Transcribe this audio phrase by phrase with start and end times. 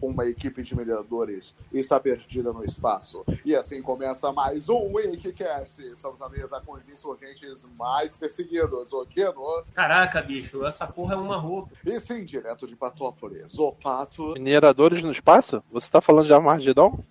[0.00, 3.24] uma equipe de mineradores está perdida no espaço.
[3.44, 5.82] E assim começa mais um Wikicast.
[5.82, 8.92] Estamos na mesa com os insurgentes mais perseguidos.
[8.92, 9.64] O Keno.
[9.74, 11.72] Caraca, bicho, essa porra é uma roupa.
[11.84, 14.34] E sim, direto de Patópolis, o Pato.
[14.34, 15.62] Mineradores no espaço?
[15.70, 17.04] Você tá falando de Armagedon?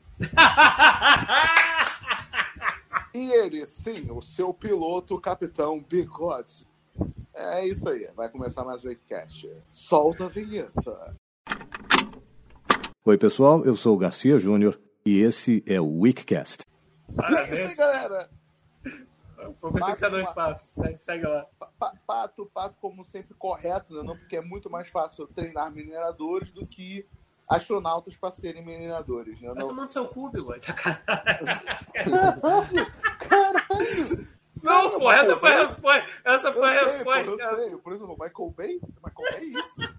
[3.13, 6.65] e ele, sim, o seu piloto, o Capitão Bigode.
[7.33, 9.51] É isso aí, vai começar mais o Wikicast.
[9.71, 11.15] Solta a vinheta.
[13.07, 16.65] Oi, pessoal, eu sou o Garcia Júnior e esse é o Wikicast.
[17.29, 18.29] E é isso aí, galera.
[19.61, 21.45] Vou pensar que você dá um espaço, segue, segue lá.
[21.79, 24.03] Pa- Pato, pato, como sempre, correto, né?
[24.03, 27.05] Não, porque é muito mais fácil treinar mineradores do que
[27.47, 29.39] astronautas para serem mineradores.
[29.39, 29.47] Né?
[29.53, 31.05] Vai Não, tomando seu cu, bigode, sacanagem.
[33.29, 34.27] Caralho!
[34.61, 36.05] Não, pô, essa foi a resposta.
[36.25, 37.55] Essa foi a eu resposta.
[37.55, 37.77] sei.
[37.77, 38.81] Por exemplo, Michael Bay?
[39.01, 39.96] Michael Bay é isso.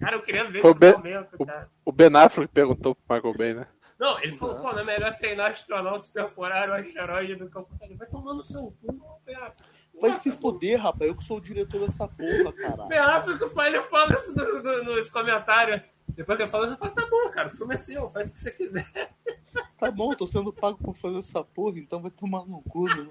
[0.00, 1.68] Cara, eu queria ver Foi esse bem- momento, cara.
[1.84, 3.66] O Ben Affleck perguntou pro Michael Bay, né?
[3.98, 7.66] Não, ele falou, pô, não é melhor treinar astronautas perforar o asteroide do que o...
[7.80, 9.54] Ele vai tomando seu cu, cara.
[10.00, 11.08] Vai se fuder, rapaz.
[11.08, 12.52] Eu que sou o diretor dessa porra,
[12.88, 13.16] Ben caralho.
[13.16, 15.80] Affleck, o pai, ele fala isso no, no, nos comentários.
[16.08, 18.32] Depois que ele falou, eu falo, tá bom, cara, o filme é seu, faz o
[18.32, 18.86] que você quiser.
[19.78, 23.06] Tá bom, tô sendo pago por fazer essa porra, então vai tomar no cu, né?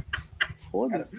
[0.70, 1.16] Foda-se.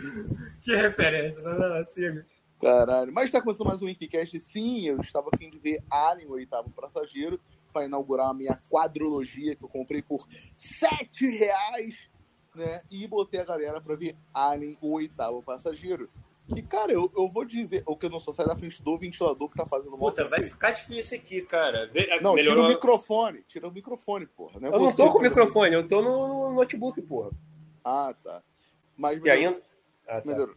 [0.62, 2.26] Que referência, não, não, não, siga.
[2.64, 3.12] Caralho.
[3.14, 4.40] Mas tá começando mais um Wikicast.
[4.40, 7.40] Sim, eu estava a fim de ver Alien, o oitavo passageiro,
[7.72, 10.26] para inaugurar a minha quadrologia que eu comprei por
[10.56, 12.10] 7 reais,
[12.56, 12.82] né?
[12.90, 16.10] E botei a galera para ver Alien, o oitavo passageiro.
[16.54, 18.98] Que, cara, eu, eu vou dizer, o que eu não sou, sai da frente do
[18.98, 20.00] ventilador que tá fazendo mal.
[20.12, 21.88] Puta, vai ficar difícil aqui, cara.
[21.88, 23.44] Vê- Não, tira melhorou- o microfone.
[23.48, 24.60] Tira o microfone, porra.
[24.60, 27.32] Não é Eu não tô com o microfone, eu tô no, no notebook, porra.
[27.84, 28.44] Ah, tá.
[28.98, 29.62] Mas E ainda.
[30.06, 30.30] Ah, tá.
[30.30, 30.56] melhorou.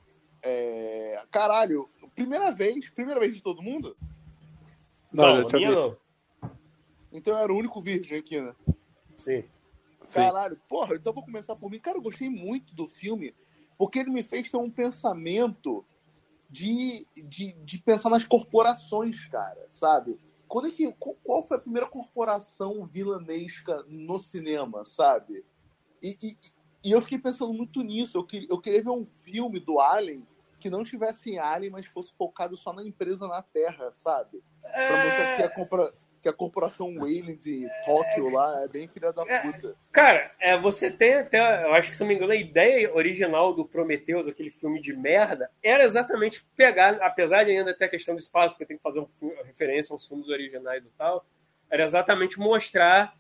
[0.48, 1.24] É...
[1.30, 3.96] Caralho, primeira vez, primeira vez de todo mundo?
[5.12, 5.96] Não, Não, tinha minha não.
[7.12, 8.54] Então eu era o único virgem aqui, né?
[9.14, 9.42] Sim.
[10.06, 10.14] Sim.
[10.20, 11.80] Caralho, porra, então vou começar por mim.
[11.80, 13.34] Cara, eu gostei muito do filme,
[13.76, 15.84] porque ele me fez ter um pensamento
[16.48, 20.16] de, de, de pensar nas corporações, cara, sabe?
[20.46, 25.44] Quando é que, qual- qual foi a primeira corporação vilanesca no cinema, sabe?
[26.00, 26.36] E, e,
[26.84, 28.16] e eu fiquei pensando muito nisso.
[28.16, 30.24] Eu, queria- eu queria ver um filme do Alien
[30.66, 34.42] que não tivesse Alien, mas fosse focado só na empresa na Terra, sabe?
[34.60, 39.12] Pra mostrar que a, compra, que a corporação Wayland de Tóquio lá é bem filha
[39.12, 39.76] da puta.
[39.92, 43.54] Cara, é, você tem até, eu acho que se não me engano, a ideia original
[43.54, 48.16] do Prometheus, aquele filme de merda, era exatamente pegar, apesar de ainda ter a questão
[48.16, 49.06] do espaço, porque tem que fazer um
[49.44, 51.24] referência aos filmes originais e tal,
[51.70, 53.16] era exatamente mostrar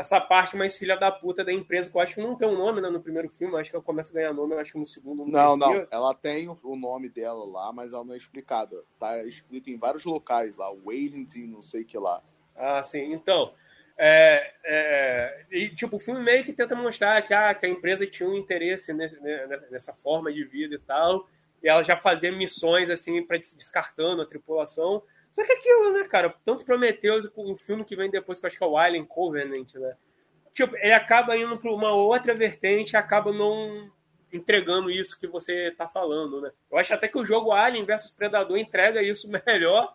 [0.00, 2.56] essa parte mais filha da puta da empresa, que eu acho que não tem um
[2.56, 4.86] nome né, no primeiro filme, acho que ela começa a ganhar nome, acho que no
[4.86, 5.80] segundo, no Não, terceiro.
[5.80, 5.88] não.
[5.90, 8.82] Ela tem o- nome dela lá, mas ela não é explicada.
[8.98, 10.68] Tá escrito em vários locais lá.
[10.72, 12.22] Wayland e não sei o que lá.
[12.56, 13.12] Ah, sim.
[13.12, 13.52] Então,
[13.98, 18.06] é, é, e, tipo, o filme meio que tenta mostrar que, ah, que a empresa
[18.06, 21.28] tinha um interesse nesse- né, nessa, nessa forma de vida e tal,
[21.62, 25.02] e ela já fazia missões, assim, para descartando a tripulação.
[25.30, 28.58] Só que aquilo, né, cara, tanto Prometheus o filme que vem depois, que eu acho
[28.58, 29.96] que é o Alien Covenant, né,
[30.52, 33.90] tipo, ele acaba indo para uma outra vertente acaba não
[34.32, 36.50] entregando isso que você tá falando, né.
[36.70, 39.94] Eu acho até que o jogo Alien versus Predador entrega isso melhor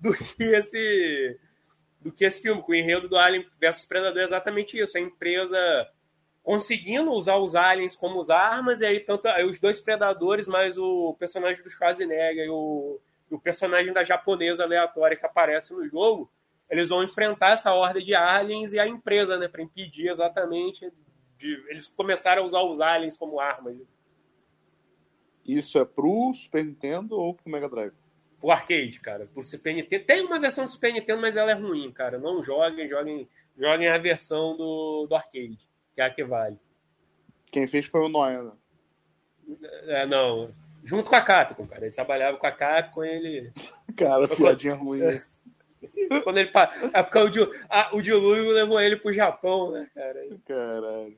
[0.00, 1.38] do que esse
[2.00, 4.98] do que esse filme, que o enredo do Alien versus Predador é exatamente isso.
[4.98, 5.58] A empresa
[6.44, 10.76] conseguindo usar os aliens como as armas, e aí tanto aí os dois predadores, mais
[10.76, 13.00] o personagem do Schwarzenegger e o,
[13.30, 16.30] o personagem da japonesa aleatória que aparece no jogo,
[16.70, 20.90] eles vão enfrentar essa horda de aliens e a empresa, né, para impedir exatamente
[21.38, 23.76] de eles começaram a usar os aliens como armas.
[25.44, 27.92] Isso é pro Super Nintendo ou pro Mega Drive?
[28.40, 30.04] O arcade, cara, pro Super Nintendo.
[30.04, 32.18] Tem uma versão do Super Nintendo, mas ela é ruim, cara.
[32.18, 35.58] Não joguem, joguem, joguem a versão do, do arcade,
[35.94, 36.58] que é a que vale.
[37.50, 38.52] Quem fez foi o Noia, né?
[39.86, 41.86] É, não, junto com a Capcom, cara.
[41.86, 43.52] Ele trabalhava com a Capcom, ele.
[43.96, 45.00] Cara, piadinha ruim.
[45.00, 45.24] né?
[46.22, 46.50] Quando ele.
[46.92, 50.26] É porque o, Di- a- o dilúvio levou ele pro Japão, né, cara?
[50.46, 51.16] Caralho.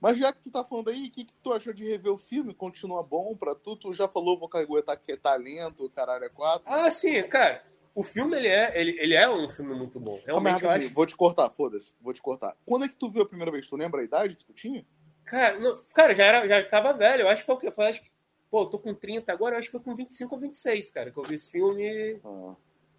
[0.00, 2.18] Mas já que tu tá falando aí, o que, que tu achou de rever o
[2.18, 2.52] filme?
[2.52, 3.74] Continua bom pra tu?
[3.76, 6.64] Tu já falou vou caguetar que é talento, caralho, é quatro?
[6.70, 7.62] Ah, sim, cara.
[7.94, 10.20] O filme, ele é, ele, ele é um filme muito bom.
[10.26, 10.94] Realmente, eu rapidinho, acho.
[10.94, 11.94] Vou te cortar, foda-se.
[12.02, 12.54] Vou te cortar.
[12.66, 13.66] Quando é que tu viu a primeira vez?
[13.66, 14.84] Tu lembra a idade que tu tinha?
[15.24, 17.22] Cara, não, cara, já, era, já tava velho.
[17.22, 17.70] Eu acho que foi?
[17.70, 18.10] Foi, acho que,
[18.54, 21.10] pô, eu tô com 30 agora, eu acho que foi com 25 ou 26, cara,
[21.10, 22.20] que eu vi esse filme.
[22.24, 22.54] Ah.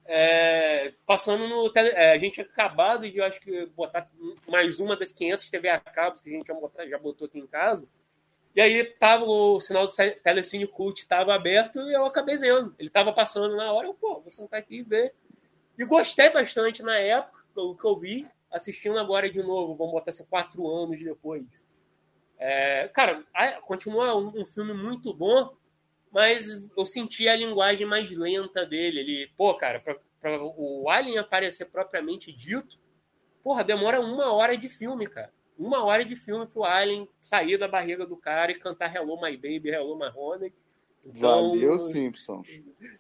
[0.06, 1.72] É, passando no.
[1.74, 4.12] é, a gente tinha acabado de, eu acho que, botar
[4.50, 7.40] mais uma das 500 TV a cabos que a gente já, botar- já botou aqui
[7.40, 7.88] em casa.
[8.54, 12.75] E aí tava o sinal do Telecine Cult tava aberto e eu acabei vendo.
[12.78, 15.13] Ele tava passando na hora, eu, pô, vou sentar aqui e ver.
[15.80, 18.28] E gostei bastante na época, pelo que eu vi.
[18.52, 21.46] Assistindo agora de novo, vamos botar assim, quatro anos depois.
[22.38, 23.24] É, cara,
[23.62, 25.56] continua um, filme muito bom,
[26.12, 26.48] mas
[26.78, 29.00] eu senti a linguagem mais lenta dele.
[29.00, 32.78] Ele, pô, cara, pra, pra o Alien aparecer propriamente dito,
[33.44, 35.34] porra, demora uma hora de filme, cara.
[35.58, 39.36] Uma hora de filme pro Alien sair da barriga do cara e cantar Hello My
[39.38, 40.54] Baby, Hello My Honey.
[41.06, 42.48] Então, Valeu, Simpsons.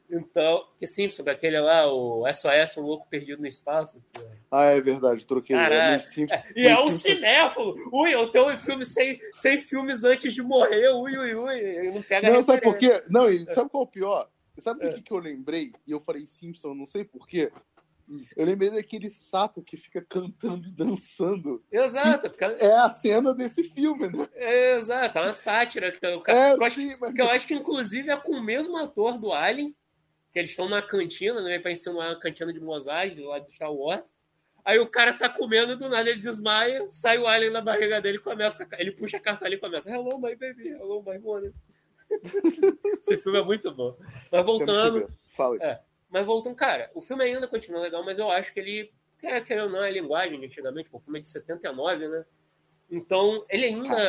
[0.09, 3.99] Então, que Simpsons, aquele lá, o SOS, um louco perdido no espaço.
[4.51, 5.55] Ah, é verdade, troquei.
[5.55, 5.97] É,
[6.55, 7.01] e é um Simpsons...
[7.01, 7.75] cinéfilo.
[7.91, 10.89] Ui, eu tenho um filme sem, sem filmes antes de morrer.
[10.89, 11.59] Ui, ui, ui.
[11.59, 13.03] Ele não pega Não, sabe por quê?
[13.09, 14.29] Não, sabe qual é o pior?
[14.59, 15.73] Sabe o que, que eu lembrei?
[15.85, 17.51] E eu falei Simpsons, não sei por quê.
[18.35, 21.63] Eu lembrei daquele sapo que fica cantando e dançando.
[21.71, 22.31] Exato.
[22.59, 24.27] É a cena desse filme, né?
[24.77, 25.91] exato, é uma sátira.
[25.91, 27.13] Que eu, é, eu, acho, sim, mas...
[27.13, 29.75] que eu acho que, inclusive, é com o mesmo ator do Alien,
[30.31, 31.59] que eles estão na cantina, né?
[31.59, 34.13] Pra ensinar uma cantina de mosaico lá de Star Wars.
[34.65, 38.01] Aí o cara tá comendo e do nada ele desmaia, sai o alien na barriga
[38.01, 38.67] dele e começa.
[38.79, 39.87] Ele puxa a carta ali e começa.
[39.91, 41.53] Hello, my baby, hello, my money.
[43.01, 43.95] Esse filme é muito bom.
[44.31, 45.07] Mas voltando.
[45.35, 45.57] Fala.
[45.61, 45.79] É,
[46.15, 48.89] mas voltando, cara, o filme ainda continua legal, mas eu acho que ele,
[49.19, 52.25] quer querer ou não, é linguagem de antigamente, o filme é de 79, né?
[52.89, 54.01] Então, ele ainda.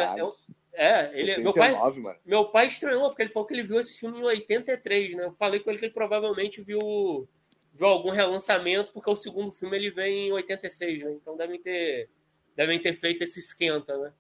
[0.73, 2.19] É, é ele, 79, meu, pai, mano.
[2.25, 5.25] meu pai estranhou, porque ele falou que ele viu esse filme em 83, né?
[5.25, 7.29] Eu falei com ele que ele provavelmente viu,
[7.75, 11.11] viu algum relançamento, porque o segundo filme ele vem em 86, né?
[11.11, 12.09] Então devem ter,
[12.55, 14.13] devem ter feito esse esquenta, né?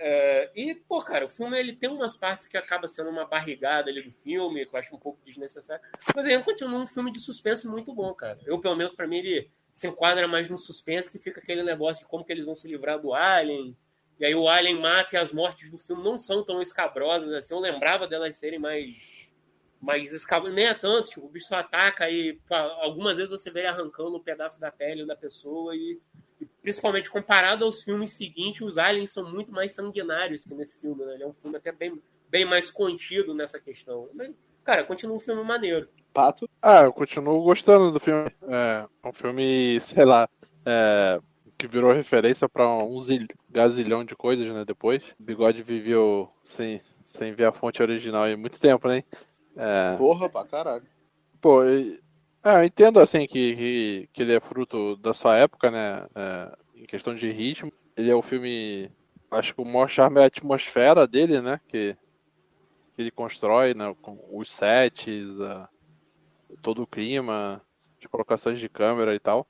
[0.00, 3.90] É, e, pô, cara, o filme ele tem umas partes que acaba sendo uma barrigada
[3.90, 5.82] ali do filme, que eu acho um pouco desnecessário.
[6.14, 8.38] Mas ele continua um filme de suspense muito bom, cara.
[8.46, 12.04] Eu, pelo menos, para mim, ele se enquadra mais no suspense, que fica aquele negócio
[12.04, 13.76] de como que eles vão se livrar do Alien.
[14.20, 17.54] E aí o Alien mata e as mortes do filme não são tão escabrosas assim.
[17.54, 19.26] Eu lembrava delas serem mais.
[19.80, 20.54] Mais escabrosas.
[20.54, 22.38] Nem é tanto, tipo, o bicho ataca e
[22.80, 26.00] algumas vezes você vê arrancando um pedaço da pele da pessoa e
[26.68, 31.14] principalmente comparado aos filmes seguintes, os aliens são muito mais sanguinários que nesse filme, né?
[31.14, 31.98] Ele é um filme até bem,
[32.28, 34.06] bem mais contido nessa questão.
[34.12, 35.88] Mas, cara, continua um filme maneiro.
[36.12, 36.46] Pato?
[36.60, 38.30] Ah, eu continuo gostando do filme.
[38.42, 40.28] É um filme, sei lá,
[40.66, 41.18] é,
[41.56, 43.00] que virou referência para um
[43.48, 44.62] gazilhão de coisas, né?
[44.66, 45.02] Depois.
[45.18, 49.02] O Bigode viveu sem, sem ver a fonte original há muito tempo, né?
[49.56, 49.96] É...
[49.96, 50.84] Porra, pra caralho.
[51.40, 51.62] Pô,
[52.44, 56.06] é, eu entendo assim que, que, que, ele é fruto da sua época, né?
[56.14, 57.72] É, em questão de ritmo.
[57.96, 58.90] Ele é o filme.
[59.30, 61.60] Acho que o maior charme é a atmosfera dele, né?
[61.68, 61.96] Que,
[62.94, 63.94] que ele constrói, né?
[64.00, 65.68] Com os sets, a,
[66.62, 67.60] todo o clima,
[68.00, 69.46] as colocações de câmera e tal.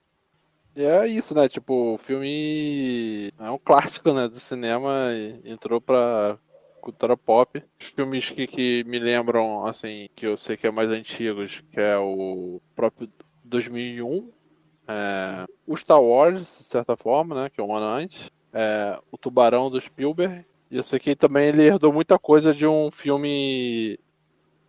[0.74, 1.48] E é isso, né?
[1.48, 4.28] Tipo, o filme é um clássico, né?
[4.28, 6.38] Do cinema e entrou pra
[6.78, 7.62] cultura pop.
[7.78, 11.98] Filmes que, que me lembram, assim, que eu sei que é mais antigos, que é
[11.98, 13.08] o próprio
[13.44, 14.30] 2001,
[14.88, 19.18] é, o Star Wars, de certa forma, né, que é um ano antes, é, o
[19.18, 23.98] Tubarão do Spielberg, e eu sei que também ele herdou muita coisa de um filme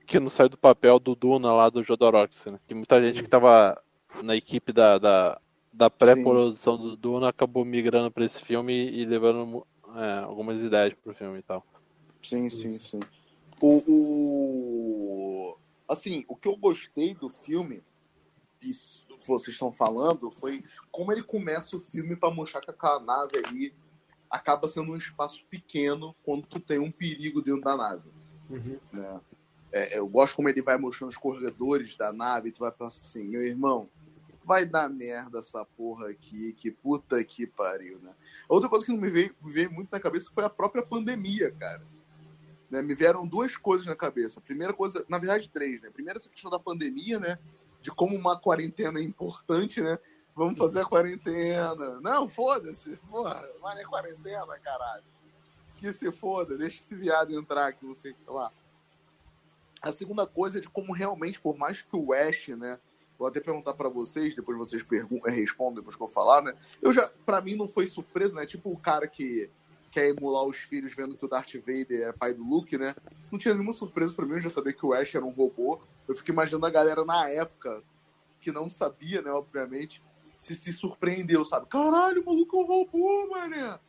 [0.05, 2.59] que não saiu do papel do Duna lá do Jodorowsky, né?
[2.67, 3.79] Que muita gente que estava
[4.23, 5.39] na equipe da, da,
[5.71, 9.65] da pré-produção do Duna acabou migrando para esse filme e levando
[9.95, 11.63] é, algumas ideias pro filme e tal.
[12.21, 12.99] Sim, sim, sim.
[13.61, 15.57] O, o,
[15.89, 17.81] Assim, o que eu gostei do filme,
[18.61, 22.99] isso que vocês estão falando, foi como ele começa o filme para mostrar que aquela
[22.99, 23.73] nave ali
[24.29, 28.07] acaba sendo um espaço pequeno quando tu tem um perigo dentro da nave.
[28.51, 28.79] Uhum.
[28.93, 29.21] Né?
[29.71, 33.23] É, eu gosto como ele vai mostrando os corredores da nave, tu vai pensar assim,
[33.23, 33.89] meu irmão,
[34.45, 38.11] vai dar merda essa porra aqui, que puta que pariu, né?
[38.47, 41.49] Outra coisa que não me veio, me veio muito na cabeça foi a própria pandemia,
[41.51, 41.83] cara
[42.69, 44.39] né, me vieram duas coisas na cabeça.
[44.39, 45.89] A primeira coisa, na verdade, três, né?
[45.89, 47.39] Primeiro, essa questão da pandemia, né?
[47.81, 49.97] De como uma quarentena é importante, né?
[50.35, 51.99] Vamos fazer a quarentena.
[52.01, 52.95] Não, foda-se.
[53.09, 55.03] Porra, mas não é quarentena, caralho.
[55.77, 58.51] Que se foda, deixa esse viado entrar que você lá.
[59.81, 62.79] A segunda coisa é de como realmente, por mais que o Ash, né?
[63.17, 64.85] Vou até perguntar para vocês, depois vocês
[65.25, 66.53] respondem, depois que eu falar, né?
[66.81, 68.45] Eu já, para mim não foi surpresa, né?
[68.45, 69.49] Tipo o cara que
[69.91, 72.95] quer emular os filhos vendo que o Darth Vader é pai do Luke, né?
[73.31, 75.79] Não tinha nenhuma surpresa para mim, eu já sabia que o Ash era um robô.
[76.07, 77.83] Eu fico imaginando a galera na época,
[78.41, 80.01] que não sabia, né, obviamente,
[80.37, 81.67] se se surpreendeu, sabe?
[81.67, 83.79] Caralho, o maluco é um robô, mané!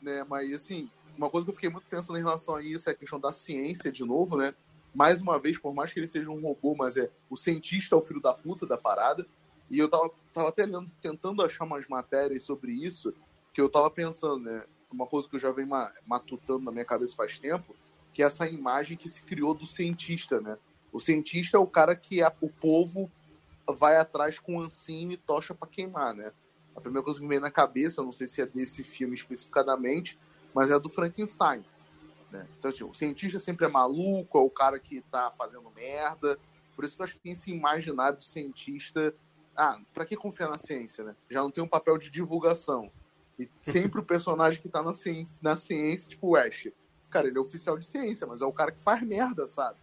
[0.00, 2.92] Né, mas, assim, uma coisa que eu fiquei muito pensando em relação a isso é
[2.92, 4.54] a questão da ciência, de novo, né?
[4.94, 7.98] Mais uma vez, por mais que ele seja um robô, mas é o cientista é
[7.98, 9.26] o filho da puta da parada.
[9.70, 13.14] E eu tava, tava até lendo, tentando achar umas matérias sobre isso,
[13.52, 14.64] que eu tava pensando, né?
[14.90, 15.68] Uma coisa que eu já venho
[16.06, 17.74] matutando na minha cabeça faz tempo,
[18.12, 20.58] que é essa imagem que se criou do cientista, né?
[20.92, 23.10] O cientista é o cara que é o povo
[23.72, 26.32] vai atrás com ancinho e tocha para queimar, né?
[26.74, 30.18] A primeira coisa que me vem na cabeça, não sei se é desse filme especificadamente,
[30.54, 31.64] mas é do Frankenstein.
[32.30, 32.46] Né?
[32.58, 36.38] Então, assim, o cientista sempre é maluco, é o cara que tá fazendo merda.
[36.74, 39.14] Por isso que eu acho que tem esse imaginário do cientista.
[39.56, 41.16] Ah, pra que confiar na ciência, né?
[41.28, 42.90] Já não tem um papel de divulgação.
[43.40, 46.68] E sempre o personagem que tá na ciência, na ciência, tipo o Ash.
[47.08, 49.78] Cara, ele é oficial de ciência, mas é o cara que faz merda, sabe?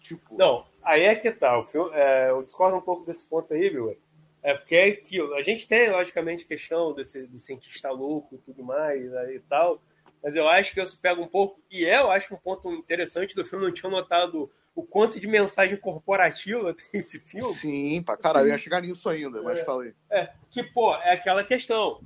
[0.00, 0.36] Tipo.
[0.36, 1.58] Não, aí é que tá.
[1.58, 3.96] O filme, é, eu discordo um pouco desse ponto aí, viu?
[4.42, 5.34] É porque é aquilo.
[5.34, 9.80] A gente tem, logicamente, questão desse, do cientista louco e tudo mais aí e tal.
[10.22, 11.60] Mas eu acho que isso pega um pouco.
[11.70, 13.64] E é, eu acho um ponto interessante do filme.
[13.64, 17.54] Não tinha notado o quanto de mensagem corporativa tem esse filme.
[17.54, 18.46] Sim, pra caralho.
[18.46, 19.94] Eu ia chegar nisso ainda, mas é, falei.
[20.10, 22.02] É, que, pô, é aquela questão.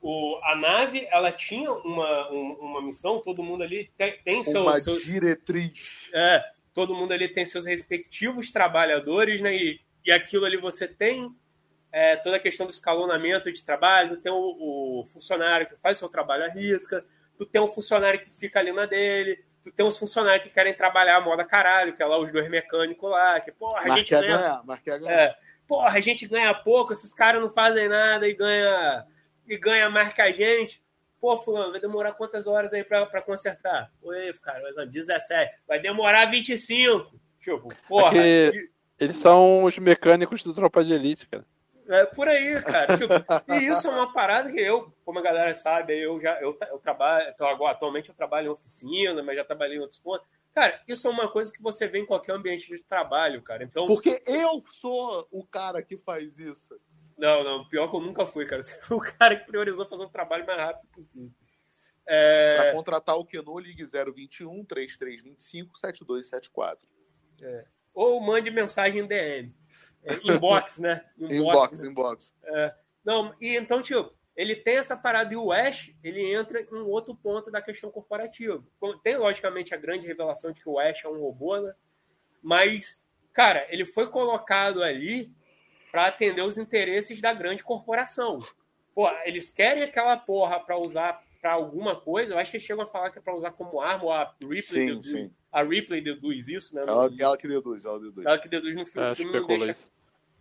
[0.00, 4.62] O, a nave, ela tinha uma, um, uma missão, todo mundo ali tem, tem seu,
[4.62, 5.04] uma seus.
[5.04, 6.08] diretriz.
[6.14, 6.42] É,
[6.72, 9.54] todo mundo ali tem seus respectivos trabalhadores, né?
[9.54, 11.30] E, e aquilo ali você tem
[11.92, 15.98] é, toda a questão do escalonamento de trabalho, tu tem o, o, funcionário que faz
[15.98, 17.04] seu trabalho à risca,
[17.36, 20.74] tu tem um funcionário que fica ali na dele, tu tem uns funcionários que querem
[20.74, 24.10] trabalhar a moda caralho, que é lá os dois mecânicos lá, que, porra, a gente
[24.10, 24.62] ganha.
[24.64, 25.12] Ganhar, ganhar.
[25.12, 29.04] É, porra, a gente ganha pouco, esses caras não fazem nada e ganha,
[29.50, 30.82] e ganha mais que a gente.
[31.20, 33.92] Pô, fulano, vai demorar quantas horas aí pra, pra consertar?
[34.00, 35.54] Oi, cara, 17.
[35.66, 37.20] Vai demorar 25.
[37.40, 38.16] Tipo, porra.
[38.18, 38.70] É e...
[38.98, 41.44] Eles são os mecânicos do Tropa de Elite, cara.
[41.88, 42.96] É por aí, cara.
[42.96, 43.14] Tipo,
[43.52, 46.78] e isso é uma parada que eu, como a galera sabe, eu já eu, eu
[46.78, 50.26] trabalho, então agora, atualmente eu trabalho em oficina, mas já trabalhei em outros pontos.
[50.54, 53.64] Cara, isso é uma coisa que você vê em qualquer ambiente de trabalho, cara.
[53.64, 56.78] Então, Porque eu sou o cara que faz isso.
[57.20, 58.62] Não, não, pior que eu nunca fui, cara.
[58.64, 61.30] Você foi o cara que priorizou fazer o trabalho mais rápido possível.
[62.06, 62.56] É...
[62.56, 66.88] Para contratar o Keno, ligue 021 3325 7274.
[67.42, 67.66] É.
[67.92, 69.54] Ou mande mensagem em DM.
[70.02, 71.04] É, inbox, né?
[71.18, 71.72] Inbox, inbox.
[71.72, 71.88] Né?
[71.88, 72.34] inbox.
[72.42, 72.74] É,
[73.04, 76.86] não, e então, tio, ele tem essa parada e o Ash, ele entra em um
[76.86, 78.64] outro ponto da questão corporativa.
[79.02, 81.74] Tem, logicamente, a grande revelação de que o Ash é um robô, né?
[82.42, 83.02] Mas,
[83.34, 85.34] cara, ele foi colocado ali
[85.90, 88.40] para atender os interesses da grande corporação.
[88.94, 92.84] Pô, eles querem aquela porra para usar para alguma coisa, eu acho que eles chegam
[92.84, 95.30] a falar que é para usar como arma, ou a Ripley, sim, deduz, sim.
[95.50, 96.82] a Ripley deduz isso, né?
[96.82, 98.26] Ela, ela, que deduz, ela deduz.
[98.26, 99.70] Ela que deduz no filme, é, o filme não deixa...
[99.70, 99.90] Isso.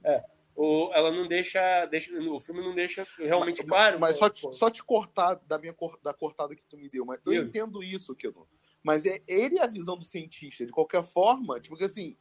[0.04, 0.24] É,
[0.60, 3.98] ou ela não deixa, deixa, o filme não deixa realmente mas, claro.
[3.98, 7.22] Mas só te, só te cortar da minha da cortada que tu me deu, mas
[7.26, 8.46] eu entendo isso, Kedo.
[8.84, 12.18] Mas é ele é a visão do cientista, de qualquer forma, tipo assim,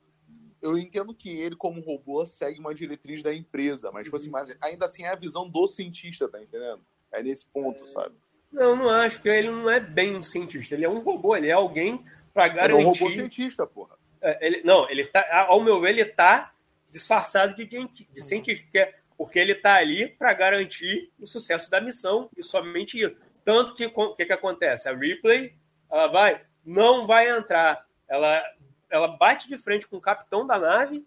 [0.60, 4.32] eu entendo que ele, como robô, segue uma diretriz da empresa, mas, tipo assim, uhum.
[4.32, 6.80] mas ainda assim é a visão do cientista, tá entendendo?
[7.12, 7.86] É nesse ponto, é...
[7.86, 8.14] sabe?
[8.50, 10.74] Não, não acho, porque ele não é bem um cientista.
[10.74, 12.74] Ele é um robô, ele é alguém para garantir.
[12.74, 13.96] Ele é um robô cientista, porra.
[14.20, 16.52] É, ele, não, ele tá, ao meu ver, ele tá
[16.90, 22.30] disfarçado de, de cientista, porque, porque ele tá ali para garantir o sucesso da missão
[22.36, 23.16] e somente isso.
[23.44, 24.88] Tanto que o que, que acontece?
[24.88, 25.54] A Ripley,
[25.90, 27.86] ela vai, não vai entrar.
[28.08, 28.42] Ela,
[28.90, 31.06] ela bate de frente com o capitão da nave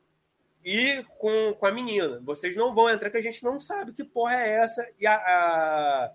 [0.63, 2.19] e com, com a menina.
[2.23, 4.87] Vocês não vão entrar, que a gente não sabe que porra é essa.
[4.99, 6.11] E a, a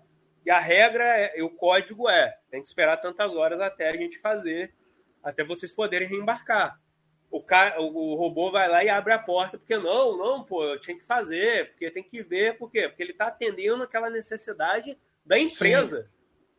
[0.47, 4.17] e a regra, é, o código é, tem que esperar tantas horas até a gente
[4.17, 4.73] fazer,
[5.21, 6.79] até vocês poderem reembarcar.
[7.29, 10.79] O, cara, o, robô vai lá e abre a porta, porque não, não, pô, eu
[10.79, 12.87] tinha que fazer, porque tem que ver, por quê?
[12.87, 16.03] Porque ele está atendendo aquela necessidade da empresa.
[16.03, 16.09] Sim.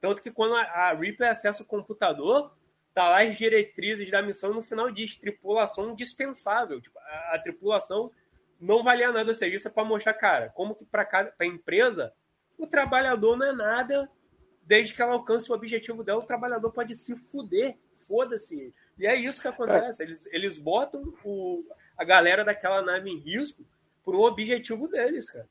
[0.03, 2.55] Tanto que quando a, a Ripley acessa o computador,
[2.95, 6.81] tá lá as diretrizes da missão no final diz tripulação indispensável.
[6.81, 8.11] Tipo, a, a, tripulação
[8.61, 12.13] não valia nada, ou seja, isso é para mostrar, cara, como que para a empresa
[12.59, 14.11] o trabalhador não é nada,
[14.65, 18.75] desde que ela alcance o objetivo dela, o trabalhador pode se fuder, foda-se.
[18.99, 20.03] E é isso que acontece.
[20.03, 21.65] Eles, eles botam o,
[21.97, 23.65] a galera daquela nave em risco
[24.05, 25.49] por um objetivo deles, cara.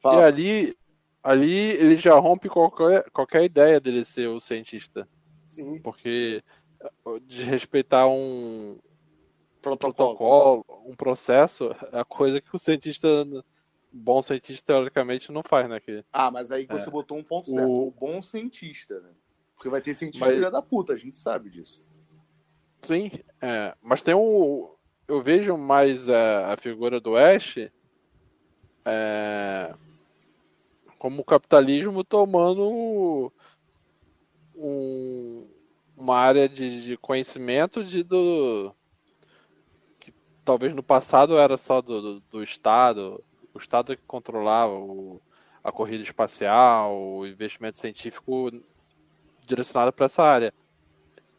[0.00, 0.22] Fala.
[0.22, 0.78] E ali,
[1.22, 5.08] ali ele já rompe qualquer, qualquer ideia dele ser o cientista.
[5.58, 5.80] Sim.
[5.80, 6.42] Porque
[7.26, 8.78] de respeitar um
[9.60, 13.08] protocolo, protocolo um processo, é a coisa que o cientista
[13.90, 15.80] bom cientista, teoricamente, não faz, né?
[15.80, 16.04] Que...
[16.12, 16.90] Ah, mas aí você é.
[16.90, 17.66] botou um ponto certo.
[17.66, 17.88] O...
[17.88, 19.10] o bom cientista, né?
[19.56, 20.36] Porque vai ter cientista mas...
[20.36, 21.82] filha da puta, a gente sabe disso.
[22.82, 23.10] Sim,
[23.40, 23.74] é.
[23.82, 24.70] mas tem um.
[25.08, 27.56] Eu vejo mais a, a figura do Ash
[28.84, 29.74] é,
[30.98, 33.32] como o capitalismo tomando
[34.54, 35.37] um,
[35.98, 38.72] uma área de, de conhecimento de, do,
[39.98, 40.14] que
[40.44, 45.20] talvez no passado era só do, do, do Estado, o Estado que controlava o,
[45.62, 48.50] a corrida espacial, o investimento científico
[49.46, 50.54] direcionado para essa área.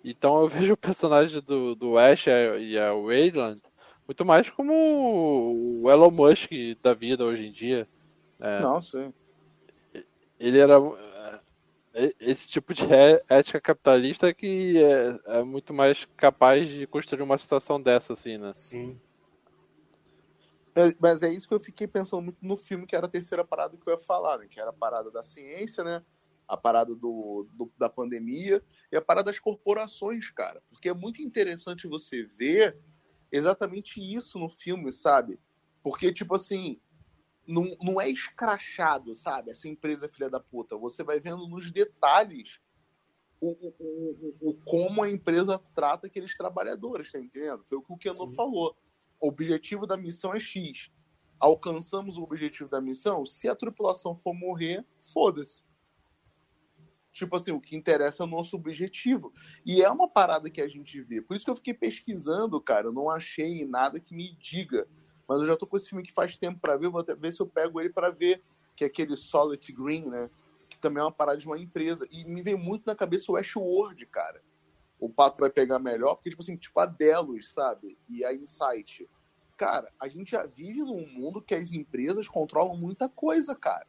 [0.04, 3.62] Então eu vejo o personagem do, do Ash e a Wayland
[4.08, 4.74] Muito mais como
[5.82, 6.52] o Elon Musk
[6.82, 7.88] da vida hoje em dia.
[8.40, 9.14] É, Não, sim.
[10.40, 10.78] ele era
[12.20, 17.38] esse tipo de é- ética capitalista que é, é muito mais capaz de construir uma
[17.38, 18.52] situação dessa, assim, né?
[18.54, 19.00] Sim.
[20.76, 23.44] Mas- Mas é isso que eu fiquei pensando muito no filme, que era a terceira
[23.44, 24.48] parada que eu ia falar, né?
[24.48, 26.04] Que era a parada da ciência, né?
[26.48, 30.62] A parada do, do- da pandemia e a parada das corporações, cara.
[30.70, 32.78] Porque é muito interessante você ver
[33.32, 35.40] exatamente isso no filme, sabe?
[35.84, 36.80] Porque, tipo assim,
[37.50, 39.52] não, não é escrachado, sabe?
[39.52, 40.78] Essa empresa filha da puta.
[40.78, 42.60] Você vai vendo nos detalhes
[43.42, 47.64] o, o, o, o- como a empresa trata aqueles trabalhadores, tá entendendo?
[47.68, 48.36] Foi o que o Sim.
[48.36, 48.78] falou.
[49.20, 50.92] O objetivo da missão é X.
[51.40, 53.26] Alcançamos o objetivo da missão?
[53.26, 55.64] Se a tripulação for morrer, foda-se.
[57.12, 59.34] Tipo assim, o que interessa é o nosso objetivo.
[59.66, 61.22] E é uma parada que a gente vê.
[61.22, 62.88] Por isso que eu fiquei pesquisando, cara.
[62.88, 64.88] Eu não achei nada que me diga.
[65.30, 66.90] Mas eu já tô com esse filme que faz tempo pra ver.
[66.90, 68.42] Vou até ver se eu pego ele pra ver.
[68.76, 70.28] Que é aquele Solid Green, né?
[70.68, 72.08] Que também é uma parada de uma empresa.
[72.10, 74.42] E me vem muito na cabeça o Westworld, cara.
[75.00, 77.96] O Pato vai pegar melhor, porque, tipo assim, tipo a Delos, sabe?
[78.10, 79.08] E a Insight.
[79.56, 83.88] Cara, a gente já vive num mundo que as empresas controlam muita coisa, cara.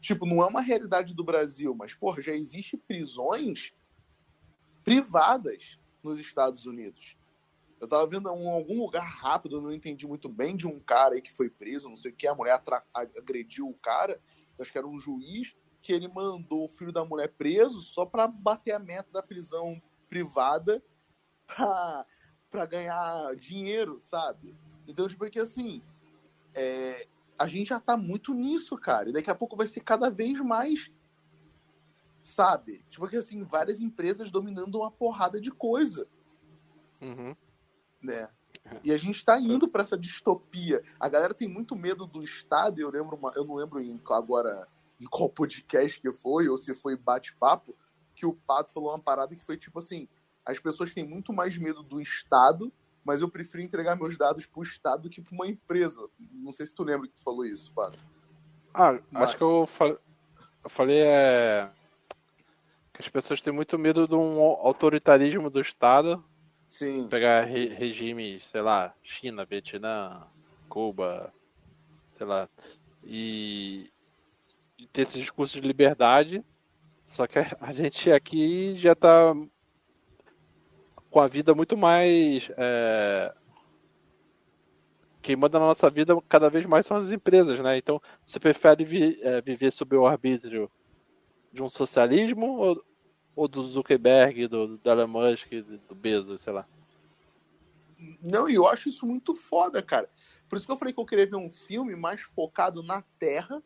[0.00, 3.74] Tipo, não é uma realidade do Brasil, mas, porra, já existe prisões
[4.84, 7.16] privadas nos Estados Unidos.
[7.82, 11.20] Eu tava vendo em algum lugar rápido, não entendi muito bem, de um cara aí
[11.20, 12.62] que foi preso, não sei o que, a mulher
[12.94, 14.20] agrediu o cara,
[14.56, 18.28] acho que era um juiz, que ele mandou o filho da mulher preso só pra
[18.28, 20.80] bater a meta da prisão privada
[21.44, 22.06] pra,
[22.48, 24.54] pra ganhar dinheiro, sabe?
[24.86, 25.82] Então, tipo, é que assim,
[26.54, 29.10] é, a gente já tá muito nisso, cara.
[29.10, 30.88] E daqui a pouco vai ser cada vez mais,
[32.20, 32.84] sabe?
[32.88, 36.06] Tipo que assim, várias empresas dominando uma porrada de coisa,
[37.02, 37.34] Uhum.
[38.02, 38.28] Né?
[38.84, 40.82] E a gente tá indo pra essa distopia.
[40.98, 44.66] A galera tem muito medo do Estado, eu lembro, uma- eu não lembro em- agora
[45.00, 47.74] em qual podcast que foi, ou se foi bate-papo,
[48.14, 50.06] que o Pato falou uma parada que foi tipo assim,
[50.46, 52.72] as pessoas têm muito mais medo do Estado,
[53.04, 55.98] mas eu prefiro entregar meus dados pro Estado do que pra uma empresa.
[56.32, 57.98] Não sei se tu lembra que tu falou isso, Pato.
[58.72, 59.86] Ah, Mas- acho que eu, fa-
[60.64, 61.68] eu falei é,
[62.92, 66.24] que as pessoas têm muito medo de um autoritarismo do Estado,
[66.72, 67.06] Sim.
[67.06, 70.26] pegar re- regimes, sei lá, China, Vietnã,
[70.70, 71.30] Cuba,
[72.16, 72.48] sei lá,
[73.04, 73.90] e,
[74.78, 76.42] e ter esse discurso de liberdade,
[77.06, 79.34] só que a, gente aqui já tá
[81.10, 82.50] com a vida muito mais.
[82.56, 83.34] É,
[85.20, 87.76] quem manda na nossa vida cada vez mais são as empresas, né?
[87.76, 90.70] Então, você prefere vi- é, viver sob o arbítrio
[91.52, 92.82] de um socialismo ou,
[93.34, 95.50] ou do Zuckerberg, do, do Elon Musk,
[95.88, 96.66] do Bezos, sei lá?
[98.20, 100.08] Não, e eu acho isso muito foda, cara.
[100.48, 103.62] Por isso que eu falei que eu queria ver um filme mais focado na Terra.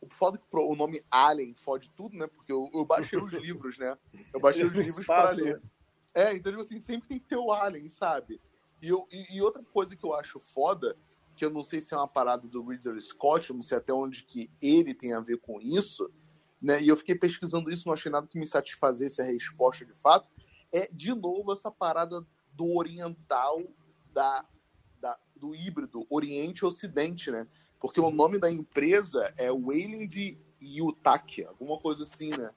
[0.00, 2.26] O foda que o nome Alien fode tudo, né?
[2.26, 3.96] Porque eu, eu baixei os livros, né?
[4.32, 5.60] Eu baixei os livros para ler.
[6.14, 8.40] É, então, tipo assim, sempre tem que ter o Alien, sabe?
[8.80, 10.96] E, eu, e, e outra coisa que eu acho foda,
[11.36, 13.92] que eu não sei se é uma parada do Ridley Scott, eu não sei até
[13.92, 16.10] onde que ele tem a ver com isso,
[16.62, 16.80] né?
[16.82, 20.28] E eu fiquei pesquisando isso, não achei nada que me satisfazesse a resposta de fato.
[20.72, 23.60] É, de novo, essa parada do oriental,
[24.12, 24.46] da,
[25.00, 27.46] da- do híbrido Oriente-Ocidente, né?
[27.80, 32.50] Porque o nome da empresa é Wayland Yutaki, alguma coisa assim, né?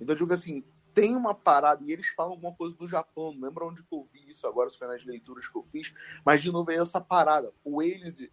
[0.00, 3.42] Então, eu digo assim, tem uma parada, e eles falam alguma coisa do Japão, não
[3.46, 6.42] lembro onde que eu vi isso agora, se foi nas leituras que eu fiz, mas
[6.42, 7.52] de novo é essa parada.
[7.62, 8.32] O Wayland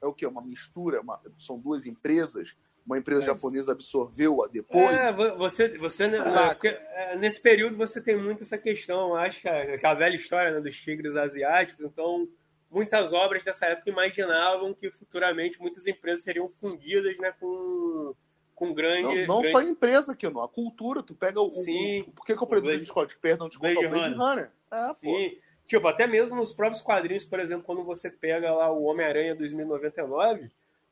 [0.00, 0.26] é o quê?
[0.26, 1.02] Uma mistura?
[1.02, 2.56] Uma- são duas empresas?
[2.90, 4.94] Uma empresa japonesa absorveu-a depois?
[4.96, 6.18] É, vo- você, você né,
[6.64, 10.60] é, nesse período você tem muito essa questão, acho que a- aquela velha história né,
[10.60, 12.28] dos tigres asiáticos, então
[12.70, 18.14] muitas obras dessa época imaginavam que futuramente muitas empresas seriam fundidas né, com,
[18.54, 19.26] com Não, grande.
[19.26, 19.50] não grande...
[19.52, 20.42] só a empresa, que não.
[20.42, 21.50] A cultura, tu pega o.
[21.50, 22.00] Sim.
[22.02, 23.18] o- por que, que eu falei O do Blade- Blade Scott?
[23.18, 24.28] Perdão, desculpa, Blade o Blade Runner.
[24.28, 24.50] Runner.
[24.72, 24.94] É, pô.
[24.94, 25.38] Sim.
[25.66, 30.50] Tipo, até mesmo nos próprios quadrinhos, por exemplo, quando você pega lá o Homem-Aranha 2099,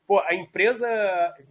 [0.09, 0.87] pô, a empresa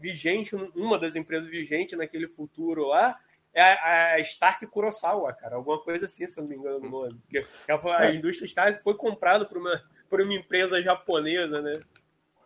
[0.00, 3.16] vigente, uma das empresas vigentes naquele futuro lá,
[3.54, 5.54] é a, a Stark Kurosawa, cara.
[5.54, 7.14] Alguma coisa assim, se eu não me engano o nome.
[7.20, 7.46] Porque
[7.80, 8.14] foi- a É.
[8.16, 11.80] indústria Stark foi comprada por uma, por uma empresa japonesa, né?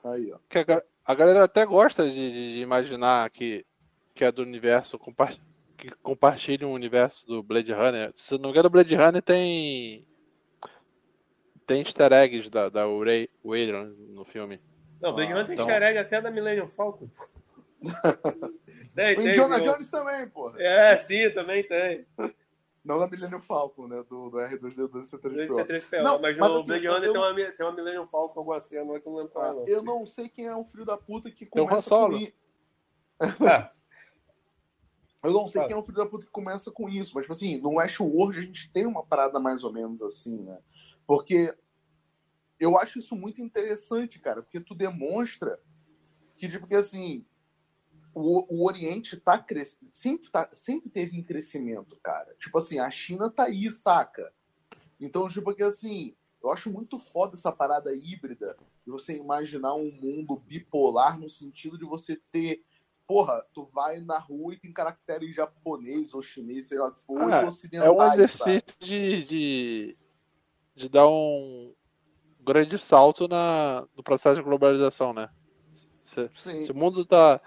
[0.05, 0.39] Aí, ó.
[0.51, 3.65] Que a, a galera até gosta de, de- de imaginar que,
[4.15, 5.31] que é do universo, compa
[5.79, 8.11] que compartilha um universo do Blade Runner.
[8.13, 10.07] Se não me engano, o Blade Runner tem.
[11.67, 14.61] Tem easter eggs da, da Ray Whedon no filme.
[15.03, 17.09] Não, Blade Ah, Runner tem então- easter egg até da Millennium Falcon.
[18.95, 19.61] tem, O tem, Indiana?
[19.61, 20.51] Jones também, pô.
[20.57, 22.07] É, sim, também tem.
[22.85, 24.03] Não da Millennium Falcon, né?
[24.09, 25.47] Do, do R2D2 e C3PO.
[25.67, 26.03] C3PO.
[26.03, 28.41] Não, mas, mas no assim, Blade eu- Runner eu- tem, uma, tem uma Millennium Falcon,
[28.41, 29.69] alguma cena, não é que eu não lembro é, Ah, não.
[29.69, 32.33] eu não sei quem é o filho da puta que Tem começa com isso.
[33.21, 33.71] Ah,
[35.25, 35.69] Eu não sei Fala.
[35.69, 38.37] quem é o filho da puta que começa com isso, mas, tipo assim, no Westworld
[38.37, 40.59] a gente tem uma parada mais ou menos assim, né?
[41.07, 41.55] Porque
[42.63, 45.59] eu acho isso muito interessante, cara, porque tu demonstra
[46.37, 47.25] que, tipo, que assim,
[48.15, 52.33] o, o Oriente tá crescendo, sempre, tá, sempre teve em crescimento, cara.
[52.39, 54.33] Tipo assim, a China tá aí, saca?
[55.01, 59.91] Então, tipo, que assim, eu acho muito foda essa parada híbrida de você imaginar um
[59.91, 62.65] mundo bipolar no sentido de você ter
[63.09, 67.01] porra, tu vai na rua e tem caractere japonês ou chinês, sei lá o que
[67.01, 68.15] for, Ah, e É um sabe?
[68.15, 69.97] exercício de, de,
[70.77, 71.75] de dar um
[72.45, 75.29] grande salto na, no processo de globalização, né?
[76.01, 76.29] Se,
[76.63, 77.41] se o mundo tá,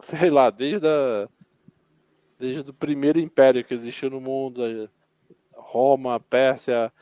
[0.00, 1.28] sei lá, desde, a,
[2.38, 4.62] desde o primeiro império que existiu no mundo,
[5.52, 6.92] Roma, Pérsia,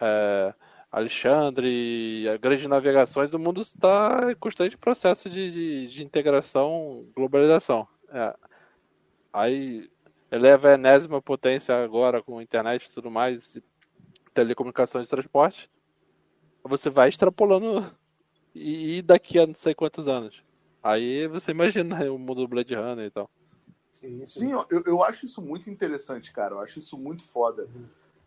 [0.00, 0.54] eh,
[0.90, 7.88] Alexandre, as grandes navegações, o mundo está em constante processo de, de, de integração, globalização.
[8.10, 8.34] É.
[9.32, 9.90] Aí
[10.30, 13.58] eleva a enésima potência agora com internet e tudo mais,
[14.32, 15.68] telecomunicações e transporte.
[16.64, 17.94] Você vai extrapolando
[18.54, 20.42] e, e daqui a não sei quantos anos.
[20.82, 23.30] Aí você imagina o mundo do Blade Runner e tal.
[23.90, 24.40] sim, sim.
[24.40, 26.54] Sim, eu, eu acho isso muito interessante, cara.
[26.54, 27.68] Eu acho isso muito foda.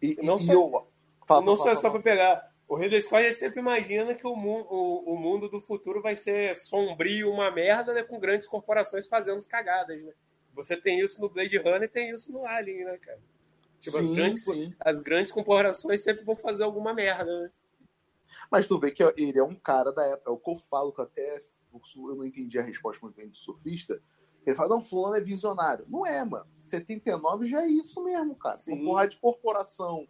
[0.02, 0.88] E, E não e- e só- eu.
[1.26, 2.52] Fala, não fala, só, só pra pegar.
[2.68, 6.56] O Ridley Scott sempre imagina que o, mu o, o mundo do futuro vai ser
[6.58, 8.04] sombrio, uma merda, né?
[8.04, 10.12] Com grandes corporações fazendo cagadas, né?
[10.54, 13.20] Você tem isso no Blade Runner e tem isso no Alien, né, cara?
[13.80, 14.74] Tipo, as Sim, grandes, sim.
[14.80, 17.52] as grandes corporações sempre vão fazer alguma merda, né?
[18.52, 20.30] Mas tu vê que ele é um cara da época.
[20.30, 23.36] É o que eu falo que até eu não entendi a resposta muito bem do
[23.36, 24.02] surfista.
[24.46, 25.86] Ele fala, não, fulano é visionário.
[25.90, 26.48] Não é, mano.
[26.60, 28.58] 79 já é isso mesmo, cara.
[28.58, 28.74] Sim.
[28.74, 30.08] Uma porrada de corporação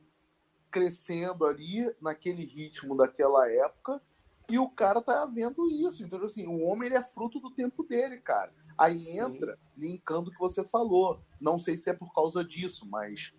[0.70, 4.02] crescendo ali naquele ritmo daquela época
[4.50, 6.04] e o cara tá vendo isso.
[6.04, 8.54] Então, assim, o homem ele é fruto do tempo dele, cara.
[8.78, 11.20] Aí entra linkando o que você falou.
[11.42, 13.34] Não sei se é por causa disso, mas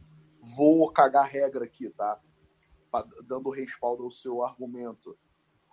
[0.56, 2.20] vou cagar regra aqui, tá?
[3.24, 5.16] Dando respaldo ao seu argumento.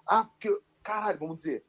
[0.08, 0.50] Ah, porque,
[0.84, 1.66] caralho, vamos dizer,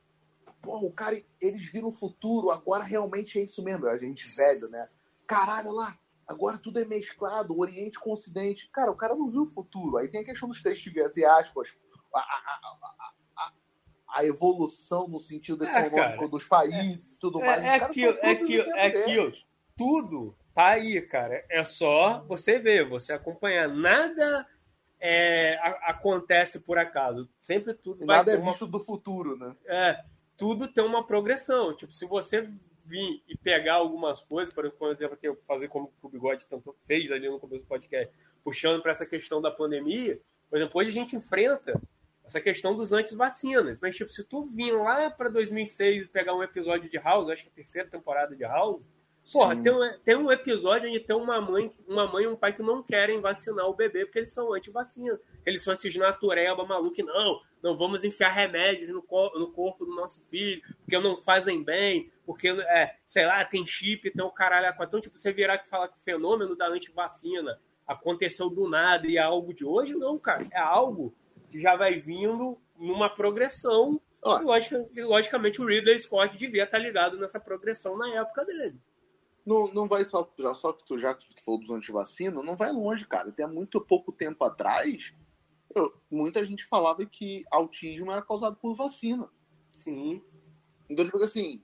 [0.61, 3.87] porra, o cara, eles viram o futuro, agora realmente é isso mesmo.
[3.87, 4.89] A gente velho, né?
[5.27, 8.69] Caralho, olha lá, agora tudo é mesclado, Oriente com o Ocidente.
[8.73, 9.97] Cara, o cara não viu o futuro.
[9.97, 11.77] Aí tem a questão dos três tigres asiáticos,
[12.15, 13.03] a, a, a,
[13.37, 13.53] a-
[14.09, 16.29] a evolução no sentido É, econômico cara.
[16.29, 17.63] dos países e tudo mais.
[17.63, 19.33] É, é aquilo, é aquilo, é aquilo.
[19.77, 21.45] Tudo tá aí, cara.
[21.51, 23.69] É só você ver, você acompanhar.
[23.69, 24.49] Nada
[25.01, 27.29] é, a- acontece por acaso.
[27.41, 29.55] Sempre tudo E vai nada é uma visto do futuro, né?
[29.67, 30.05] é,
[30.37, 31.75] tudo tem uma progressão.
[31.75, 32.49] Tipo, se você
[32.85, 36.75] vir e pegar algumas coisas, por por exemplo, que eu fazer como o Bigode tanto
[36.87, 38.13] fez ali no começo do podcast,
[38.45, 41.81] puxando para essa questão da pandemia, por exemplo, hoje a gente enfrenta
[42.25, 43.81] essa questão dos antes-vacinas.
[43.81, 47.43] Mas, tipo, se tu vir lá para 2006 e pegar um episódio de House, acho
[47.43, 48.83] que é a terceira temporada de House,
[49.33, 52.53] porra, tem um, tem um episódio onde tem uma mãe, uma mãe e um pai
[52.53, 55.19] que não querem vacinar o bebê porque eles são anti-vacina.
[55.45, 59.95] Eles são esses natureba maluco, não, não vamos enfiar remédios no, co- no corpo do
[59.95, 64.69] nosso filho, porque não fazem bem, porque, é, sei lá, tem chip, tem o caralho.
[64.69, 64.89] a quatro.
[64.99, 69.17] Então, tipo, você virar que falar que o fenômeno da antivacina aconteceu do nada e
[69.17, 70.47] é algo de hoje, não, cara.
[70.53, 71.15] É algo
[71.51, 74.01] que já vai vindo numa progressão.
[74.23, 74.41] Ó.
[74.41, 78.75] E, logica- e, logicamente, o Ridley Scott devia estar ligado nessa progressão na época dele.
[79.47, 82.57] Não, não vai só, já, só que tu já que tu falou dos antivacina, não
[82.57, 83.29] vai longe, cara.
[83.29, 85.15] Até muito pouco tempo atrás,
[85.75, 89.31] eu- muita gente falava que autismo era causado por vacina.
[89.71, 90.21] Sim.
[90.89, 91.63] Então, tipo assim,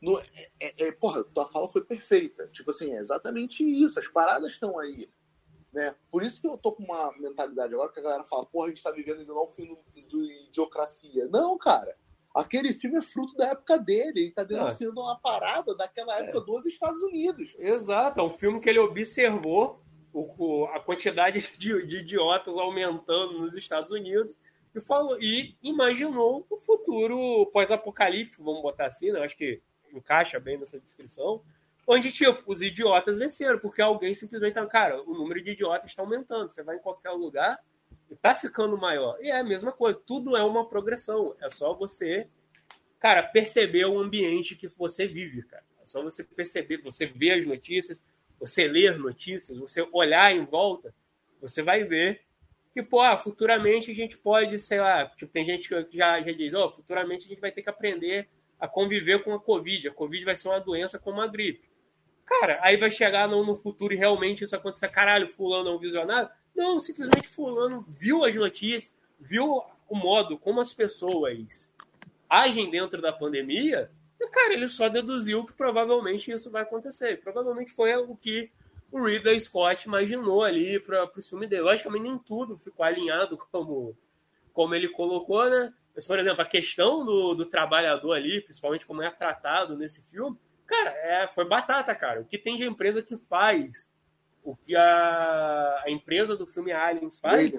[0.00, 0.24] no, é,
[0.60, 2.46] é- é- porra, tua fala foi perfeita.
[2.48, 3.98] Tipo assim, é exatamente isso.
[3.98, 5.10] As paradas estão aí.
[5.72, 5.94] Né?
[6.10, 8.68] Por isso que eu tô com uma mentalidade agora que a galera fala, porra, a
[8.68, 11.26] gente tá vivendo ainda não o fim do, do idiocracia.
[11.28, 11.98] Não, cara.
[12.36, 14.20] Aquele filme é fruto da época dele.
[14.20, 17.54] Ele tá denunciando uma parada daquela época dos Estados Unidos.
[17.58, 19.80] Exato, é um filme que ele observou
[20.12, 24.36] o- a quantidade de, de idiotas aumentando nos Estados Unidos
[24.74, 29.20] e, falou, e imaginou o futuro pós-apocalíptico, vamos botar assim, né?
[29.24, 29.60] Acho que
[29.92, 31.42] encaixa bem nessa descrição,
[31.86, 36.02] onde, tipo, os idiotas venceram, porque alguém simplesmente tá, cara, o número de idiotas está
[36.02, 37.58] aumentando, você vai em qualquer lugar
[38.14, 39.18] tá ficando maior.
[39.20, 42.28] E é a mesma coisa, tudo é uma progressão, é só você,
[43.00, 45.64] cara, perceber o ambiente que você vive, cara.
[45.82, 48.00] É só você perceber, você ver as notícias,
[48.38, 50.94] você ler notícias, você olhar em volta,
[51.40, 52.22] você vai ver
[52.72, 56.32] que, pô, ah, futuramente a gente pode, sei lá, tipo, tem gente que já, já
[56.32, 58.28] diz, ó, futuramente a gente vai ter que aprender
[58.60, 59.88] a conviver com a Covid.
[59.88, 61.66] A Covid vai ser uma doença como a gripe.
[62.24, 64.88] Cara, aí vai chegar no, no futuro e realmente isso acontecer.
[64.88, 66.28] Caralho, fulano é um visionário?
[66.56, 68.90] Não, simplesmente fulano viu as notícias,
[69.20, 71.70] viu o modo como as pessoas
[72.28, 77.20] agem dentro da pandemia, e, cara, ele só deduziu que provavelmente isso vai acontecer.
[77.20, 78.50] Provavelmente foi o que
[78.90, 81.62] o Ridley Scott imaginou ali para o filme dele.
[81.62, 83.94] Logicamente, nem tudo ficou alinhado como,
[84.52, 85.72] como ele colocou, né?
[85.94, 90.38] Mas, por exemplo, a questão do, do trabalhador ali, principalmente como é tratado nesse filme,
[90.66, 92.20] cara, é, foi batata, cara.
[92.20, 93.86] O que tem de empresa que faz,
[94.46, 97.52] o que a, a empresa do filme Aliens faz,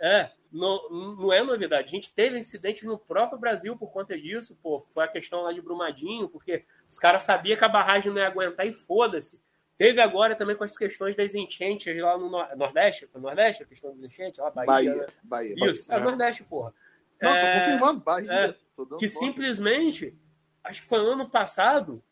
[0.00, 1.88] é, não, não é novidade.
[1.88, 4.80] A gente teve incidentes no próprio Brasil por conta disso, pô.
[4.92, 8.26] Foi a questão lá de Brumadinho, porque os caras sabiam que a barragem não ia
[8.26, 9.42] aguentar e foda-se.
[9.78, 13.06] Teve agora também com as questões das enchentes lá no Nordeste.
[13.06, 14.38] Foi Nordeste a questão das enchentes?
[14.38, 14.66] Lá, Bahia.
[14.66, 15.06] Bahia, né?
[15.22, 15.70] Bahia.
[15.70, 16.00] Isso, Bahia.
[16.00, 16.74] é Nordeste, porra.
[17.20, 18.30] Não, é, tô confirmando, Bahia.
[18.30, 18.54] É,
[18.98, 20.16] que simplesmente,
[20.62, 22.02] acho que foi ano passado,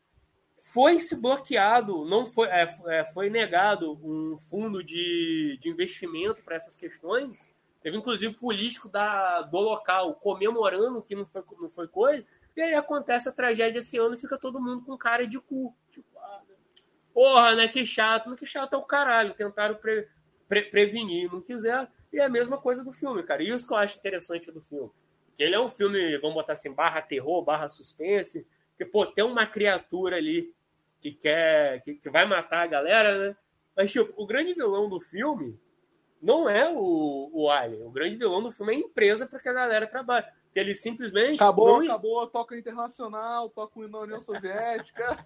[0.73, 6.57] foi se bloqueado, não foi, é, é, foi negado um fundo de, de investimento para
[6.57, 7.31] essas questões.
[7.83, 12.27] Teve inclusive político da, do local comemorando que não foi, não foi coisa.
[12.57, 15.75] E aí acontece a tragédia esse ano e fica todo mundo com cara de cu.
[15.91, 16.07] Tipo,
[17.13, 17.69] Porra, né?
[17.69, 18.31] Que chato.
[18.31, 19.35] Mas que chato é o caralho.
[19.35, 20.09] Tentaram pre,
[20.49, 21.87] pre, prevenir, não quiser.
[22.11, 23.43] E é a mesma coisa do filme, cara.
[23.43, 24.91] Isso que eu acho interessante do filme.
[25.37, 28.47] Que ele é um filme, vamos botar assim, barra terror, barra suspense.
[28.79, 30.55] Que, pô, tem uma criatura ali
[31.03, 31.83] que quer.
[31.83, 33.37] que, que vai matar a galera, né?
[33.77, 35.59] Mas, tipo, o grande vilão do filme
[36.23, 37.85] não é o, o Alien.
[37.85, 40.75] O grande vilão do filme é a empresa para que a galera trabalhe que ele
[40.75, 41.37] simplesmente.
[41.37, 41.87] Acabou, não...
[41.87, 45.25] acabou, toca internacional, toca o União Soviética.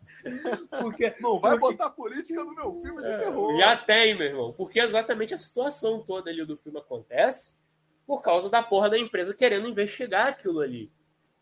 [0.80, 1.76] Porque, não vai porque...
[1.76, 3.58] botar política no meu filme de é, terror.
[3.58, 4.52] Já tem, meu irmão.
[4.52, 7.54] Porque exatamente a situação toda ali do filme acontece
[8.06, 10.90] por causa da porra da empresa querendo investigar aquilo ali.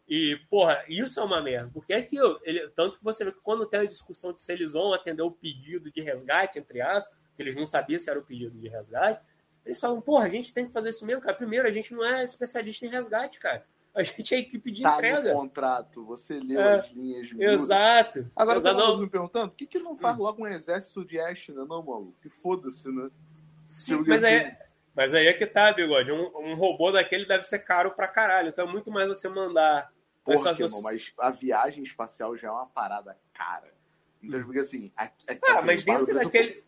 [0.08, 1.70] E, porra, isso é uma merda.
[1.72, 2.38] Porque é aquilo.
[2.42, 5.22] Ele, tanto que você vê que quando tem a discussão de se eles vão atender
[5.22, 8.68] o pedido de resgate, entre aspas, que eles não sabiam se era o pedido de
[8.68, 9.20] resgate,
[9.64, 11.36] eles falam, porra, a gente tem que fazer isso mesmo, cara.
[11.36, 13.64] Primeiro, a gente não é especialista em resgate, cara.
[13.94, 15.32] A gente é equipe de tá entrega.
[15.32, 17.30] no contrato, você leu é, as linhas.
[17.38, 18.28] Exato.
[18.34, 21.52] Agora Exato, tá me perguntando, por que, que não faz logo um exército de Ashton,
[21.52, 22.12] não, maluco?
[22.20, 23.08] Que foda-se, né?
[23.68, 24.34] Sim, mas, assim...
[24.34, 24.58] é,
[24.96, 26.10] mas aí é que tá, bigode.
[26.10, 28.48] Um, um, robô daquele deve ser caro pra caralho.
[28.48, 29.92] Então é muito mais você mandar.
[30.24, 33.74] Porra, mas, irmão, mas a viagem espacial já é uma parada cara.
[34.22, 34.90] Então, porque assim.
[34.96, 36.64] A, a, ah, assim, mas dentro daquele.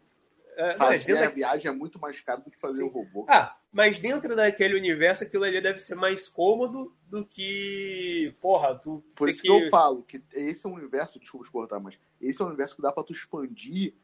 [0.58, 3.26] É, fazer a viagem é muito mais caro do que fazer o um robô.
[3.28, 8.34] Ah, mas dentro daquele universo, aquilo ali deve ser mais cômodo do que.
[8.40, 9.04] Porra, tu.
[9.16, 9.48] Por isso que...
[9.48, 9.66] que...
[9.66, 12.76] eu falo que esse é um universo, desculpa te cortar, mas esse é um universo
[12.76, 13.94] que dá pra tu expandir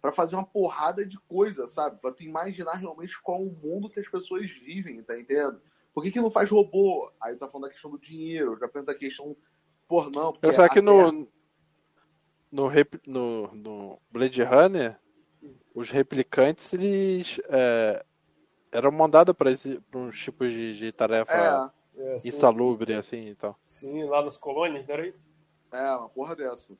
[0.00, 2.00] para fazer uma porrada de coisa, sabe?
[2.00, 5.60] Pra tu imaginar realmente qual o mundo que as pessoas vivem, tá entendendo?
[5.92, 7.10] Por que, que não faz robô?
[7.20, 9.36] Aí tá falando da questão do dinheiro, já pensa a questão.
[9.88, 10.36] Por não.
[10.40, 11.28] Eu sei que no,
[12.50, 12.70] no,
[13.06, 14.98] no, no Blade Runner
[15.74, 18.04] os replicantes, eles é,
[18.72, 19.50] eram mandados para
[19.98, 23.58] uns tipos de, de tarefa é, é, insalubre, assim e tal.
[23.64, 25.14] Sim, lá nas colônias, não era aí?
[25.72, 26.76] É, uma porra dessa.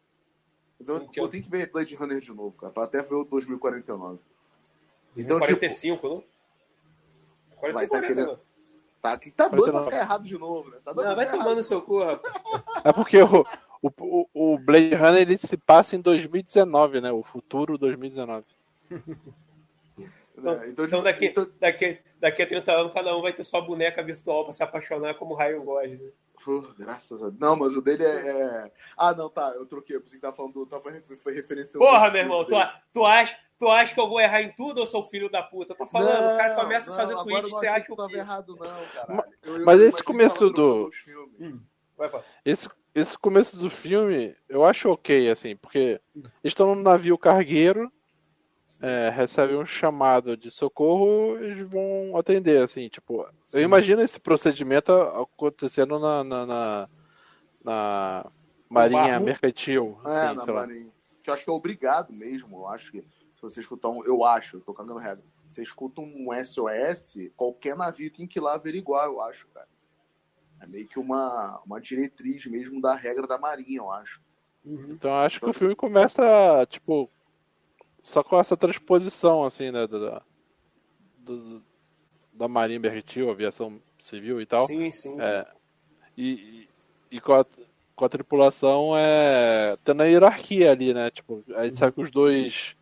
[0.81, 3.25] Então Sim, eu tenho que ver Blade Runner de novo, cara, pra até ver o
[3.25, 4.19] 2049.
[5.17, 6.25] Então, 45, tipo, não?
[7.57, 8.41] 45 vai, tá querendo...
[9.01, 10.77] Tá, que tá doido pra ficar errado de novo, né?
[10.85, 12.35] Tá doido não, vai tomando seu cu, rapaz.
[12.85, 13.47] É porque o,
[13.83, 17.11] o, o Blade Runner ele se passa em 2019, né?
[17.11, 18.45] O futuro 2019.
[20.41, 23.61] Então, então, então, daqui, então, daqui, daqui a 30 anos, cada um vai ter sua
[23.61, 25.97] boneca virtual pra se apaixonar como Ryan Gosling.
[25.97, 26.11] Né?
[26.79, 27.39] graças a Deus.
[27.39, 29.53] Não, mas o dele é, é, Ah, não, tá.
[29.55, 29.99] Eu troquei.
[29.99, 30.65] Você tá falando.
[30.67, 31.79] Tá, foi, foi referência.
[31.79, 32.45] Porra, meu irmão.
[32.45, 32.57] Tu,
[32.93, 35.73] tu, acha, tu acha que eu vou errar em tudo ou sou filho da puta?
[35.73, 36.13] Eu tô falando.
[36.13, 38.57] Não, o cara começa não, a fazer tweet e você acha que eu tava errado,
[38.57, 39.29] não, cara.
[39.43, 40.91] Eu, mas eu, esse começo do.
[41.39, 41.61] Hum.
[41.97, 42.11] Vai,
[42.45, 47.93] esse, esse começo do filme, eu acho ok, assim, porque eles estão num navio cargueiro
[48.81, 53.59] é, recebe um chamado de socorro, eles vão atender, assim, tipo, Sim.
[53.59, 56.89] eu imagino esse procedimento acontecendo na, na, na,
[57.63, 58.31] na
[58.69, 60.01] Marinha Mercantil.
[60.05, 60.93] É, assim, na Marinha.
[61.23, 64.25] Que eu acho que é obrigado mesmo, eu acho que se você escutar um, eu
[64.25, 68.55] acho, eu tô cagando regra, você escuta um SOS, qualquer navio tem que ir lá
[68.55, 69.69] averiguar, eu acho, cara.
[70.61, 74.21] É meio que uma, uma diretriz mesmo da regra da Marinha, eu acho.
[74.65, 74.91] Uhum.
[74.91, 77.11] Então acho então, que o filme começa, tipo,
[78.03, 79.87] só com essa transposição, assim, né?
[79.87, 80.23] Da,
[81.19, 81.63] do,
[82.35, 84.67] da Marinha Mercantil, aviação civil e tal.
[84.67, 85.21] Sim, sim.
[85.21, 85.47] É,
[86.17, 86.69] e,
[87.11, 87.45] e com, a,
[87.95, 91.11] com a tripulação é tendo a hierarquia ali, né?
[91.11, 92.77] Tipo, a gente sabe que os dois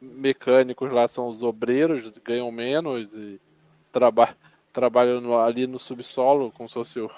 [0.00, 3.40] mecânicos lá são os obreiros, ganham menos e
[3.92, 4.36] traba,
[4.72, 7.10] trabalham no, ali no subsolo, como se fosse o,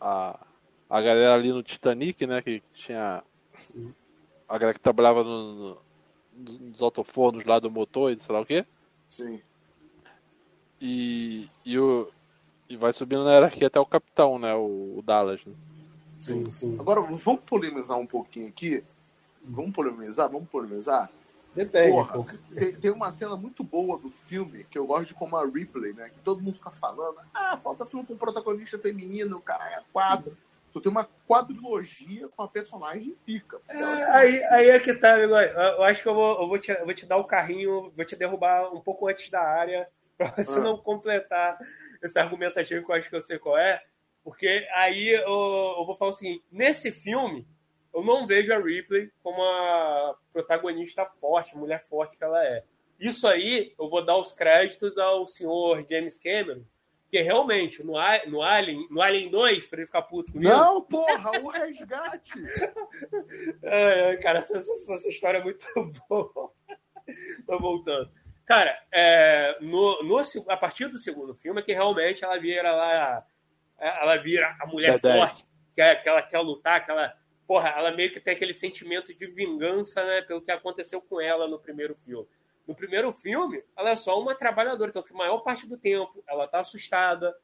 [0.00, 0.38] a,
[0.88, 2.42] a galera ali no Titanic, né?
[2.42, 3.22] Que tinha
[4.48, 5.78] a galera que trabalhava no, no,
[6.36, 8.64] nos autofornos lá do motor e sei lá o quê.
[9.08, 9.40] Sim.
[10.80, 12.10] E, e, o,
[12.68, 14.54] e vai subindo na hierarquia até o capitão, né?
[14.54, 15.44] O, o Dallas.
[15.44, 15.54] Né?
[16.18, 16.76] Sim, sim.
[16.78, 18.82] Agora, vamos polemizar um pouquinho aqui.
[19.42, 20.28] Vamos polemizar?
[20.28, 21.10] Vamos polemizar?
[21.54, 21.92] Depende.
[21.92, 22.24] Porra,
[22.58, 25.92] tem, tem uma cena muito boa do filme que eu gosto de como a Ripley,
[25.92, 26.08] né?
[26.08, 30.36] Que todo mundo fica falando, ah, falta filme com protagonista feminino, cara, é quadro.
[30.74, 33.60] Tu tem uma quadrilogia com a personagem pica.
[33.68, 35.32] É, aí, aí é que tá, amigo.
[35.34, 37.92] Eu eu acho que eu vou, eu vou, te, eu vou te dar o carrinho,
[37.94, 40.62] vou te derrubar um pouco antes da área, pra você Ah.
[40.62, 41.56] não completar
[42.02, 43.80] esse argumentativo que eu acho que eu sei qual é.
[44.24, 47.46] Porque aí eu, eu vou falar o seguinte: nesse filme,
[47.94, 52.64] eu não vejo a Ripley como a protagonista forte, mulher forte que ela é.
[52.98, 56.62] Isso aí eu vou dar os créditos ao senhor James Cameron,
[57.10, 57.92] que realmente no,
[58.26, 60.50] no Alien, no Alien 2, pra ele ficar puto comigo.
[60.50, 62.32] Não, porra, o resgate.
[63.64, 65.66] Ai, ai, cara, essa, essa- essa história é muito
[66.08, 66.52] boa.
[67.46, 68.10] Tô voltando.
[68.46, 73.26] Cara, é, no, no, a partir do segundo filme é que realmente ela vira lá.
[73.78, 75.18] Ela vira a mulher Verdade.
[75.18, 77.14] forte, que, é, que ela quer lutar, que ela.
[77.46, 81.46] Porra, ela meio que tem aquele sentimento de vingança, né, pelo que aconteceu com ela
[81.46, 82.26] no primeiro filme.
[82.66, 86.24] No primeiro filme, ela é só uma trabalhadora, então, que a maior parte do tempo
[86.26, 87.34] ela tá assustada,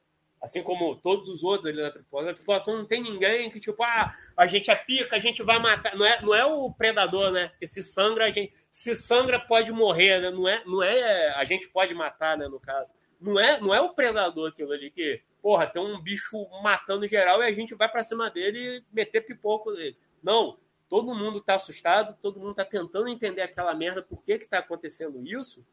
[0.41, 2.27] assim como todos os outros ali na tripulação.
[2.27, 5.59] Na tripulação não tem ninguém que, tipo, ah, a gente é pica, a gente vai
[5.59, 5.95] matar.
[5.95, 7.51] Não é, não é o predador, né?
[7.59, 8.53] Que se sangra, a gente.
[8.71, 10.31] Se sangra, pode morrer, né?
[10.31, 11.29] Não é, não é.
[11.35, 12.47] A gente pode matar, né?
[12.47, 12.89] No caso.
[13.19, 17.43] Não é, não é o predador aquilo ali que, porra, tem um bicho matando geral
[17.43, 19.95] e a gente vai pra cima dele e meter pipoco nele.
[20.23, 20.57] Não.
[20.91, 24.59] Todo mundo tá assustado, todo mundo tá tentando entender aquela merda, por que que tá
[24.59, 25.65] acontecendo isso.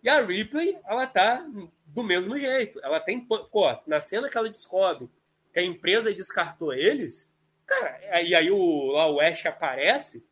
[0.00, 1.44] E a Ripley, ela tá
[1.84, 2.78] do mesmo jeito.
[2.80, 3.40] Ela tem, pô,
[3.88, 5.10] na cena que ela descobre
[5.52, 7.28] que a empresa descartou eles,
[7.66, 10.24] cara, e aí o, lá o Ash aparece,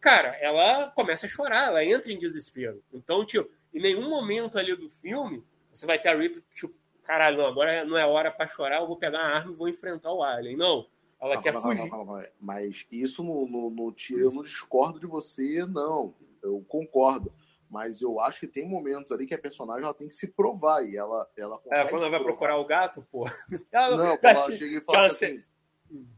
[0.00, 2.82] cara, ela começa a chorar, ela entra em desespero.
[2.94, 7.36] Então, tipo, em nenhum momento ali do filme, você vai ter a Ripley, tipo, caralho,
[7.36, 10.14] não, agora não é hora pra chorar, eu vou pegar a arma e vou enfrentar
[10.14, 10.56] o Alien.
[10.56, 10.86] Não,
[11.20, 12.32] ela quer calma, fugir.
[12.40, 16.14] Mas isso no, no, no tiro, eu não discordo de você, não.
[16.42, 17.32] Eu concordo.
[17.68, 20.84] Mas eu acho que tem momentos ali que a personagem ela tem que se provar
[20.88, 21.90] e ela, ela É, consegue.
[21.90, 22.24] quando se ela vai provar.
[22.24, 23.24] procurar o gato, pô.
[23.72, 25.42] Ela Não, quando ela chega e fala ela assim: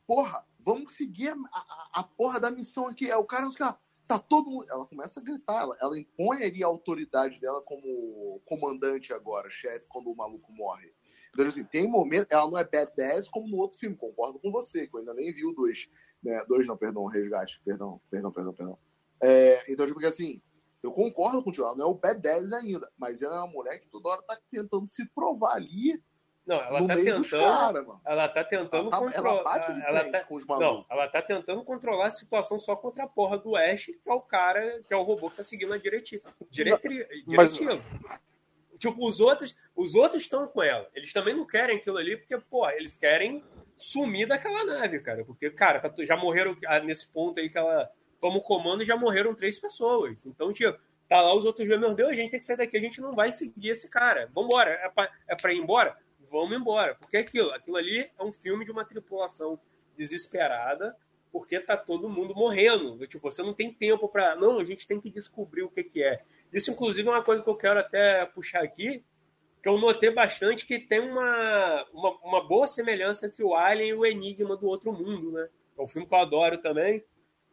[0.06, 3.10] Porra, vamos seguir a, a, a porra da missão aqui.
[3.10, 3.76] É o cara, os caras.
[4.06, 4.66] Tá todo mundo.
[4.70, 9.86] Ela começa a gritar, ela, ela impõe ali a autoridade dela como comandante agora, chefe,
[9.88, 10.92] quando o maluco morre.
[11.32, 12.32] Então, assim, tem momento.
[12.32, 15.32] Ela não é badass como no outro filme, concordo com você, que eu ainda nem
[15.32, 15.88] vi o dois.
[16.22, 16.44] Né?
[16.48, 18.78] Dois não, perdão, resgate, perdão, perdão, perdão, perdão.
[19.20, 20.40] É, então, tipo, assim,
[20.82, 23.88] eu concordo contigo, ela não é o badass ainda, mas ela é uma mulher que
[23.88, 26.00] toda hora tá tentando se provar ali
[26.46, 27.86] Não, ela no tá tentando.
[27.86, 28.00] mano.
[28.06, 29.82] Ela tá tentando Ela, tá, ela controlar.
[29.86, 30.86] ela frente tá- com os Não, malucos.
[30.90, 34.20] ela tá tentando controlar a situação só contra a porra do Ash, que é o
[34.20, 36.32] cara, que é o robô que tá seguindo a diretiva.
[36.50, 37.06] Diretri...
[37.26, 37.82] Mas- diretiva.
[38.78, 40.88] Tipo, os outros os outros estão com ela.
[40.94, 43.44] Eles também não querem aquilo ali, porque, pô, eles querem
[43.76, 45.24] sumir daquela nave, cara.
[45.24, 48.96] Porque, cara, tá- já morreram ah, nesse ponto aí que ela toma o comando já
[48.96, 50.26] morreram três pessoas.
[50.26, 52.80] Então, tipo, tá lá os outros meu Deus, a gente tem que sair daqui, a
[52.80, 54.28] gente não vai seguir esse cara.
[54.34, 54.70] Vambora.
[54.70, 55.96] É pra, é pra ir embora?
[56.30, 56.94] Vamos embora.
[56.96, 59.58] Porque é aquilo, aquilo ali é um filme de uma tripulação
[59.96, 60.96] desesperada,
[61.30, 63.06] porque tá todo mundo morrendo.
[63.06, 64.34] Tipo, você não tem tempo pra.
[64.36, 66.22] Não, a gente tem que descobrir o que, que é.
[66.52, 69.04] Isso, inclusive, é uma coisa que eu quero até puxar aqui,
[69.62, 73.94] que eu notei bastante que tem uma, uma, uma boa semelhança entre o Alien e
[73.94, 75.48] o Enigma do Outro Mundo, né?
[75.76, 77.04] É um filme que eu adoro também,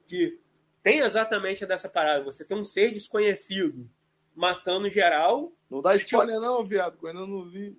[0.08, 0.40] que
[0.82, 2.24] tem exatamente dessa parada.
[2.24, 3.90] Você tem um ser desconhecido
[4.36, 5.52] matando geral.
[5.70, 7.78] Não dá spoiler, não, viado, que eu ainda não vi.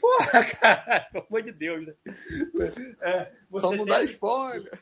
[0.00, 1.94] Porra, cara, pelo amor de Deus, né?
[3.00, 4.72] É, você Só não dá esse- spoiler.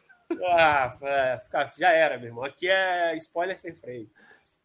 [0.45, 1.41] Ah, é,
[1.77, 2.45] já era, meu irmão.
[2.45, 4.09] Aqui é spoiler sem freio.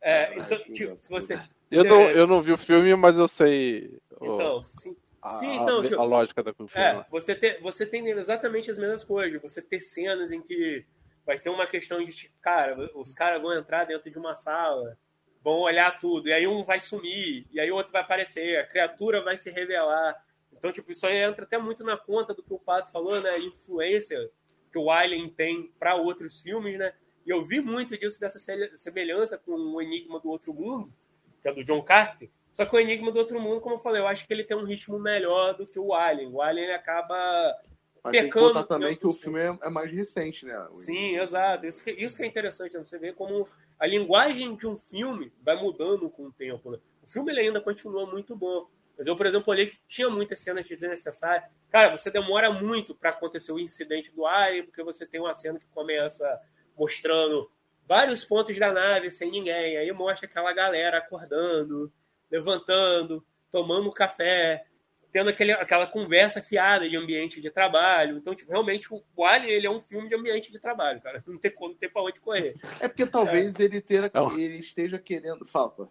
[0.08, 1.34] É, Caralho, então, tipo, se você.
[1.72, 4.96] Eu se- não, eu não vi o filme, mas eu sei o- Então, sim.
[5.20, 6.70] a, sim, a- então, a tipo, lógica da filme.
[6.76, 9.42] É, você, ter, você tem exatamente as mesmas coisas.
[9.42, 10.86] Você ter cenas em que
[11.26, 14.96] vai ter uma questão de, tipo, cara, os caras vão entrar dentro de uma sala,
[15.44, 18.68] vão olhar tudo, e aí um vai sumir, e aí o outro vai aparecer, a
[18.68, 20.24] criatura vai se revelar.
[20.54, 23.40] Então, tipo, isso aí entra até muito na conta do que o Pato falou, né?
[23.40, 24.30] Influência
[24.72, 26.94] que o Alien tem para outros filmes, né?
[27.26, 30.92] E eu vi muito disso, dessa se- semelhança com o Enigma do Outro Mundo,
[31.42, 32.30] que é do John Carter.
[32.54, 34.56] Só que o Enigma do Outro Mundo, como eu falei, eu acho que ele tem
[34.56, 36.30] um ritmo melhor do que o Alien.
[36.32, 37.16] O Alien acaba
[38.04, 39.40] Mas tem que Pecando contar também que o filme.
[39.40, 40.68] é, é mais recente, né?
[40.76, 41.66] Sim, exato.
[41.66, 42.86] Isso que, isso que é interessante, né?
[42.86, 43.48] você vê como
[43.80, 46.72] a linguagem de um filme vai mudando com o tempo.
[46.72, 46.78] Né?
[47.04, 48.70] O filme ele ainda continua muito bom.
[48.98, 51.44] Mas eu, por exemplo, olhei que tinha muitas cenas desnecessárias.
[51.70, 55.60] Cara, você demora muito para acontecer o incidente do Alien, porque você tem uma cena
[55.60, 56.26] que começa
[56.78, 57.50] mostrando
[57.88, 59.78] vários pontos da nave sem ninguém.
[59.78, 61.92] Aí mostra aquela galera acordando,
[62.30, 64.66] levantando, tomando café,
[65.12, 68.18] tendo aquele, aquela conversa fiada de ambiente de trabalho.
[68.18, 71.24] Então, tipo, realmente, o Alien, ele é um filme de ambiente de trabalho, cara.
[71.28, 72.56] Não tem, não tem pra onde correr.
[72.82, 73.64] É porque talvez é.
[73.64, 75.46] ele, ter, ele esteja querendo...
[75.46, 75.90] Fala,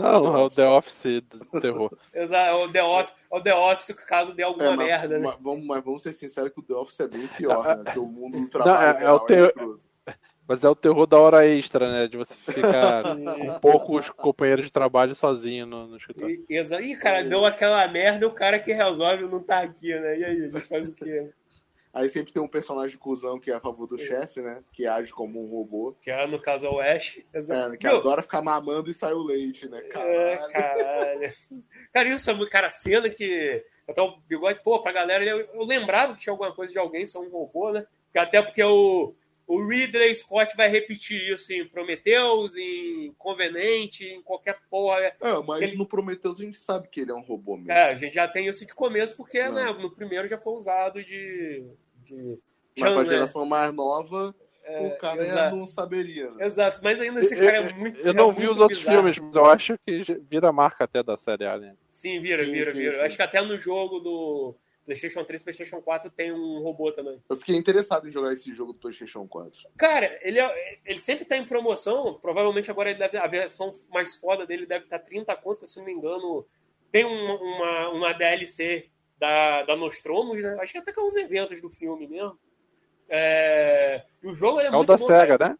[0.00, 1.90] não, é o The Office do terror.
[2.14, 5.18] Exato, é o The Office, é o The Office caso dê alguma é, mas, merda,
[5.18, 5.24] né?
[5.26, 7.84] Mas vamos, mas vamos ser sinceros que o The Office é bem pior, né?
[7.84, 9.54] Porque o mundo do trabalho não, é, é, o ter...
[10.48, 12.08] Mas é o terror da hora extra, né?
[12.08, 16.44] De você ficar com poucos companheiros de trabalho sozinho no, no escritório.
[16.48, 16.82] Exato.
[16.82, 20.18] Ih, cara, deu aquela merda o cara que resolve não tá aqui, né?
[20.18, 21.30] E aí, a gente faz o quê?
[21.92, 24.62] Aí sempre tem um personagem cuzão que é a favor do chefe, né?
[24.72, 25.96] Que age como um robô.
[26.00, 27.20] Que é, no caso, é o Ash.
[27.34, 29.80] É, que Meu, agora fica mamando e sai o leite, né?
[29.82, 30.14] Caralho.
[30.14, 31.32] É, caralho.
[31.92, 32.50] cara, isso é muito.
[32.50, 33.64] Cara, cena que.
[33.88, 37.04] Até o bigode, pô, pra galera, eu, eu lembrava que tinha alguma coisa de alguém
[37.04, 37.84] ser um robô, né?
[38.16, 39.14] Até porque o,
[39.50, 44.98] o Ridley Scott vai repetir isso em Prometheus, em Convenente, em qualquer porra.
[45.20, 45.76] É, mas ele...
[45.76, 47.72] no Prometheus a gente sabe que ele é um robô mesmo.
[47.72, 51.02] É, a gente já tem isso de começo, porque né, no primeiro já foi usado
[51.02, 51.64] de.
[52.04, 52.38] de...
[52.78, 54.32] Mas pra geração mais nova,
[54.64, 55.56] é, o cara exato.
[55.56, 56.30] não saberia.
[56.30, 56.46] Né?
[56.46, 57.98] Exato, mas ainda esse cara é muito.
[57.98, 58.98] Eu não vi os outros bizarro.
[58.98, 61.76] filmes, mas eu acho que vira marca até da série Alien.
[61.88, 62.92] Sim, vira, sim, vira, sim, vira.
[62.92, 63.04] Sim.
[63.04, 64.54] Acho que até no jogo do
[64.90, 67.22] PlayStation 3 e PlayStation 4 tem um robô também.
[67.28, 69.68] Eu fiquei interessado em jogar esse jogo do PlayStation 4.
[69.76, 72.18] Cara, ele, é, ele sempre tá em promoção.
[72.20, 75.84] Provavelmente agora deve, a versão mais foda dele deve estar tá 30 conto, se não
[75.84, 76.44] me engano.
[76.90, 80.58] Tem uma, uma, uma DLC da, da Nostromos, né?
[80.60, 82.36] Acho que até que é uns eventos do filme mesmo.
[83.08, 84.02] É...
[84.20, 85.48] E o jogo é, é muito o da bom, SEGA, cara.
[85.50, 85.58] né?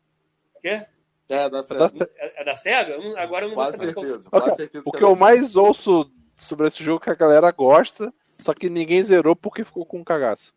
[0.61, 0.87] Quê?
[1.29, 2.11] É, da SEGA.
[2.17, 2.97] É, é da SEGA?
[3.17, 4.43] Agora eu não quase vou saber certeza, qual...
[4.43, 4.85] quase certeza.
[4.89, 9.03] O que eu mais ouço sobre esse jogo que a galera gosta só que ninguém
[9.03, 10.55] zerou porque ficou com um cagaço.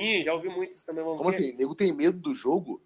[0.00, 1.04] Sim, já ouvi muito isso também.
[1.04, 1.52] Como assim?
[1.52, 2.82] O nego tem medo do jogo?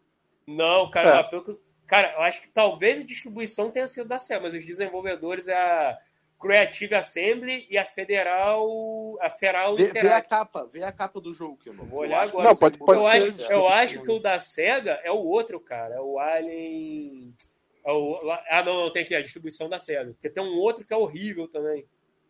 [0.47, 1.23] Não, cara, é.
[1.25, 5.49] pelo cara, eu acho que talvez a distribuição tenha sido da SEA, mas os desenvolvedores
[5.49, 5.99] é a
[6.41, 9.19] Creative Assembly e a Federal.
[9.21, 12.01] A Federal vê, vê a capa, vê a capa do jogo que eu não vou
[12.01, 12.49] olhar agora.
[12.49, 15.59] Não, pode, pode eu, ser, acho, eu acho que o da SEGA é o outro,
[15.59, 15.97] cara.
[15.97, 17.35] É o Alien.
[17.85, 18.31] É o...
[18.51, 20.13] Ah, não, não, tem aqui a distribuição da SEGA.
[20.13, 21.87] Porque tem um outro que é horrível também.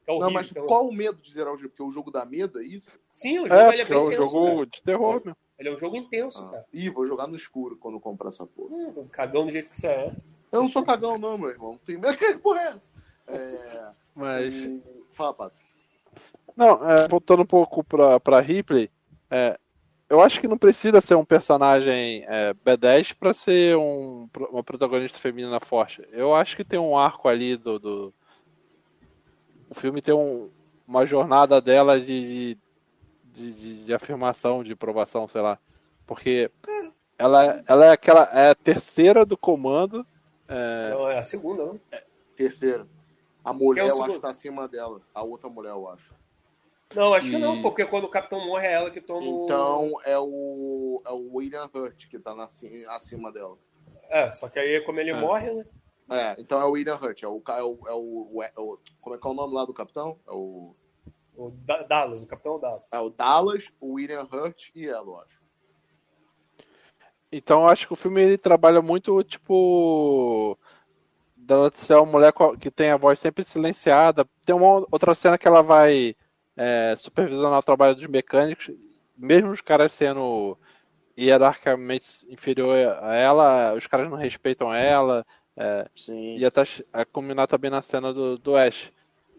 [0.08, 1.68] É horrível, não, mas é qual o medo de zerar o jogo?
[1.68, 2.88] Porque o jogo dá medo, é isso?
[3.12, 4.66] Sim, o jogo é, ele é bem é um intenso, jogo cara.
[4.66, 5.36] de terror, meu.
[5.58, 6.48] Ele é um jogo intenso, ah.
[6.48, 6.66] cara.
[6.72, 8.74] Ih, vou jogar no escuro quando comprar essa porra.
[8.74, 10.12] Hum, cagão do jeito que você é.
[10.50, 11.78] Eu não sou cagão, não, meu irmão.
[11.84, 12.82] Tem medo que porra é essa?
[13.26, 13.88] É...
[14.14, 14.54] Mas.
[14.54, 14.82] E...
[15.12, 15.56] Fala, Pato.
[16.56, 18.90] Não, é, voltando um pouco pra, pra Ripley,
[19.30, 19.58] é,
[20.08, 25.18] eu acho que não precisa ser um personagem é, B10 para ser um, uma protagonista
[25.18, 26.02] feminina forte.
[26.12, 28.14] Eu acho que tem um arco ali do, do
[29.70, 30.50] o filme tem um,
[30.86, 32.56] uma jornada dela de,
[33.32, 35.58] de, de, de, afirmação, de provação, sei lá.
[36.06, 36.50] Porque
[37.18, 38.24] ela, ela é aquela.
[38.32, 40.06] É a terceira do comando.
[40.48, 41.80] É, é a segunda, não?
[41.92, 42.02] É,
[42.34, 42.86] terceira.
[43.44, 45.00] A mulher, é eu acho que tá acima dela.
[45.14, 46.14] A outra mulher, eu acho.
[46.94, 47.30] Não, acho e...
[47.30, 51.12] que não, porque quando o capitão morre é ela que toma Então é o, é
[51.12, 52.44] o William Hurt que tá na,
[52.94, 53.56] acima dela.
[54.08, 55.20] É, só que aí como ele é.
[55.20, 55.66] morre, né?
[56.10, 59.14] É, então é o William Hurt, é o, é o, é o, é o, Como
[59.14, 60.18] é que é o nome lá do capitão?
[60.26, 60.74] É o.
[61.36, 61.50] O
[61.88, 62.82] Dallas, o capitão Dallas.
[62.90, 65.38] É o Dallas, o William Hurt e ela, eu acho.
[67.30, 70.58] Então eu acho que o filme ele trabalha muito, tipo.
[71.36, 74.26] Dela ser uma mulher que tem a voz sempre silenciada.
[74.44, 76.16] Tem uma outra cena que ela vai
[76.56, 78.70] é, supervisionar o trabalho dos mecânicos,
[79.16, 80.58] mesmo os caras sendo
[81.16, 85.24] hierarquicamente inferior a ela, os caras não respeitam ela.
[85.58, 86.38] É, Sim.
[86.38, 88.92] E até a combinar também na cena do, do Ash.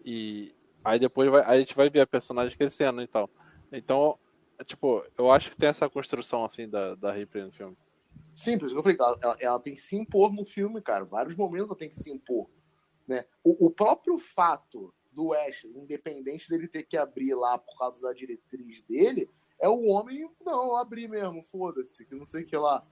[0.04, 0.54] E
[0.84, 3.30] aí depois vai, a gente vai ver a personagem crescendo e tal.
[3.72, 4.18] Então,
[4.66, 7.76] tipo, eu acho que tem essa construção assim da, da Ripley no filme.
[8.34, 11.04] Sim, por isso que eu falei, ela, ela, tem que se impor no filme, cara.
[11.04, 12.50] Vários momentos ela tem que se impor.
[13.08, 13.24] Né?
[13.42, 18.12] O, o próprio fato do Ash, independente dele ter que abrir lá por causa da
[18.12, 22.86] diretriz dele, é o homem, não, abrir mesmo, foda-se, que não sei o que lá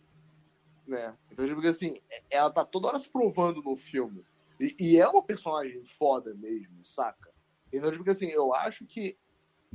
[0.88, 1.14] né?
[1.30, 4.24] Então, tipo assim, ela tá toda hora se provando no filme.
[4.58, 7.30] E, e, é uma personagem foda mesmo, saca?
[7.72, 9.16] Então, tipo assim, eu acho que.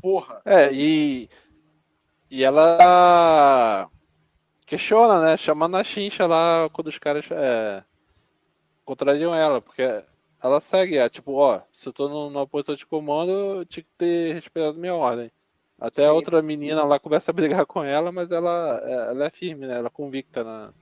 [0.01, 0.41] Porra.
[0.43, 1.29] É, e.
[2.29, 3.89] E ela.
[4.65, 5.37] Questiona, né?
[5.37, 7.83] Chamando a chincha lá quando os caras é,
[8.83, 9.83] contrariam ela, porque
[10.41, 13.89] ela segue, é tipo, ó, se eu tô numa posição de comando, eu tinha que
[13.97, 15.31] ter respeitado minha ordem.
[15.79, 19.29] Até a outra menina lá começa a brigar com ela, mas ela, é, ela é
[19.29, 19.77] firme, né?
[19.77, 20.73] Ela é convicta na,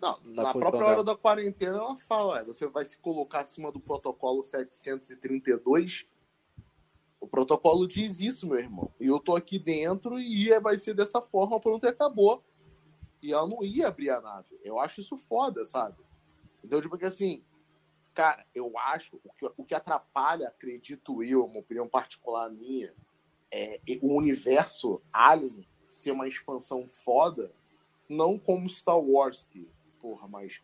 [0.00, 3.80] não, na própria hora da quarentena ela fala, é, você vai se colocar acima do
[3.80, 6.06] protocolo 732.
[7.20, 8.92] O protocolo diz isso, meu irmão.
[9.00, 12.44] E eu tô aqui dentro e vai ser dessa forma, pronto e acabou.
[13.20, 14.56] e ela não ia abrir a nave.
[14.62, 15.96] Eu acho isso foda, sabe?
[16.62, 17.42] Então, tipo, que assim,
[18.14, 22.94] cara, eu acho o que, o que atrapalha, acredito eu, uma opinião particular minha,
[23.50, 27.50] é o universo Alien ser uma expansão foda,
[28.08, 29.68] não como Star Wars, que,
[30.00, 30.60] porra, mas.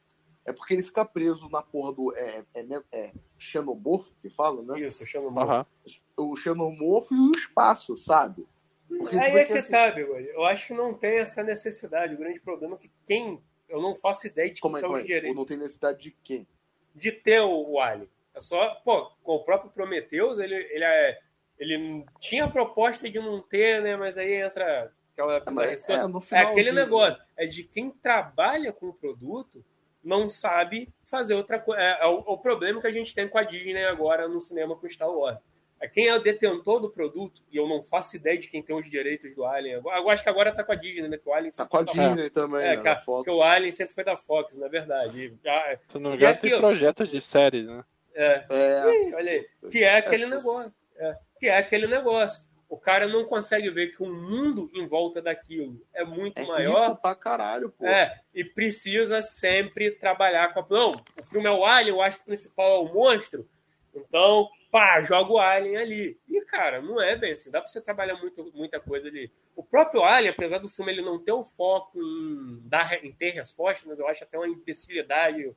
[0.47, 2.15] É porque ele fica preso na porra do.
[2.17, 4.81] É, é, é xenomorfo que fala, né?
[4.81, 5.69] Isso, xenomorfo.
[6.17, 6.33] Uhum.
[6.33, 8.47] O xenomorfo e o espaço, sabe?
[8.89, 9.73] Porque Aí é que assim...
[9.73, 12.15] tá, Eu acho que não tem essa necessidade.
[12.15, 13.43] O grande problema é que quem.
[13.69, 15.29] Eu não faço ideia de como é, como é?
[15.29, 16.47] Ou não tem necessidade de quem?
[16.95, 18.09] De ter o, o Alien.
[18.35, 18.75] É só.
[18.85, 21.19] Pô, com o próprio Prometheus, ele, ele, é,
[21.59, 23.97] ele tinha a proposta de não ter, né?
[23.97, 25.43] Mas aí entra aquela.
[25.51, 25.95] Mas, é,
[26.33, 27.23] é aquele negócio.
[27.37, 29.65] É de quem trabalha com o produto
[30.03, 31.81] não sabe fazer outra coisa.
[31.81, 34.77] É, é, o, o, problema que a gente tem com a Disney agora no cinema
[34.77, 35.39] com Star Wars.
[35.81, 38.75] É quem é o detentor do produto, e eu não faço ideia de quem tem
[38.75, 39.83] os direitos do Alien.
[39.85, 41.19] Eu acho que agora tá com a Disney, né?
[41.19, 43.03] Que o Alien tá com a Disney também, é, né?
[43.25, 45.37] Que, o Alien sempre foi da Fox, na verdade.
[45.45, 47.85] Já, Se não me engano, tem projeto de série, né?
[48.15, 48.47] É.
[48.49, 49.15] é.
[49.15, 49.47] olha aí.
[49.71, 50.73] Que é aquele é, negócio.
[50.97, 52.43] É, que é aquele negócio
[52.75, 56.89] o cara não consegue ver que o mundo em volta daquilo é muito é maior.
[56.89, 57.87] Rico pra caralho, pô.
[57.87, 60.67] É, e precisa sempre trabalhar com a.
[60.69, 63.49] Não, o filme é o Alien, eu acho que o principal é o monstro.
[63.95, 66.19] Então, pá, joga o Alien ali.
[66.29, 67.49] E, cara, não é bem assim.
[67.49, 69.31] Dá pra você trabalhar muito, muita coisa ali.
[69.55, 73.31] O próprio Alien, apesar do filme ele não ter o foco em, dar, em ter
[73.31, 75.55] respostas, mas eu acho até uma imbecilidade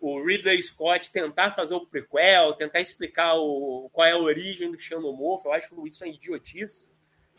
[0.00, 4.80] o Ridley Scott tentar fazer o prequel, tentar explicar o, qual é a origem do
[4.80, 6.88] Xenomorfo, eu acho que isso é idiotice.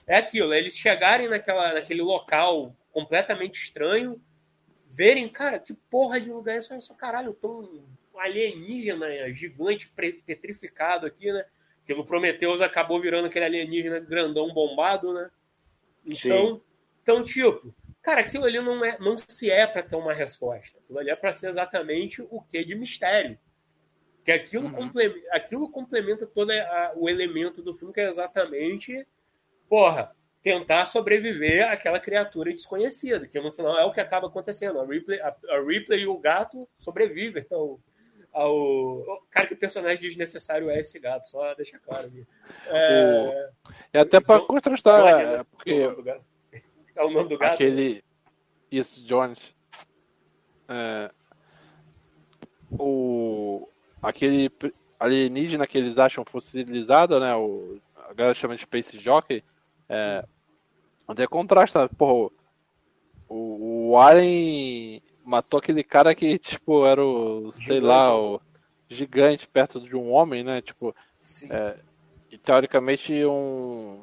[0.05, 4.21] É aquilo, eles chegarem naquela, naquele local completamente estranho,
[4.89, 6.73] verem, cara, que porra de lugar é isso?
[6.73, 7.61] Olha só, caralho, tô
[8.13, 9.91] um alienígena gigante
[10.25, 11.45] petrificado aqui, né?
[11.85, 15.31] Que no Prometheus acabou virando aquele alienígena grandão bombado, né?
[16.05, 16.61] Então,
[17.01, 20.79] então tipo, Cara, aquilo ali não, é, não se é para ter uma resposta.
[20.79, 23.37] Aquilo ali é para ser exatamente o que de mistério.
[24.23, 24.73] Que aquilo, uhum.
[24.73, 29.05] complementa, aquilo complementa todo a, o elemento do filme, que é exatamente,
[29.69, 34.79] porra, tentar sobreviver àquela criatura desconhecida, que no final é o que acaba acontecendo.
[34.79, 37.79] A Ripley, a, a Ripley e o gato sobrevivem ao,
[38.33, 39.23] ao.
[39.29, 42.11] Cara, que personagem desnecessário é esse gato, só deixa claro.
[42.67, 43.69] É, o...
[43.93, 45.37] é até para contrastar.
[45.37, 45.43] Né?
[45.51, 45.87] porque
[47.01, 47.53] é o nome do gato?
[47.53, 48.03] Aquele.
[48.71, 49.39] Isso, Jones.
[50.67, 51.11] É...
[52.71, 53.67] O.
[54.01, 54.51] Aquele
[54.99, 57.35] alienígena que eles acham fossilizado, né?
[57.35, 57.79] O...
[58.09, 59.43] A galera chama de Space Jockey.
[59.89, 60.25] É...
[61.07, 62.31] Até contrasta, porra.
[63.27, 67.51] O, o Alien matou aquele cara que, tipo, era o.
[67.51, 67.85] sei gigante.
[67.85, 68.41] lá, o.
[68.89, 70.61] Gigante perto de um homem, né?
[70.61, 70.95] Tipo.
[71.49, 71.77] É...
[72.29, 74.01] E teoricamente um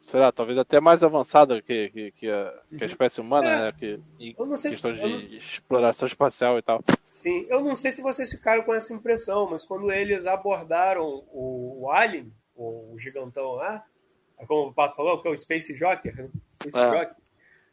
[0.00, 2.86] sei lá, talvez até mais avançada que, que, que, a, que a uhum.
[2.86, 3.58] espécie humana, é.
[3.58, 3.72] né?
[3.78, 5.20] Que, em questão de não...
[5.36, 6.82] exploração espacial e tal.
[7.08, 11.82] Sim, eu não sei se vocês ficaram com essa impressão, mas quando eles abordaram o,
[11.82, 13.84] o Alien, o, o gigantão lá,
[14.38, 16.28] é como o Pato falou, que é o Space Jockey, né?
[16.50, 16.90] Space é.
[16.90, 17.20] Jockey,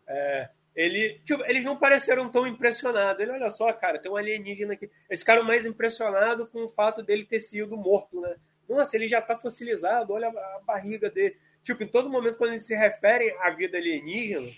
[0.07, 3.19] é, ele, tipo, eles não pareceram tão impressionados.
[3.19, 4.89] Ele, olha só, cara, tem um alienígena aqui.
[5.09, 8.35] Eles ficaram mais impressionados com o fato dele ter sido morto, né?
[8.69, 11.35] Nossa, ele já tá fossilizado, olha a barriga dele.
[11.67, 14.49] Tipo, em todo momento, quando eles se referem à vida alienígena,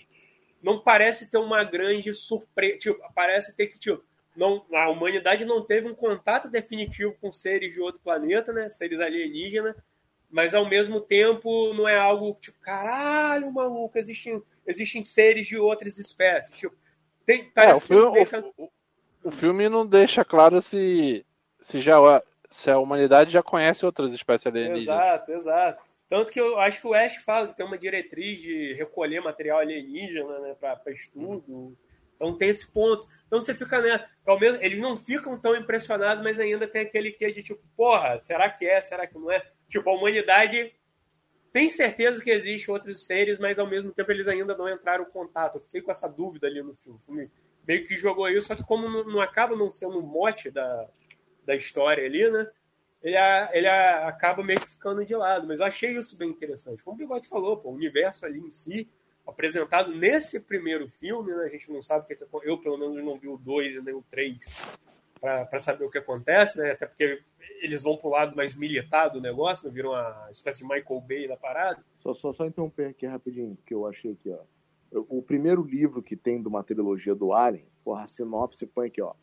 [0.62, 2.78] não parece ter uma grande surpresa.
[2.78, 4.00] Tipo, parece ter que, tipo,
[4.36, 8.70] não, a humanidade não teve um contato definitivo com seres de outro planeta, né?
[8.70, 9.74] Seres alienígenas,
[10.30, 15.98] mas ao mesmo tempo não é algo tipo, caralho, maluco, existem, existem seres de outras
[15.98, 16.56] espécies.
[16.56, 16.76] Tipo,
[17.26, 18.38] tem, é, o, filme, deixa...
[18.56, 18.70] o,
[19.24, 21.26] o, filme não deixa claro se,
[21.60, 21.98] se, já,
[22.48, 24.82] se a humanidade já conhece outras espécies alienígenas.
[24.84, 25.89] Exato, exato.
[26.10, 29.60] Tanto que eu acho que o Ash fala que tem uma diretriz de recolher material
[29.60, 31.78] alienígena né, para estudo.
[32.16, 33.08] Então tem esse ponto.
[33.28, 34.04] Então você fica, né?
[34.26, 38.20] Ao menos, eles não ficam tão impressionados, mas ainda tem aquele que de tipo, porra,
[38.22, 38.80] será que é?
[38.80, 39.40] Será que não é?
[39.68, 40.74] Tipo, a humanidade
[41.52, 45.10] tem certeza que existem outros seres, mas ao mesmo tempo eles ainda não entraram em
[45.12, 45.54] contato.
[45.56, 46.98] Eu fiquei com essa dúvida ali no filme.
[47.06, 47.30] Filme
[47.64, 50.88] meio que jogou isso, só que como não, não acaba não sendo um mote da,
[51.46, 52.50] da história ali, né?
[53.02, 53.16] Ele,
[53.52, 55.46] ele acaba meio que ficando de lado.
[55.46, 56.82] Mas eu achei isso bem interessante.
[56.82, 58.88] Como o Bigode falou, pô, o universo ali em si,
[59.26, 63.18] apresentado nesse primeiro filme, né, a gente não sabe o que Eu, pelo menos, não
[63.18, 64.38] vi o 2 e nem o 3
[65.20, 66.70] para saber o que acontece, né?
[66.70, 67.22] Até porque
[67.60, 69.74] eles vão pro lado mais militar do negócio, né?
[69.74, 71.84] viram uma espécie de Michael Bay da parada.
[71.98, 74.40] Só, só, só interromper aqui rapidinho, que eu achei aqui, ó.
[75.08, 79.00] O primeiro livro que tem de uma trilogia do Alien, porra, a sinopse põe aqui,
[79.00, 79.14] ó.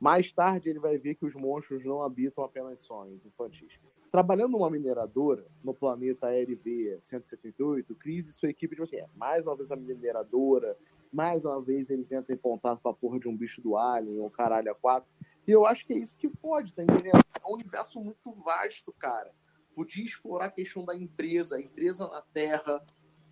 [0.00, 3.78] Mais tarde, ele vai ver que os monstros não habitam apenas sonhos infantis.
[4.10, 9.44] Trabalhando numa mineradora no planeta RV 178, Cris e sua equipe, tipo assim, é, mais
[9.44, 10.76] uma vez a mineradora
[11.12, 14.20] mais uma vez eles entram em contato com a porra de um bicho do Alien
[14.20, 15.08] ou caralho a quatro.
[15.46, 17.16] E eu acho que é isso que pode, tá entendendo?
[17.16, 19.32] É um universo muito vasto, cara.
[19.74, 22.84] Podia explorar a questão da empresa, a empresa na Terra.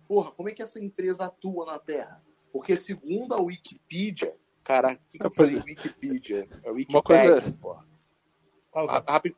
[0.07, 2.23] Porra, como é que essa empresa atua na Terra?
[2.51, 4.35] Porque segundo a Wikipedia,
[4.67, 5.55] cara, o que, que eu falei?
[5.55, 6.47] Wikipedia.
[6.63, 7.51] É Wikipedia, coisa...
[7.53, 7.87] porra.
[9.07, 9.35] Rápido,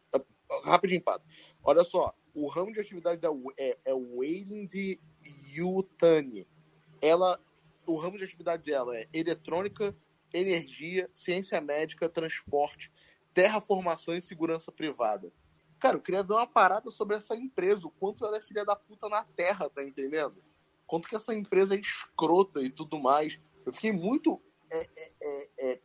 [0.66, 1.24] rapidinho, Pato.
[1.64, 5.00] Olha só, o ramo de atividade da é, é Wayland
[5.56, 6.48] Yutani.
[7.02, 7.40] Ela,
[7.86, 9.96] o ramo de atividade dela é eletrônica,
[10.34, 12.92] energia, ciência médica, transporte,
[13.34, 15.32] terraformação e segurança privada.
[15.80, 18.76] Cara, eu queria ver uma parada sobre essa empresa, o quanto ela é filha da
[18.76, 20.44] puta na terra, tá entendendo?
[20.86, 23.40] Quanto que essa empresa é escrota e tudo mais.
[23.66, 24.42] Eu fiquei muito
[24.72, 25.80] é, é, é, é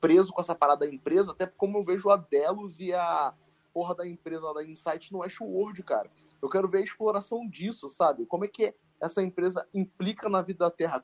[0.00, 3.32] preso com essa parada da empresa, até como eu vejo a Delos e a
[3.72, 6.10] porra da empresa da Insight no Westworld, cara.
[6.42, 8.26] Eu quero ver a exploração disso, sabe?
[8.26, 11.02] Como é que essa empresa implica na vida da Terra?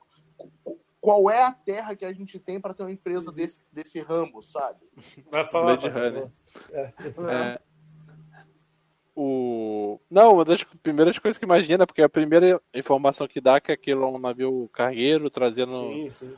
[1.01, 4.43] Qual é a terra que a gente tem para ter uma empresa desse, desse ramo,
[4.43, 4.81] sabe?
[5.31, 6.33] Vai falar, Blade
[6.73, 6.93] É.
[7.31, 7.61] É.
[9.15, 9.99] O...
[10.11, 13.73] Não, uma das primeiras coisas que imagina, porque a primeira informação que dá é que
[13.73, 16.37] aquilo é um navio cargueiro trazendo sim, sim.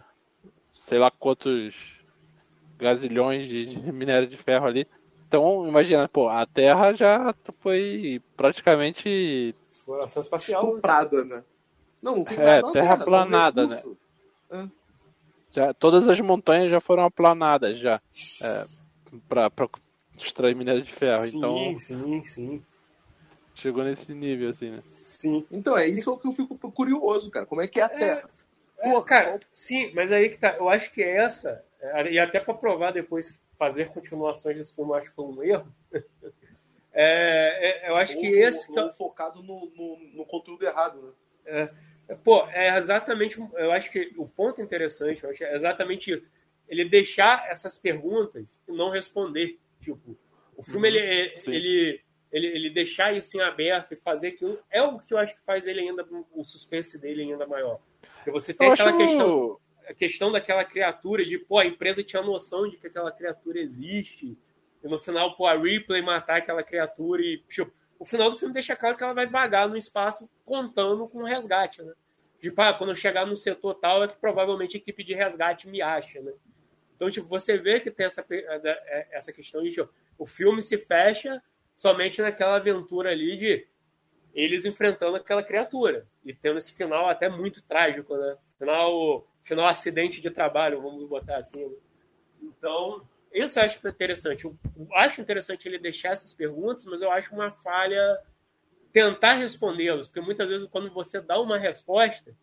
[0.91, 1.72] Sei lá quantos
[2.76, 4.86] gazilhões de minério de ferro ali.
[5.28, 9.55] Então, imagina, pô, a Terra já foi praticamente.
[9.70, 10.66] Exploração espacial.
[10.66, 11.45] Comprada, né?
[12.03, 13.82] Não, não tem é, nada terra, terra planada, né?
[14.51, 14.66] É.
[15.53, 18.01] Já, todas as montanhas já foram aplanadas já.
[18.43, 18.64] É,
[19.28, 19.68] pra, pra
[20.18, 21.24] extrair minério de ferro.
[21.24, 22.62] Sim, então, sim, sim.
[23.55, 24.82] Chegou nesse nível, assim, né?
[24.95, 25.47] Sim.
[25.53, 27.47] Então, é isso que eu fico curioso, cara.
[27.47, 28.30] Como é que é a é, Terra?
[28.80, 30.56] É, Porra, cara, sim, mas aí que tá.
[30.56, 31.64] Eu acho que essa,
[32.10, 35.74] e até para provar depois fazer continuações desse filme, eu acho que foi um erro.
[36.92, 38.68] É, é, eu acho ou, que esse.
[38.72, 41.12] Ou, ou focado no, no, no, conteúdo errado, né?
[41.46, 41.70] É,
[42.08, 43.40] é, pô, é exatamente.
[43.54, 46.26] Eu acho que o ponto interessante eu acho é exatamente isso.
[46.68, 49.56] Ele deixar essas perguntas e não responder.
[49.80, 50.18] Tipo,
[50.56, 52.00] o filme, uhum, ele, é, ele,
[52.32, 55.42] ele, ele deixar isso em aberto e fazer aquilo é o que eu acho que
[55.42, 56.06] faz ele ainda.
[56.32, 57.80] O suspense dele ainda maior.
[58.16, 58.98] Porque você tem eu aquela acho...
[58.98, 59.60] questão
[59.90, 64.38] a questão daquela criatura, de, pô, a empresa tinha noção de que aquela criatura existe,
[64.84, 68.54] e no final, pô, a Ripley matar aquela criatura e, tipo, o final do filme
[68.54, 71.92] deixa claro que ela vai vagar no espaço contando com o resgate, né?
[72.40, 75.68] Tipo, ah, quando eu chegar no setor tal é que provavelmente a equipe de resgate
[75.68, 76.32] me acha, né?
[76.94, 80.78] Então, tipo, você vê que tem essa, é, essa questão de, tipo, o filme se
[80.78, 81.42] fecha
[81.80, 83.66] somente naquela aventura ali de
[84.34, 88.36] eles enfrentando aquela criatura e tendo esse final até muito trágico, né?
[88.58, 91.64] Final final acidente de trabalho, vamos botar assim.
[91.64, 91.76] Né?
[92.42, 94.44] Então, isso eu acho interessante.
[94.44, 94.58] Eu
[94.92, 98.20] acho interessante ele deixar essas perguntas, mas eu acho uma falha
[98.92, 102.36] tentar respondê-las, porque muitas vezes quando você dá uma resposta,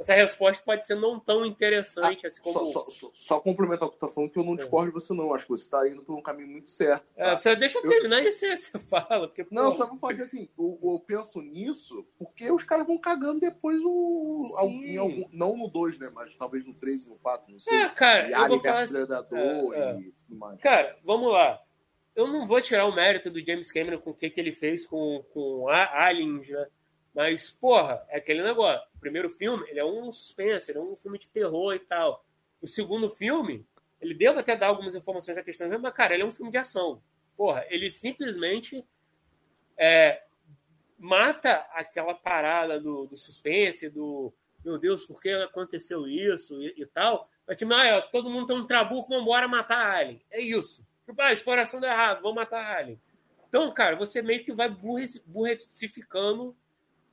[0.00, 2.64] essa resposta pode ser não tão interessante ah, assim como.
[2.72, 4.56] Só, só, só, complementar o que tu tá falando, que eu não é.
[4.56, 5.34] discordo de você, não.
[5.34, 7.12] Acho que você tá indo por um caminho muito certo.
[7.14, 7.30] É, tá?
[7.32, 9.28] É, você deixa eu terminar e você, você fala.
[9.28, 12.96] Porque, não, só vou falar que assim, eu, eu, penso nisso porque os caras vão
[12.96, 14.54] cagando depois o.
[14.56, 16.10] Algum, não no 2, né?
[16.14, 17.76] Mas talvez no 3 e no 4, não sei.
[17.76, 18.30] É, cara.
[18.30, 20.60] E eu vou falar assim, Predador é, e tudo mais.
[20.60, 21.60] Cara, vamos lá.
[22.16, 24.86] Eu não vou tirar o mérito do James Cameron com o que, que ele fez
[24.86, 26.66] com, com Aliens, né?
[27.14, 28.89] Mas, porra, é aquele negócio.
[29.00, 32.24] Primeiro filme, ele é um suspense, ele é um filme de terror e tal.
[32.60, 33.66] O segundo filme,
[34.00, 36.58] ele deve até dar algumas informações da questão, mas, cara, ele é um filme de
[36.58, 37.02] ação.
[37.36, 38.86] Porra, ele simplesmente
[39.76, 40.22] é,
[40.98, 44.32] mata aquela parada do, do, suspense, do
[44.62, 47.30] meu Deus, por que aconteceu isso e, e tal.
[47.46, 50.22] Mas, tipo, ah, todo mundo tem um trabuco, vambora matar a Alien.
[50.30, 50.86] É isso.
[51.06, 53.00] Tipo, ah, exploração deu errado, vamos matar a Alien.
[53.48, 56.54] Então, cara, você meio que vai burrecificando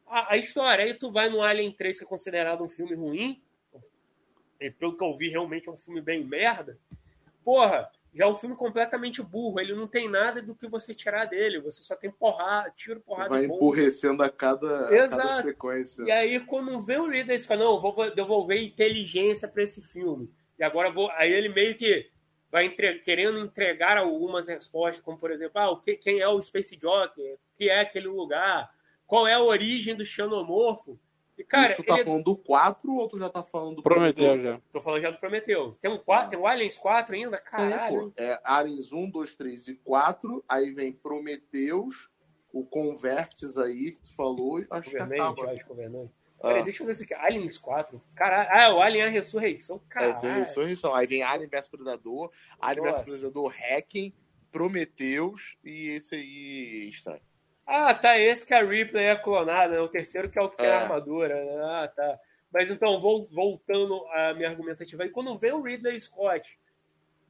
[0.09, 0.85] a, a, história.
[0.85, 3.41] Aí tu vai no Alien 3, que é considerado um filme ruim,
[4.59, 6.77] e pelo que eu vi, realmente é um filme bem merda.
[7.43, 9.59] Porra, já é um filme completamente burro.
[9.59, 11.61] Ele não tem nada do que você tirar dele.
[11.61, 13.29] Você só tem porrada, tiro, porrada.
[13.29, 16.03] Vai emburrecendo a cada, a cada, sequência.
[16.03, 20.29] E aí, quando vê o Ridley fala, não, vou devolver inteligência para esse filme.
[20.57, 21.11] E agora vou.
[21.11, 22.09] Aí ele meio que
[22.51, 22.99] vai entre...
[22.99, 25.95] querendo entregar algumas respostas, como por exemplo, ah, o que...
[25.95, 27.21] quem é o Space Jockey?
[27.21, 28.71] O que é aquele lugar?
[29.07, 30.99] Qual é a origem do xenomorfo.
[31.37, 32.03] E, cara, Isso tá ele...
[32.03, 34.59] falando do 4 ou tu já tá falando do Prometeu já?
[34.73, 35.71] Tô falando já do Prometeu.
[35.79, 36.29] Tem um 4, ah.
[36.29, 37.37] tem o Aliens 4 ainda?
[37.37, 38.11] Caralho.
[38.17, 42.09] É, é, Aliens 1, 2, 3 e 4, aí vem Prometeus,
[42.51, 45.51] o Convertes aí que tu falou, e acho Governante, que acaba.
[45.51, 46.11] Acho, Governante.
[46.39, 46.47] Ah.
[46.47, 47.13] Peraí, deixa eu ver se aqui.
[47.13, 48.01] Aliens 4.
[48.15, 48.49] Caralho.
[48.51, 49.79] Ah, o Alien é a Ressurreição.
[49.87, 50.27] Caralho.
[50.27, 50.95] É, a Ressurreição.
[50.95, 54.11] Aí vem Alien vs Predador, Alien vs Predador Hacking,
[54.51, 57.21] Prometeus e esse aí estranho.
[57.67, 59.79] Ah, tá, esse que a Ripley é clonada, né?
[59.81, 60.73] O terceiro que é o que tem é.
[60.73, 61.61] a armadura, né?
[61.63, 62.17] Ah, tá.
[62.51, 66.57] Mas então, vou, voltando à minha argumentativa, e quando vem o Ridley Scott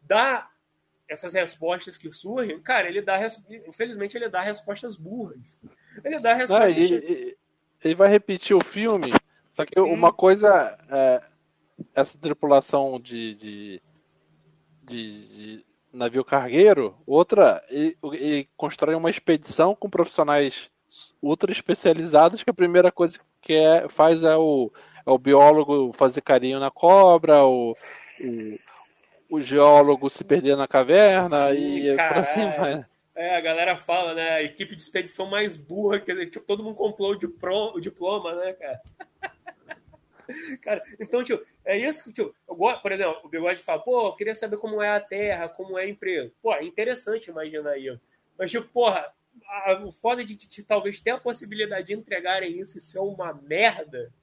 [0.04, 0.48] dá
[1.10, 3.18] essas respostas que surgem, cara, ele dá,
[3.68, 5.60] infelizmente, ele dá respostas burras.
[6.04, 6.76] Ele dá respostas.
[6.76, 7.38] Não, ele,
[7.84, 9.12] ele, vai repetir o filme,
[9.54, 9.92] só que Sim.
[9.92, 11.22] uma coisa é
[11.96, 13.82] essa tripulação de, de,
[14.84, 20.70] de, de navio cargueiro, outra, ele, ele constrói uma expedição com profissionais
[21.22, 24.72] ultra especializados que a primeira coisa que é, faz é o,
[25.06, 27.76] é o biólogo fazer carinho na cobra, o,
[28.20, 28.60] o,
[29.38, 32.86] o geólogo se perder na caverna Sim, e por assim vai.
[33.16, 34.30] É, a galera fala, né?
[34.30, 37.16] A equipe de expedição mais burra, que tipo, todo mundo comprou
[37.74, 38.82] o diploma, né, cara?
[40.62, 44.08] cara, então, tipo, é isso que, tipo, eu gosto, por exemplo, o Bigode fala, pô,
[44.08, 46.32] eu queria saber como é a Terra, como é a empresa.
[46.42, 48.00] Pô, é interessante imaginar isso.
[48.40, 49.14] Mas, tipo, porra,
[49.84, 53.34] o foda de, de, de, talvez ter a possibilidade de entregarem isso e ser uma
[53.34, 54.14] merda,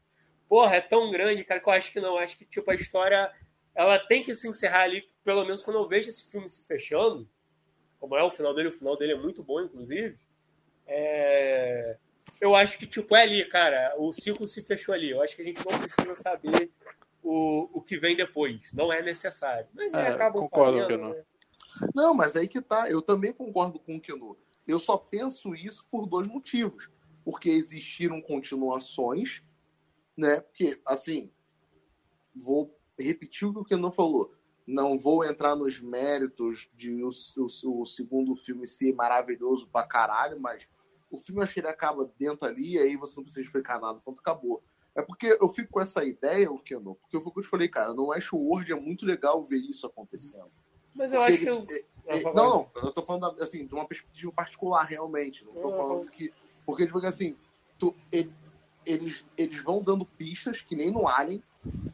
[0.48, 2.16] porra, é tão grande, cara, que eu acho que não.
[2.16, 3.30] Acho que, tipo, a história,
[3.74, 7.28] ela tem que se encerrar ali, pelo menos quando eu vejo esse filme se fechando,
[8.00, 10.16] como é o final dele, o final dele é muito bom, inclusive,
[10.86, 11.98] é...
[12.40, 15.10] eu acho que, tipo, é ali, cara, o ciclo se fechou ali.
[15.10, 16.70] Eu acho que a gente não precisa saber
[17.24, 18.70] o, o que vem depois.
[18.72, 19.66] Não é necessário.
[19.72, 21.10] Mas é, acabam fazendo, não.
[21.10, 21.24] Né?
[21.94, 22.88] Não, mas aí que tá.
[22.88, 24.36] Eu também concordo com o Keno.
[24.66, 26.90] Eu só penso isso por dois motivos.
[27.24, 29.42] Porque existiram continuações,
[30.14, 30.40] né?
[30.40, 31.32] Porque, assim,
[32.36, 34.34] vou repetir o que o Keno falou.
[34.66, 40.38] Não vou entrar nos méritos de o, o, o, segundo filme ser maravilhoso pra caralho,
[40.38, 40.66] mas
[41.10, 44.00] o filme acho que ele acaba dentro ali e aí você não precisa explicar nada,
[44.00, 44.62] ponto acabou.
[44.94, 48.70] É porque eu fico com essa ideia, o Keno, porque eu, falei, cara, no Westworld
[48.70, 50.50] é muito legal ver isso acontecendo.
[50.94, 51.84] Mas eu porque acho ele, que eu...
[52.06, 55.44] É, é, não, não, eu tô falando assim, de uma perspectiva particular, realmente.
[55.44, 55.76] Não tô uhum.
[55.76, 56.32] falando que.
[56.66, 57.36] Porque, tipo assim,
[57.78, 58.32] tu, ele,
[58.84, 61.42] eles, eles vão dando pistas, que nem no Alien,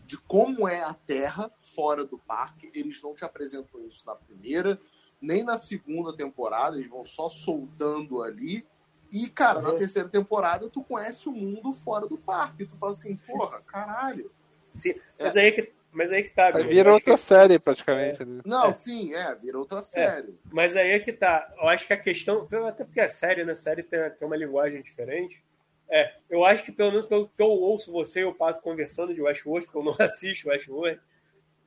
[0.06, 2.70] de como é a Terra fora do parque.
[2.74, 4.80] Eles não te apresentam isso na primeira,
[5.20, 8.66] nem na segunda temporada, eles vão só soltando ali.
[9.12, 9.64] E, cara, uhum.
[9.64, 12.66] na terceira temporada tu conhece o mundo fora do parque.
[12.66, 14.30] Tu fala assim, porra, caralho.
[14.74, 15.40] Sim, mas é.
[15.40, 16.50] aí que mas aí que tá.
[16.52, 17.20] Mas vira outra que...
[17.20, 18.22] série, praticamente.
[18.22, 18.24] É.
[18.24, 18.42] Né?
[18.44, 18.72] Não, é.
[18.72, 20.28] sim, é, vira outra é, série.
[20.28, 20.34] É.
[20.52, 21.52] Mas aí é que tá.
[21.60, 22.48] Eu acho que a questão.
[22.68, 23.54] Até porque a série, né?
[23.54, 25.42] Série tem, tem uma linguagem diferente.
[25.88, 29.12] É, eu acho que pelo menos pelo que eu ouço você e o Pato conversando
[29.12, 31.00] de Westworld, porque eu não assisto Westworld,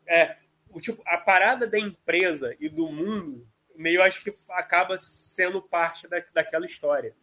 [0.08, 0.38] é,
[0.70, 6.08] o tipo, a parada da empresa e do mundo, meio acho que acaba sendo parte
[6.08, 7.14] da, daquela história.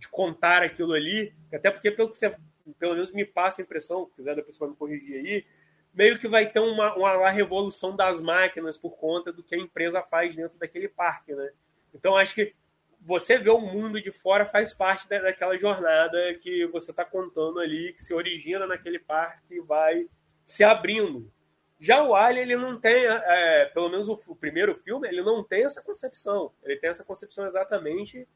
[0.00, 2.34] De contar aquilo ali, até porque pelo que você,
[2.78, 5.46] pelo menos me passa a impressão, se quiser depois você pode me corrigir aí,
[5.94, 10.02] meio que vai ter uma, uma, revolução das máquinas por conta do que a empresa
[10.02, 11.50] faz dentro daquele parque, né?
[11.94, 12.54] Então acho que
[13.00, 17.60] você ver o mundo de fora faz parte da, daquela jornada que você está contando
[17.60, 20.06] ali, que se origina naquele parque e vai
[20.44, 21.30] se abrindo.
[21.78, 25.42] Já o Alien, ele não tem, é, pelo menos o, o, primeiro filme, ele não
[25.42, 26.52] tem essa concepção.
[26.62, 28.28] Ele tem essa concepção exatamente,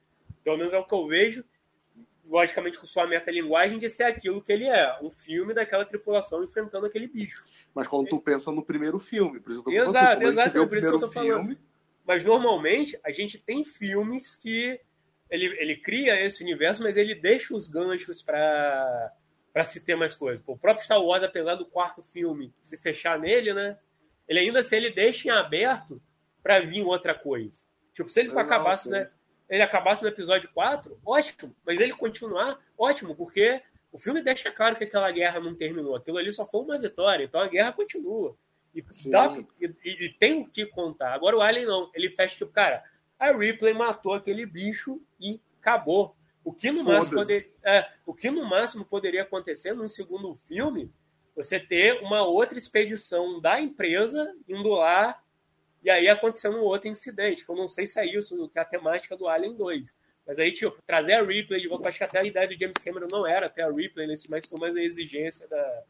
[0.45, 1.45] pelo menos é o que eu vejo,
[2.26, 6.86] logicamente com sua metalinguagem, de ser aquilo que ele é, um filme daquela tripulação enfrentando
[6.86, 7.45] aquele bicho.
[7.74, 10.95] Mas quando tu pensa no primeiro filme, por exemplo, exato, exato, é por isso que
[10.95, 11.40] eu tô falando.
[11.40, 11.59] Filme...
[12.07, 14.78] Mas normalmente a gente tem filmes que
[15.30, 19.12] ele, ele cria esse universo, mas ele deixa os ganchos para
[19.55, 20.42] para se ter mais coisas.
[20.49, 23.78] O próprio Star Wars, apesar do quarto filme se fechar nele, né?
[24.26, 26.03] Ele ainda se ele deixa em aberto
[26.42, 27.61] para vir outra coisa.
[27.95, 29.09] Tipo, se ele não, acabasse, né?
[29.49, 31.55] Ele acabasse no episódio 4, ótimo.
[31.64, 35.95] Mas ele continuar, ótimo, porque o filme deixa claro que aquela guerra não terminou.
[35.95, 37.24] Aquilo ali só foi uma vitória.
[37.24, 38.36] Então a guerra continua.
[38.74, 41.14] E, dá, e, e, tem o que contar.
[41.14, 41.90] Agora o Alien não.
[41.95, 42.82] Ele fecha tipo, cara,
[43.18, 46.16] a Ripley matou aquele bicho e acabou.
[46.42, 50.92] O que no, máximo, poder, é, o que no máximo poderia acontecer num segundo filme,
[51.34, 55.18] você ter uma outra expedição da empresa indo lá
[55.85, 58.62] e aí aconteceu um outro incidente, que eu não sei se é isso, que é
[58.62, 59.95] a temática do Alien 2.
[60.26, 62.78] Mas aí, tipo, trazer a Ripley de volta, acho que até a ideia do James
[62.82, 65.82] Cameron não era até a Ripley nesse, mas foi mais a exigência da,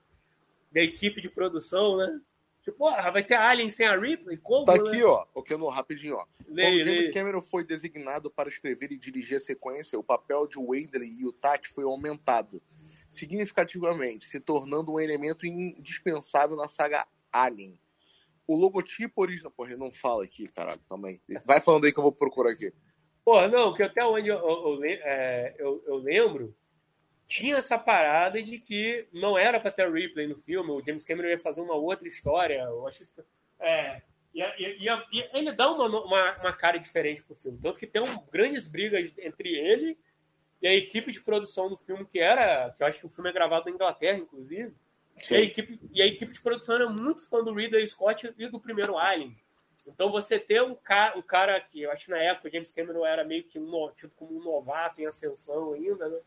[0.72, 2.20] da equipe de produção, né?
[2.64, 4.36] Tipo, porra, vai ter Alien sem a Ripley?
[4.38, 5.04] Como, tá aqui, né?
[5.04, 6.26] ó, o que eu não rapidinho, ó.
[6.48, 7.14] Leio, Quando James leio.
[7.14, 11.32] Cameron foi designado para escrever e dirigir a sequência, o papel de Wadley e o
[11.32, 12.60] Tati foi aumentado
[13.08, 17.78] significativamente, se tornando um elemento indispensável na saga Alien
[18.46, 19.50] o logotipo original.
[19.50, 21.20] Porra, ele não fala aqui, caralho, também.
[21.44, 22.72] Vai falando aí que eu vou procurar aqui.
[23.24, 26.54] Porra, não, que até onde eu, eu, é, eu, eu, lembro,
[27.26, 31.28] tinha essa parada de que não era pra ter replay no filme, o James Cameron
[31.28, 32.60] ia fazer uma outra história.
[32.60, 33.02] Eu acho.
[33.58, 34.02] É,
[34.34, 37.58] ia, ia, ia, ele dá uma, uma, uma, cara diferente pro filme.
[37.62, 39.98] Tanto que tem um, grandes brigas entre ele
[40.60, 42.74] e a equipe de produção do filme, que era.
[42.76, 44.74] que eu acho que o filme é gravado na Inglaterra, inclusive
[45.30, 48.48] E a, equipe, e a equipe de produção era muito fã do Ridley Scott e
[48.48, 49.34] do primeiro Alien.
[49.86, 52.72] Então você ter um cara, um cara que eu acho que na época o James
[52.72, 56.18] Cameron era meio que um, tipo, como um novato em ascensão ainda, né?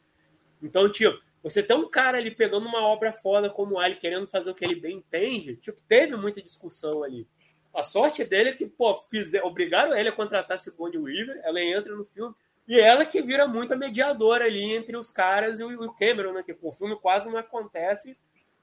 [0.61, 4.27] Então, tipo, você ter um cara ali pegando uma obra foda como o Alien, querendo
[4.27, 7.27] fazer o que ele bem entende, tipo, teve muita discussão ali.
[7.73, 11.95] A sorte dele é que, pô, fizer, obrigaram ele a contratar Sigourney Weaver, ela entra
[11.95, 12.33] no filme,
[12.67, 16.43] e ela que vira muito a mediadora ali entre os caras e o Cameron, né?
[16.43, 18.17] Que o filme quase não acontece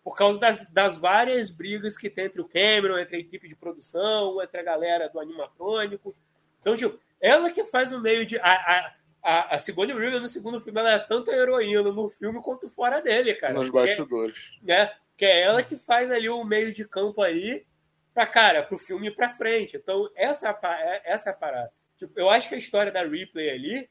[0.04, 3.56] por causa das, das, várias brigas que tem entre o Cameron, entre a equipe de
[3.56, 6.14] produção, entre a galera do animatrônico.
[6.60, 8.38] Então, tipo, ela que faz o meio de.
[8.38, 8.92] A,
[9.22, 13.00] a, a Sigourney Weaver no segundo filme, ela é tanto heroína no filme quanto fora
[13.00, 13.54] dele, cara.
[13.54, 14.50] Nos bastidores.
[14.68, 17.64] É, que é ela que faz ali o meio de campo aí
[18.12, 19.78] pra, cara, pro filme ir pra frente.
[19.78, 21.72] Então, essa, é, essa é a parada.
[21.96, 23.88] Tipo, eu acho que a história da Ripley ali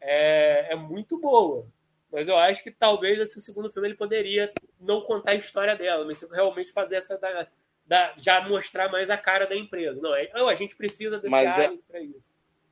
[0.00, 1.66] é, é muito boa.
[2.12, 6.04] Mas eu acho que talvez esse segundo filme ele poderia não contar a história dela,
[6.04, 7.48] mas realmente fazer essa da,
[7.86, 10.00] da já mostrar mais a cara da empresa.
[10.00, 12.22] Não, é, oh, a gente precisa desse mas é, pra isso.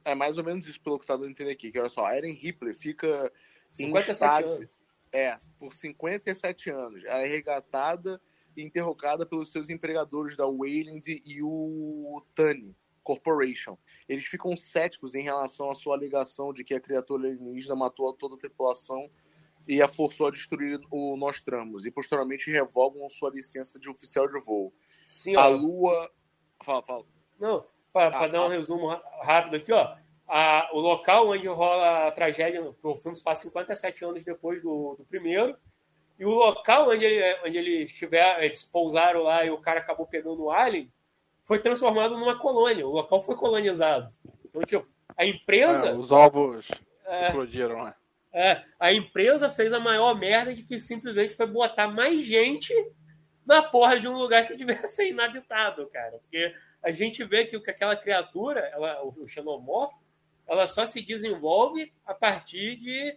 [0.05, 1.73] É mais ou menos isso pelo que tá dando a entender aqui.
[1.73, 3.33] Que olha só, a Eren Ripley fica
[3.79, 4.69] em estágio, anos.
[5.13, 7.05] É, por 57 anos.
[7.05, 8.21] Ela é regatada
[8.57, 13.77] e interrogada pelos seus empregadores da Wayland e o Tani Corporation.
[14.09, 18.35] Eles ficam céticos em relação à sua alegação de que a criatura alienígena matou toda
[18.35, 19.11] a tripulação
[19.67, 24.41] e a forçou a destruir o Nostramos, e posteriormente revogam sua licença de oficial de
[24.45, 24.73] voo.
[25.09, 26.11] Sim, a Lua.
[26.65, 27.05] Fala, fala.
[27.39, 28.89] Não, para ah, dar um ah, resumo
[29.23, 29.97] rápido aqui, ó.
[30.29, 34.97] A, o local onde rola a tragédia, o filme se passa 57 anos depois do,
[34.99, 35.57] do primeiro,
[36.19, 40.07] e o local onde, ele, onde eles, tiver, eles pousaram lá e o cara acabou
[40.07, 40.91] pegando o alien
[41.47, 42.87] foi transformado numa colônia.
[42.87, 44.13] O local foi colonizado.
[44.45, 44.87] Então, tipo,
[45.17, 45.89] a empresa.
[45.89, 46.69] É, os ovos
[47.07, 47.97] é, explodiram lá.
[48.39, 52.71] É, a empresa fez a maior merda de que simplesmente foi botar mais gente
[53.47, 56.19] na porra de um lugar que devia ser inabitado, cara.
[56.19, 59.97] Porque a gente vê que aquela criatura, ela, o xenomorfo,
[60.47, 63.17] ela só se desenvolve a partir de,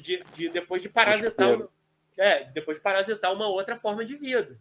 [0.00, 1.68] de, de depois de parasitar uma,
[2.16, 4.56] é, depois de parasitar uma outra forma de vida.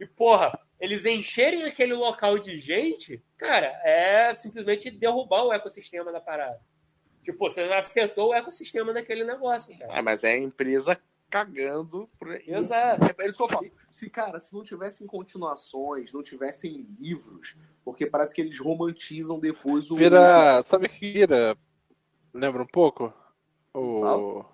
[0.00, 6.20] E porra, eles encherem aquele local de gente, cara, é simplesmente derrubar o ecossistema da
[6.20, 6.60] parada.
[7.22, 9.92] Tipo, você afetou o ecossistema daquele negócio, cara.
[9.92, 10.98] É, mas é a empresa
[11.30, 13.04] cagando por Exato.
[13.04, 13.70] É, é isso que eu falo.
[13.90, 19.90] Se, cara, se não tivessem continuações, não tivessem livros, porque parece que eles romantizam depois
[19.90, 19.96] o.
[19.96, 20.62] Vira.
[20.64, 21.56] Sabe o que vira?
[22.34, 23.12] Lembra um pouco?
[23.72, 24.44] O.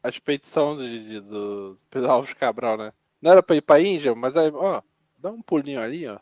[0.00, 2.92] A expedição de, de, do Pedro Alves Cabral, né?
[3.20, 4.80] Não era pra ir pra Índia, mas aí, ó,
[5.18, 6.20] dá um pulinho ali, ó.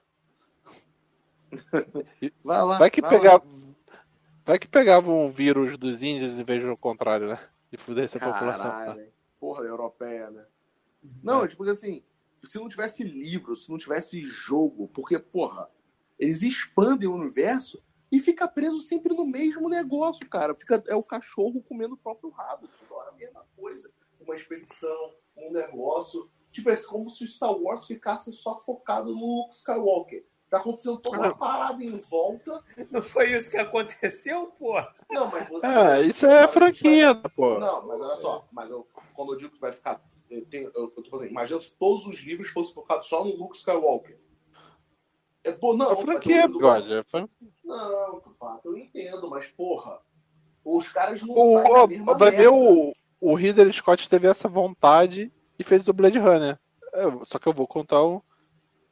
[2.43, 2.79] vai lá.
[2.79, 3.35] Vai que vai pegar.
[3.35, 3.66] Lá.
[4.47, 7.49] Vai que pegava um vírus dos índios em vez do contrário, né?
[7.73, 8.97] E fudesse a população.
[9.41, 10.47] Porra, europeia, né?
[11.21, 11.49] Não, é.
[11.49, 12.05] tipo assim,
[12.45, 15.69] se não tivesse livro, se não tivesse jogo, porque, porra,
[16.17, 20.55] eles expandem o universo e fica preso sempre no mesmo negócio, cara.
[20.55, 22.69] Fica, é o cachorro comendo o próprio rabo.
[22.79, 23.91] Toda hora a mesma coisa.
[24.21, 26.31] Uma expedição, um negócio.
[26.53, 30.25] Tipo, é como se o Star Wars ficasse só focado no Skywalker.
[30.49, 32.63] Tá acontecendo toda uma parada em volta.
[32.91, 34.81] Não foi isso que aconteceu, pô?
[35.11, 35.67] Não, mas você.
[35.67, 37.31] É, isso é franquia, vai...
[37.35, 37.59] pô.
[37.59, 38.49] Não, mas olha só.
[38.53, 40.01] Mas eu, quando eu digo que vai ficar.
[40.31, 43.35] Eu, tenho, eu, eu tô falando, imagina se todos os livros fossem focados só no
[43.35, 44.19] Luke Skywalker.
[45.43, 46.91] É, pô, não, é franquia, God.
[46.91, 47.05] É
[47.65, 50.01] Não, Tupac, eu entendo, mas porra.
[50.65, 55.33] Os caras não o, saem o, Vai ver o, o Ridley Scott teve essa vontade
[55.57, 56.59] e fez o Blade Runner.
[56.93, 58.21] Eu, só que eu vou contar um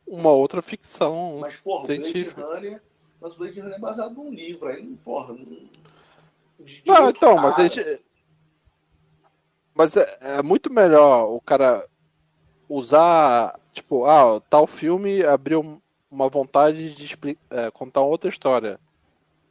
[0.07, 2.43] uma outra ficção mas, porra, científica.
[2.43, 2.83] Blade Runner,
[3.21, 5.35] mas o Blade Runner é baseado num livro, aí, porra.
[5.35, 7.49] Não, não então, cara.
[7.49, 8.01] mas a gente.
[9.75, 11.87] Mas é, é, muito melhor o cara
[12.69, 15.81] usar, tipo, ah, tal filme abriu
[16.11, 17.19] uma vontade de
[17.51, 18.79] é, contar outra história.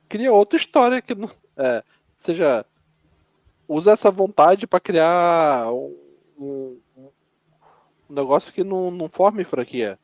[0.07, 1.29] Cria outra história que não.
[1.57, 1.83] É,
[2.15, 2.65] seja,
[3.67, 5.95] usa essa vontade para criar um,
[6.37, 7.09] um, um,
[8.09, 9.99] negócio que não, não forme franquia.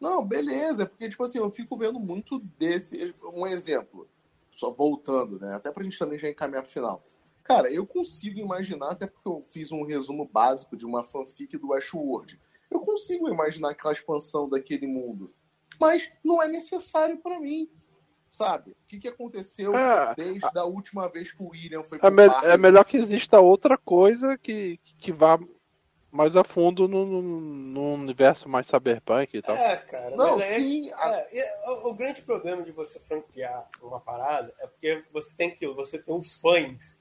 [0.00, 3.14] Não, beleza, porque, tipo assim, eu fico vendo muito desse.
[3.32, 4.08] Um exemplo,
[4.50, 5.54] só voltando, né?
[5.54, 7.04] Até pra gente também já encaminhar pro final.
[7.42, 11.68] Cara, eu consigo imaginar, até porque eu fiz um resumo básico de uma fanfic do
[11.68, 12.40] Westworld.
[12.70, 15.32] Eu consigo imaginar aquela expansão daquele mundo.
[15.80, 17.70] Mas não é necessário para mim.
[18.28, 18.72] Sabe?
[18.72, 22.10] O que, que aconteceu é, desde a, a última vez que o William foi é,
[22.10, 25.38] me, é melhor que exista outra coisa que, que vá
[26.16, 29.54] mais a fundo no, no, no, universo mais cyberpunk e tal.
[29.54, 30.16] É, cara.
[30.16, 30.90] Não, é, sim.
[30.90, 35.50] É, é, o, o, grande problema de você franquear uma parada é porque você tem
[35.50, 36.98] aquilo, você tem os fãs.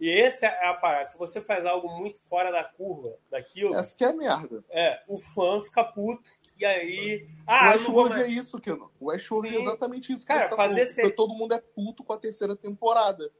[0.00, 1.08] E essa é a parada.
[1.08, 4.64] Se você faz algo muito fora da curva daquilo, Essa que é a merda.
[4.70, 6.30] é, o fã fica puto.
[6.58, 7.24] E aí.
[7.24, 8.90] o Ah, vou Westworld é isso, Keno.
[9.00, 10.22] O Westworld é exatamente isso.
[10.22, 13.30] que Cara, tá fazer ser- porque Todo mundo é puto com a terceira temporada.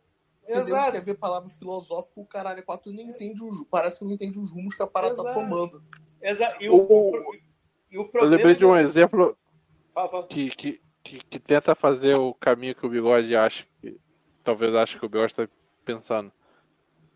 [0.43, 0.61] Entendeu?
[0.63, 0.93] Exato.
[0.93, 4.39] Quer ver palavra filosófica, o caralho, é quatro nem entende os, parece que não entende
[4.39, 5.39] os rumos que a parada tá Exato.
[5.41, 5.83] tomando.
[6.21, 7.35] Exa e, o, O- o-
[7.91, 8.37] e o Eu problema.
[8.37, 9.37] lembrei de um do- exemplo
[10.29, 14.01] que, que, que, que tenta fazer o caminho que o Bigode acha que.
[14.45, 15.49] Talvez ache que o Bigode está
[15.85, 16.33] pensando.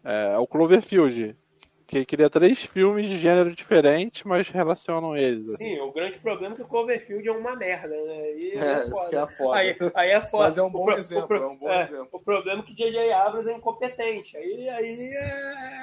[0.05, 1.37] É o Cloverfield.
[1.87, 5.49] Que cria três filmes de gênero diferentes, mas relacionam eles.
[5.51, 5.77] assim.
[5.77, 8.33] Sim, o grande problema é que o Cloverfield é uma merda, né?
[8.33, 9.09] E É, é isso foda.
[9.09, 9.59] que é foda.
[9.59, 10.45] Aí, aí é foda.
[10.49, 12.09] Mas é um bom pro- exemplo, o pro- é um bom é, exemplo.
[12.11, 13.13] O problema é que J.J.
[13.13, 14.37] Abrams é incompetente.
[14.37, 15.11] Aí, aí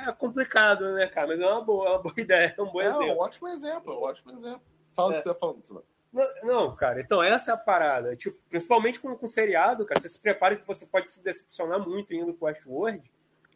[0.08, 1.28] é complicado, né, cara?
[1.28, 3.22] Mas é uma boa, é uma boa ideia, é um bom É um exemplo.
[3.24, 4.62] ótimo exemplo, é um ótimo exemplo.
[4.94, 5.20] Fala É.
[5.20, 5.86] o que você tá falando.
[6.12, 8.14] Não, não, cara, então essa é a parada.
[8.18, 12.14] Tipo, principalmente com, com seriado, cara, você se prepara que você pode se decepcionar muito
[12.14, 13.02] indo pro Westworld.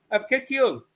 [0.10, 0.88] É porque aquilo.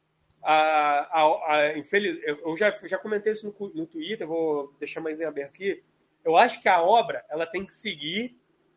[0.43, 5.19] A, a, a, infeliz, eu já, já comentei isso no, no Twitter, vou deixar mais
[5.19, 5.83] em aberto aqui.
[6.23, 8.35] Eu acho que a obra ela tem que seguir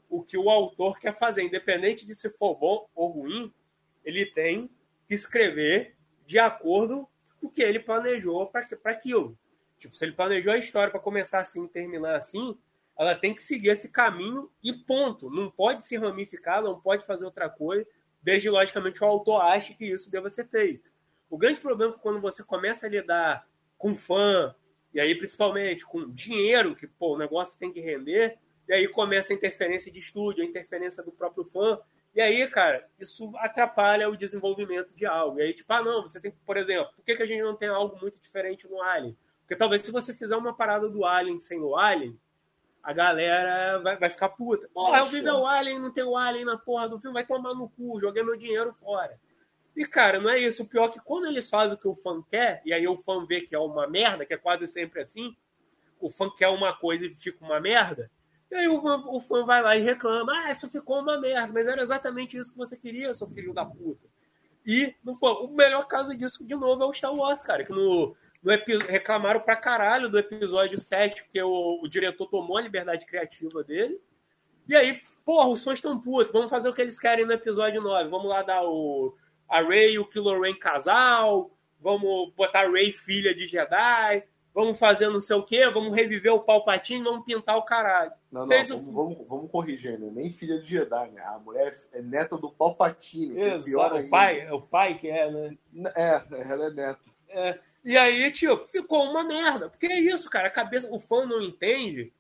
[0.09, 3.53] o que o autor quer fazer, independente de se for bom ou ruim,
[4.05, 4.71] ele tem
[5.09, 5.97] que escrever
[6.27, 7.09] de acordo
[7.41, 9.37] com o que ele planejou para aquilo.
[9.79, 12.57] Tipo, se ele planejou a história para começar assim e terminar assim,
[12.97, 15.29] ela tem que seguir esse caminho e ponto.
[15.29, 17.87] Não pode se ramificar, não pode fazer outra coisa,
[18.23, 20.94] desde logicamente o autor ache que isso deva ser feito.
[21.29, 23.47] O grande problema é quando você começa a lidar
[23.77, 24.55] com fã,
[24.93, 29.33] e aí principalmente com dinheiro, que pô, o negócio tem que render, e aí começa
[29.33, 31.81] a interferência de estúdio, a interferência do próprio fã,
[32.15, 35.41] e aí, cara, isso atrapalha o desenvolvimento de algo.
[35.41, 37.43] E aí, tipo, ah, não, você tem que, por exemplo, por que, que a gente
[37.43, 39.17] não tem algo muito diferente no Alien?
[39.41, 42.17] Porque talvez se você fizer uma parada do Alien sem o Alien,
[42.81, 44.69] a galera vai, vai ficar puta.
[44.73, 47.53] Porra, eu vi o Alien, não tem o Alien na porra do filme, vai tomar
[47.53, 49.19] no cu, joguei meu dinheiro fora.
[49.77, 50.63] E, cara, não é isso.
[50.63, 52.97] O pior é que quando eles fazem o que o fã quer, e aí o
[52.97, 55.37] fã vê que é uma merda, que é quase sempre assim,
[56.01, 58.11] o fã quer uma coisa e fica uma merda,
[58.51, 61.53] e aí o fã, o fã vai lá e reclama, ah, isso ficou uma merda,
[61.53, 64.07] mas era exatamente isso que você queria, seu filho da puta.
[64.65, 65.31] E não foi.
[65.45, 68.53] O melhor caso disso, de novo, é o Star Wars, cara, que no, no
[68.89, 74.01] reclamaram pra caralho do episódio 7, porque o, o diretor tomou a liberdade criativa dele.
[74.67, 77.83] E aí, porra, os fãs estão putos, vamos fazer o que eles querem no episódio
[77.83, 78.09] 9.
[78.09, 79.15] Vamos lá dar o,
[79.57, 81.51] a Rey e o Kylo Ren casal,
[81.81, 84.25] vamos botar a Rey filha de Jedi,
[84.55, 88.13] vamos fazer não sei o quê, vamos reviver o Palpatine, vamos pintar o caralho.
[88.33, 90.11] Não, não, Fez o- vamos, vamos, vamos corrigir, né?
[90.13, 91.23] Nem filha de Jedi, né?
[91.23, 94.07] A mulher é neta do Palpatine, que é pior Exato, ainda.
[94.07, 95.57] o pai, é o pai que é, né?
[95.97, 97.01] É, ela é neta.
[97.29, 99.69] É, e aí, tipo, ficou uma merda.
[99.69, 100.49] Porque é isso, cara.
[100.49, 102.13] A cabeça, o fã não entende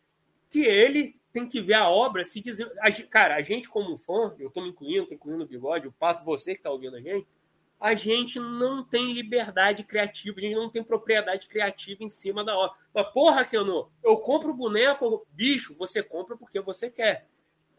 [0.50, 2.70] que ele tem que ver a obra se dizer.
[2.78, 5.92] a cara, a gente, como fã, eu tô me incluindo, tô incluindo o bigode, o
[5.92, 7.26] pato, você que tá ouvindo a gente,
[7.80, 12.56] a gente não tem liberdade criativa, a gente não tem propriedade criativa em cima da
[12.56, 12.78] obra.
[12.94, 17.26] Mas, porra, Keno, eu compro o boneco, bicho, você compra porque você quer.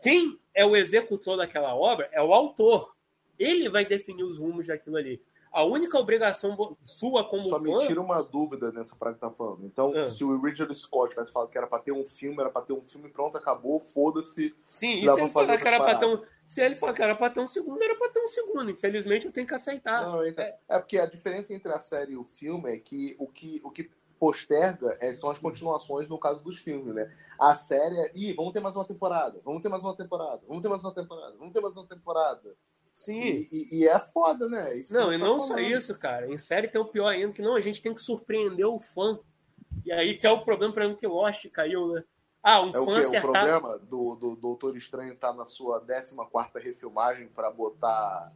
[0.02, 2.94] Quem é o executor daquela obra é o autor.
[3.40, 5.22] Ele vai definir os rumos daquilo ali.
[5.56, 7.64] A única obrigação sua como Só fã.
[7.64, 9.66] me tira uma dúvida nessa parada que tá falando.
[9.66, 10.06] Então, Ah.
[10.10, 12.74] se o Richard Scott tivesse falado que era pra ter um filme, era pra ter
[12.74, 14.54] um filme, pronto, acabou, foda-se.
[14.66, 17.02] Sim, Se e se ele, falar que era pra ter um, se ele falar que
[17.02, 18.70] era pra ter um segundo, era pra ter um segundo.
[18.70, 20.04] Infelizmente, eu tenho que aceitar.
[20.06, 20.54] Não, eu entendo.
[20.68, 20.78] é.
[20.78, 23.90] porque a diferença entre a série e o filme é que o que, o que
[24.20, 27.12] posterga é, são as continuações no caso dos filmes, né?
[27.40, 30.62] A série é, ih, vamos ter mais uma temporada, vamos ter mais uma temporada, vamos
[30.64, 32.56] ter mais uma temporada, vamos ter mais uma temporada.
[32.96, 33.46] Sim.
[33.52, 34.72] E, e- é foda, né?
[34.72, 36.32] É isso Não, e tá não só isso, cara.
[36.32, 39.20] Em série tem o pior ainda, que não, a gente tem que surpreender o fã.
[39.86, 42.04] E aí que é o problema, por exemplo, que Lost caiu, né?
[42.42, 42.92] Ah, um É o fã?
[42.94, 43.22] O acertar.
[43.22, 48.32] problema do, do Doutor Estranho estar na sua 14 refilmagem pra botar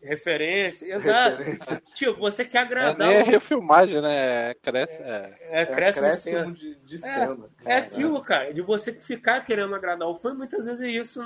[0.00, 1.36] Referência, exato.
[1.42, 1.82] referência.
[1.94, 2.96] Tipo, você quer É, agradar.
[3.08, 4.54] nem é o- refilmagem, né?
[4.62, 5.02] Cresce.
[5.02, 5.36] É.
[5.50, 6.52] É, cresce acréscimo cena.
[6.52, 7.50] de, de cena.
[7.66, 11.20] É aquilo, cara, de você ficar querendo agradar o fã, muitas vezes isso,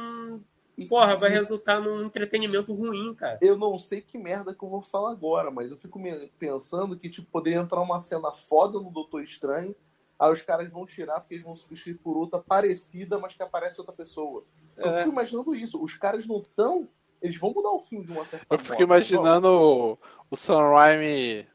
[0.76, 3.38] E- porra, vai resultar num entretenimento ruim, cara.
[3.42, 6.00] Eu não sei que merda que eu vou falar agora, mas eu fico
[6.38, 9.74] pensando que tipo, poderia entrar uma cena foda no Doutor Estranho,
[10.18, 13.78] aí os caras vão tirar porque eles vão substituir por outra parecida, mas que aparece
[13.80, 14.44] outra pessoa.
[14.76, 14.98] Eu É.
[15.00, 15.82] fico imaginando isso.
[15.82, 16.88] Os caras não estão.
[17.20, 18.64] Eles vão mudar o filme de uma certa Eu forma.
[18.70, 19.98] fico imaginando o,
[20.30, 21.46] o Sam Raimi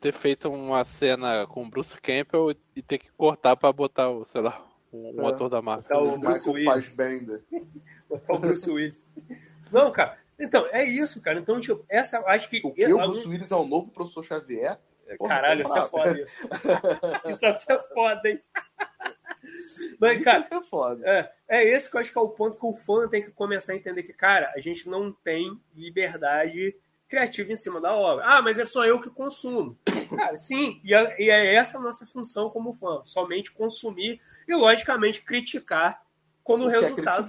[0.00, 4.24] ter feito uma cena com o Bruce Campbell e- ter que cortar pra botar, o,
[4.24, 4.62] sei lá,
[4.92, 5.28] um, É.
[5.28, 5.88] ator da marca.
[5.88, 6.82] Tá o Bruce Michael.
[6.82, 7.42] Fassbender.
[8.28, 9.00] É o Bruce Willis.
[9.72, 10.18] Não, cara.
[10.38, 11.38] Então, é isso, cara.
[11.38, 12.60] Então, tipo, essa, acho que.
[12.64, 12.86] O que?
[12.92, 14.78] O Bruce Willis é o novo professor Xavier?
[15.18, 16.36] Porra, Caralho, isso é foda isso.
[17.28, 18.40] isso até é foda, hein?
[20.00, 21.06] Mas, cara, Isso é foda.
[21.06, 23.30] é, é esse que eu acho que é o ponto que o fã tem que
[23.30, 26.74] começar a entender que, cara, a gente não tem liberdade
[27.08, 28.24] criativo em cima da obra.
[28.26, 29.78] Ah, mas é só eu que consumo.
[30.16, 34.54] Cara, sim, e é, e é essa a nossa função como fã, somente consumir e,
[34.54, 36.02] logicamente, criticar
[36.44, 37.28] quando o resultado.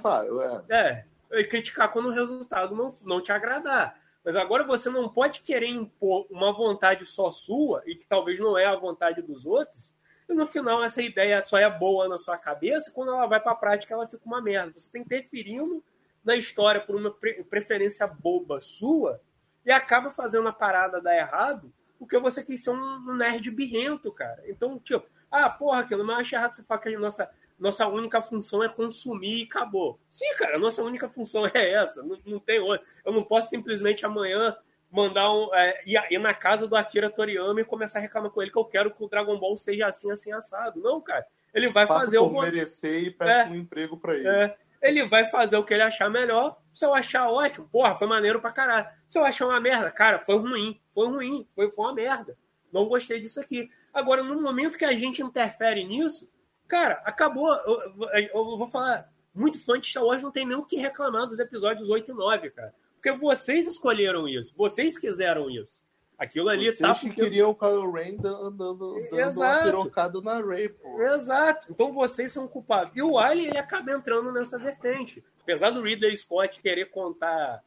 [0.70, 1.06] É.
[1.32, 4.00] é, criticar quando o resultado não, não te agradar.
[4.24, 8.58] Mas agora você não pode querer impor uma vontade só sua e que talvez não
[8.58, 9.96] é a vontade dos outros.
[10.28, 13.52] E no final essa ideia só é boa na sua cabeça, quando ela vai para
[13.52, 14.74] a prática ela fica uma merda.
[14.74, 15.84] Você está interferindo
[16.24, 17.12] na história por uma
[17.50, 19.22] preferência boba sua
[19.64, 24.44] e acaba fazendo a parada dar errado porque você quis ser um nerd birrento, cara.
[24.48, 27.88] Então, tipo, ah, porra, aquilo, mas eu acho errado você falar que a nossa, nossa
[27.88, 30.00] única função é consumir e acabou.
[30.10, 32.86] Sim, cara, a nossa única função é essa, não, não tem outra.
[33.06, 34.56] Eu não posso simplesmente amanhã
[34.92, 35.54] mandar um.
[35.54, 38.66] É, ir, na casa do Akira Toriyama e começar a reclamar com ele que eu
[38.66, 40.82] quero que o Dragon Ball seja assim, assim, assado.
[40.82, 41.26] Não, cara.
[41.54, 42.42] Ele vai fazer o.
[42.42, 44.28] merecer e peça é, um emprego para ele.
[44.28, 46.58] É, ele vai fazer o que ele achar melhor.
[46.74, 48.88] Se eu achar ótimo, porra, foi maneiro pra caralho.
[49.08, 52.38] Se eu achar uma merda, cara, foi ruim, foi ruim, foi, foi uma merda.
[52.74, 53.70] Não gostei disso aqui.
[53.94, 56.30] Agora, no momento que a gente interfere nisso,
[56.68, 57.54] cara, acabou.
[57.54, 60.78] Eu, eu, eu vou falar, muito fã de Star Wars não tem nem o que
[60.78, 62.74] reclamar dos episódios 8 e 9, cara.
[62.96, 65.84] Porque vocês escolheram isso, vocês quiseram isso.
[66.18, 66.96] Aquilo ali Vocês tá.
[66.96, 71.02] que queriam o Kylo Ren dando, dando, na Rey, pô.
[71.02, 71.68] Exato.
[71.70, 72.94] Então vocês são culpados.
[72.96, 75.24] E o Alien, ele acaba entrando nessa vertente.
[75.42, 77.62] Apesar do Ridley Scott querer contar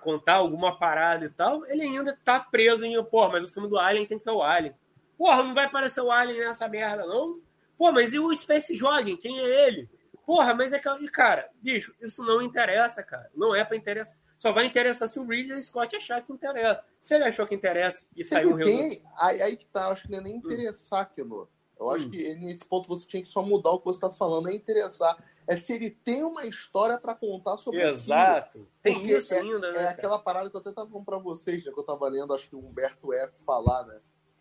[0.00, 3.78] contar alguma parada e tal, ele ainda tá preso em, pô, mas o filme do
[3.78, 4.74] Alien tem que ter o Alien.
[5.18, 7.38] Porra, não vai aparecer o Alien nessa merda, não?
[7.80, 9.16] Pô, mas e o Space Jogging?
[9.16, 9.88] Quem é ele?
[10.26, 10.86] Porra, mas é que.
[11.02, 13.30] E, cara, bicho, isso não interessa, cara.
[13.34, 14.18] Não é pra interessar.
[14.36, 16.84] Só vai interessar se o Ridley Scott achar que interessa.
[17.00, 19.10] Se ele achou que interessa e saiu o resultado.
[19.16, 20.36] Aí, aí que tá, acho que não é nem hum.
[20.36, 21.14] interessar, hum.
[21.16, 21.48] Kenô.
[21.78, 22.10] Eu acho hum.
[22.10, 25.16] que nesse ponto você tinha que só mudar o que você está falando, é interessar.
[25.46, 28.58] É se ele tem uma história para contar sobre Exato.
[28.58, 28.68] Aquilo.
[28.82, 29.84] Tem isso é, ainda, né?
[29.84, 32.34] É aquela parada que eu até tava falando para vocês, né, que eu tava lendo,
[32.34, 33.98] acho que o Humberto Eco falar, né?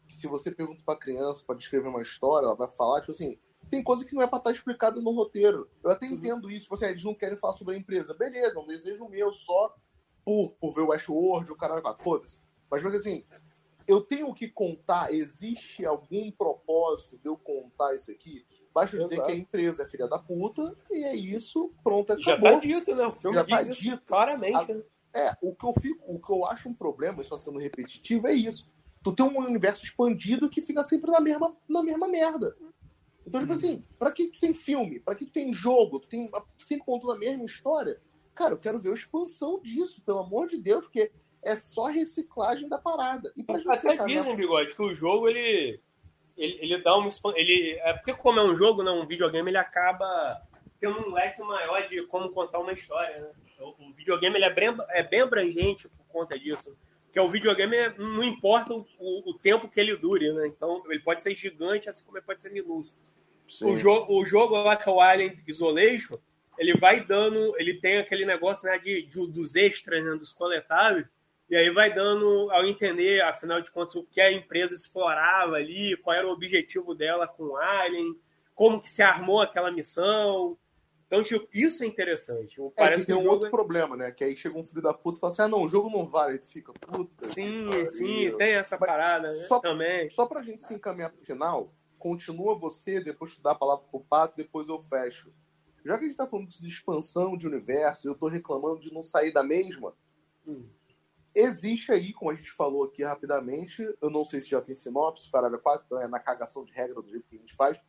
[0.10, 3.40] Que se você pergunta pra criança para descrever uma história, ela vai falar, tipo assim,
[3.70, 5.70] tem coisa que não é para estar tá explicada no roteiro.
[5.84, 6.14] Eu até uhum.
[6.14, 8.14] entendo isso, tipo assim, eles não querem falar sobre a empresa.
[8.14, 9.74] Beleza, é um desejo meu só
[10.26, 12.40] por, por ver o Westworld, o caralho, foda-se.
[12.70, 13.24] Mas, mas assim,
[13.88, 18.46] eu tenho que contar, existe algum propósito de eu contar isso aqui?
[18.74, 19.10] Basta Exato.
[19.10, 22.52] dizer que a empresa é filha da puta e é isso, pronto, acabou.
[22.52, 23.08] Já tá dito, né?
[23.08, 24.04] O filme Já tá diz tá dito.
[24.06, 24.72] claramente.
[24.72, 24.84] A, né?
[25.14, 28.34] É, o que, eu fico, o que eu acho um problema, só sendo repetitivo, é
[28.34, 28.70] isso.
[29.04, 32.56] Tu tem um universo expandido que fica sempre na mesma, na mesma merda.
[33.26, 33.56] Então, tipo hum.
[33.56, 35.00] assim, pra que tu tem filme?
[35.00, 36.00] Pra que tu tem jogo?
[36.00, 38.02] Tu tem sempre contando a mesma história?
[38.34, 41.12] Cara, eu quero ver a expansão disso, pelo amor de Deus, porque
[41.44, 43.32] é só reciclagem da parada.
[43.36, 45.80] E pra Até dizem, Bigode, que o jogo, ele,
[46.38, 49.58] ele, ele dá uma ele É porque como é um jogo, não um videogame, ele
[49.58, 50.42] acaba
[50.80, 53.32] tendo um leque maior de como contar uma história, né?
[53.60, 56.76] O, o videogame, ele é bem, é bem abrangente por conta disso.
[57.10, 60.46] Porque o videogame, não importa o, o, o tempo que ele dure, né?
[60.48, 63.02] Então, ele pode ser gigante, assim como ele pode ser minúsculo.
[63.64, 66.20] O, jo o jogo lá que é o Alien Isolation,
[66.56, 71.08] ele vai dando, ele tem aquele negócio né, de, de dos extras, né, dos coletáveis,
[71.50, 75.98] e aí vai dando ao entender, afinal de contas, o que a empresa explorava ali,
[75.98, 78.14] qual era o objetivo dela com o Alien,
[78.54, 80.56] como que se armou aquela missão.
[81.10, 82.62] Então, tipo, isso é interessante.
[82.62, 83.50] É, Parece que tem um outro é...
[83.50, 84.12] problema, né?
[84.12, 86.06] Que aí chega um filho da puta e fala assim, ah, não, o jogo não
[86.06, 86.38] vale.
[86.38, 87.26] Tu fica, puta.
[87.26, 89.48] Sim, sim, tem essa Mas parada né?
[89.48, 90.10] só, também.
[90.12, 94.00] Só pra gente se encaminhar pro final, continua você, depois tu dá a palavra pro
[94.02, 95.34] Pato, depois eu fecho
[95.86, 99.04] já que a gente está falando de expansão de universo, eu estou reclamando de não
[99.04, 99.94] sair da mesma,
[100.46, 100.68] hum.
[101.34, 105.30] existe aí, como a gente falou aqui rapidamente, eu não sei se já tem sinopse,
[105.30, 107.80] parágrafo 4, é na cagação de regra do jeito que a gente faz,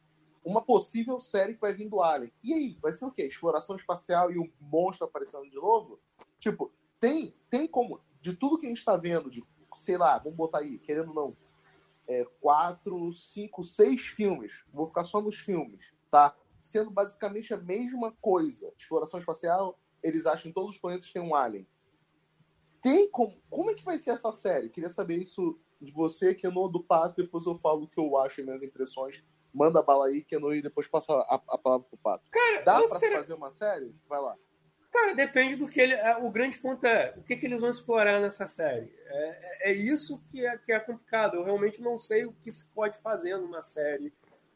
[0.44, 2.32] uma possível série que vai vir do Alien.
[2.42, 3.22] E aí, vai ser o quê?
[3.22, 6.00] Exploração espacial e o monstro aparecendo de novo?
[6.38, 9.44] Tipo, tem, tem como, de tudo que a gente está vendo, de,
[9.76, 11.36] sei lá, vamos botar aí, querendo ou não,
[12.08, 16.34] é, quatro, cinco, seis filmes, vou ficar só nos filmes, tá?
[16.62, 18.72] sendo basicamente a mesma coisa.
[18.76, 21.66] Exploração espacial, eles acham que todos os planetas têm um alien.
[22.82, 23.40] Tem como.
[23.50, 24.70] Como é que vai ser essa série?
[24.70, 28.40] Queria saber isso de você, Keno, do Pato, depois eu falo o que eu acho
[28.40, 29.22] e minhas impressões.
[29.52, 32.30] Manda bala aí, Keno, e depois passa a, a palavra pro Pato.
[32.30, 33.18] Cara, Dá pra será...
[33.18, 33.94] fazer uma série?
[34.08, 34.36] Vai lá.
[34.92, 35.94] Cara, depende do que ele.
[35.94, 38.92] É, o grande ponto é o que, que eles vão explorar nessa série.
[39.06, 41.36] É, é, é isso que é, que é complicado.
[41.36, 44.12] Eu realmente não sei o que se pode fazer numa série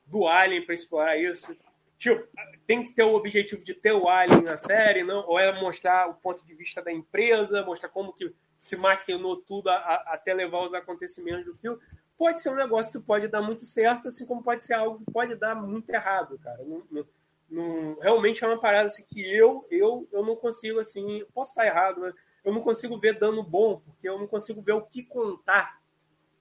[0.06, 1.56] do Alien para explorar isso.
[1.96, 2.26] Tipo,
[2.66, 5.26] tem que ter o objetivo de ter o Alien na série, não?
[5.26, 9.70] ou é mostrar o ponto de vista da empresa, mostrar como que se maquinou tudo
[9.70, 11.80] a, a, até levar os acontecimentos do filme.
[12.16, 15.12] Pode ser um negócio que pode dar muito certo, assim como pode ser algo que
[15.12, 16.62] pode dar muito errado, cara.
[16.64, 17.06] Não, não,
[17.50, 21.66] não, realmente é uma parada assim, que eu, eu, eu não consigo, assim, posso estar
[21.66, 22.12] errado, né?
[22.44, 25.80] eu não consigo ver dando bom, porque eu não consigo ver o que contar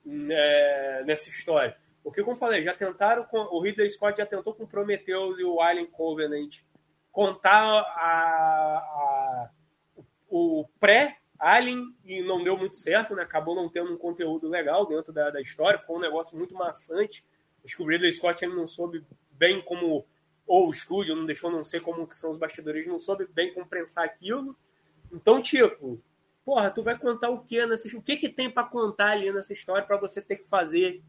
[0.05, 1.77] né, nessa história.
[2.03, 5.87] Porque, como falei, já tentaram, o Ridley Scott já tentou com Prometheus e o Alien
[5.87, 6.57] Covenant
[7.09, 9.49] contar a, a
[10.29, 10.67] o
[11.43, 13.23] pré-Alien e não deu muito certo, né?
[13.23, 17.23] acabou não tendo um conteúdo legal dentro da, da história, ficou um negócio muito maçante.
[17.63, 20.05] Acho que o Scott ele não soube bem como,
[20.47, 23.53] ou o estúdio não deixou não sei como que são os bastidores, não soube bem
[23.53, 24.55] compensar aquilo.
[25.11, 26.01] Então, tipo,
[26.45, 29.53] porra, tu vai contar o que nessa O que que tem para contar ali nessa
[29.53, 31.01] história para você ter que fazer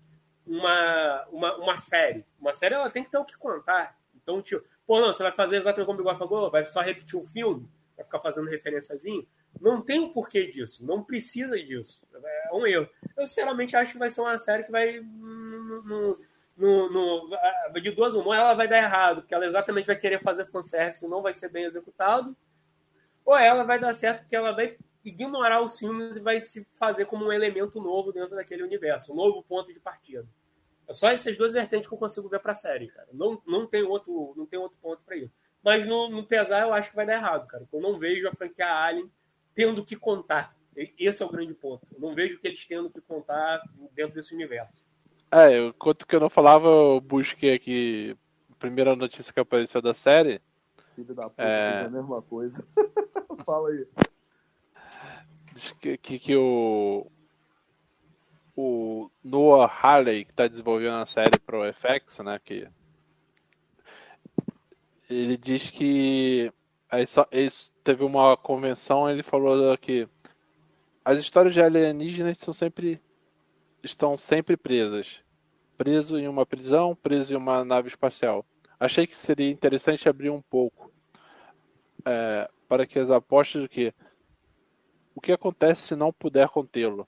[0.46, 2.24] uma, uma, uma série?
[2.40, 3.96] Uma série ela tem que ter o que contar.
[4.14, 7.18] Então, tipo, pô, não, você vai fazer exatamente como o Bigode falou, vai só repetir
[7.18, 9.26] o filme, vai ficar fazendo referenciazinho.
[9.60, 12.00] Não tem o um porquê disso, não precisa disso.
[12.14, 12.88] É um erro.
[13.16, 15.00] Eu, sinceramente, acho que vai ser uma série que vai.
[15.00, 16.18] No,
[16.56, 20.46] no, no, de duas uma, ela vai dar errado, porque ela exatamente vai querer fazer
[20.46, 22.36] fanservice e não vai ser bem executado,
[23.24, 27.06] ou ela vai dar certo porque ela vai ignorar os filmes e vai se fazer
[27.06, 30.26] como um elemento novo dentro daquele universo, um novo ponto de partida.
[30.86, 33.08] É só essas duas vertentes que eu consigo ver para a série, cara.
[33.12, 35.32] Não, não, tem outro, não tem outro ponto para isso.
[35.62, 37.66] Mas no, no, pesar eu acho que vai dar errado, cara.
[37.72, 39.10] Eu não vejo a franquia Alien
[39.54, 40.56] tendo que contar.
[40.98, 41.86] Esse é o grande ponto.
[41.92, 43.62] Eu não vejo que eles tendo que contar
[43.94, 44.84] dentro desse universo.
[45.30, 48.16] É, enquanto que eu não falava, eu busquei aqui
[48.50, 50.40] a primeira notícia que apareceu da série.
[50.94, 51.84] Filho da puta, é...
[51.84, 52.64] a mesma coisa.
[53.44, 53.86] Fala aí.
[55.54, 57.06] Diz que, que, que o,
[58.56, 62.68] o Noah Halley, que está desenvolvendo a série pro FX, né, que
[65.08, 66.52] ele diz que
[66.94, 67.26] aí só,
[67.82, 70.08] teve uma convenção, ele falou que
[71.04, 73.00] as histórias de alienígenas são sempre
[73.82, 75.20] estão sempre presas,
[75.76, 78.46] preso em uma prisão, preso em uma nave espacial.
[78.78, 80.92] Achei que seria interessante abrir um pouco
[82.04, 83.92] é, para que as apostas do que
[85.14, 87.06] o que acontece se não puder contê-lo?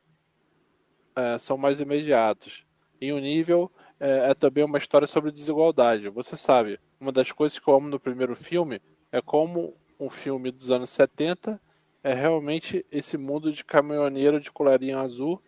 [1.14, 2.64] É, são mais imediatos.
[3.00, 6.08] Em um nível, é, é, também uma história sobre desigualdade.
[6.08, 8.80] Você sabe, uma das coisas que eu amo no primeiro filme
[9.10, 11.60] é como um filme dos anos 70
[12.06, 15.42] é realmente esse mundo de caminhoneiro de colarinho azul.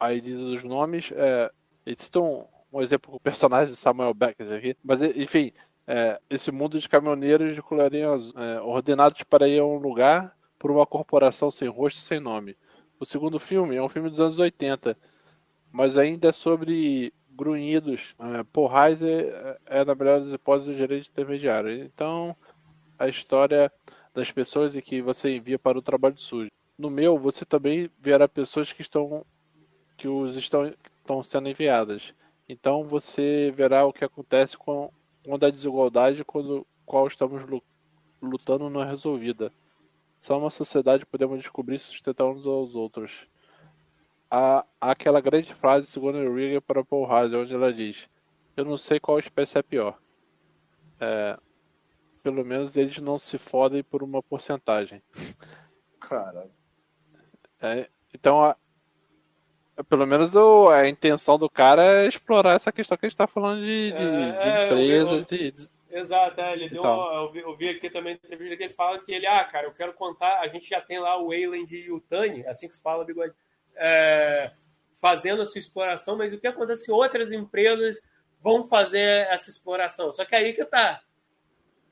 [0.00, 1.12] Aí diz os nomes.
[1.14, 1.48] É,
[1.86, 4.76] eles citam um, exemplo com o personagem de Samuel Beckett aqui.
[4.82, 5.52] Mas, enfim,
[5.86, 10.36] é, esse mundo de caminhoneiros de colarinho azul, é, ordenados para ir a um lugar
[10.58, 12.56] por uma corporação sem rosto e sem nome.
[12.98, 14.96] O segundo filme é um filme dos anos 80,
[15.70, 18.16] mas ainda é sobre grunhidos.
[18.18, 19.32] É, Paul Reiser
[19.66, 21.72] é, é, na melhor das hipóteses, o gerente intermediário.
[21.84, 22.36] Então,
[23.02, 23.72] a história
[24.14, 26.50] das pessoas em que você envia para o trabalho sujo.
[26.78, 29.26] No meu, você também verá pessoas que estão
[29.96, 32.14] que os estão, estão sendo enviadas.
[32.48, 34.92] Então, você verá o que acontece com
[35.24, 37.42] quando a desigualdade quando qual estamos
[38.20, 39.52] lutando não é resolvida.
[40.18, 43.26] Só uma sociedade podemos descobrir e sustentar uns aos outros.
[44.30, 48.08] Há, há aquela grande frase, segundo Reagan para Paul Haas, onde ela diz:
[48.56, 49.98] Eu não sei qual espécie é pior.
[51.00, 51.36] É,
[52.22, 55.02] pelo menos eles não se fodem por uma porcentagem.
[56.00, 56.48] Cara.
[57.60, 58.56] É, então, a,
[59.88, 63.26] pelo menos o, a intenção do cara é explorar essa questão que a gente está
[63.26, 65.32] falando de, de, é, de empresas.
[65.32, 67.14] Eu, eu, de, Exato, é, ele deu então.
[67.14, 69.74] eu, vi, eu, vi, aqui também entrevista que ele fala que ele, ah, cara, eu
[69.74, 72.82] quero contar, a gente já tem lá o Wayland e o Tani, assim que se
[72.82, 73.34] fala, bigode,
[73.76, 74.52] é,
[74.98, 78.00] fazendo a sua exploração, mas o que acontece se outras empresas
[78.40, 80.10] vão fazer essa exploração?
[80.14, 81.02] Só que aí que tá,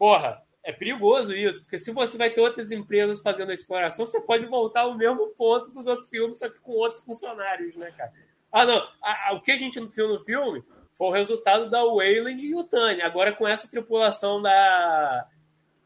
[0.01, 4.19] porra, é perigoso isso, porque se você vai ter outras empresas fazendo a exploração, você
[4.19, 8.11] pode voltar ao mesmo ponto dos outros filmes, só que com outros funcionários, né, cara?
[8.51, 10.65] Ah, não, a, a, o que a gente viu no filme
[10.97, 13.03] foi o resultado da Wayland e o Tani.
[13.03, 15.27] Agora com essa tripulação da,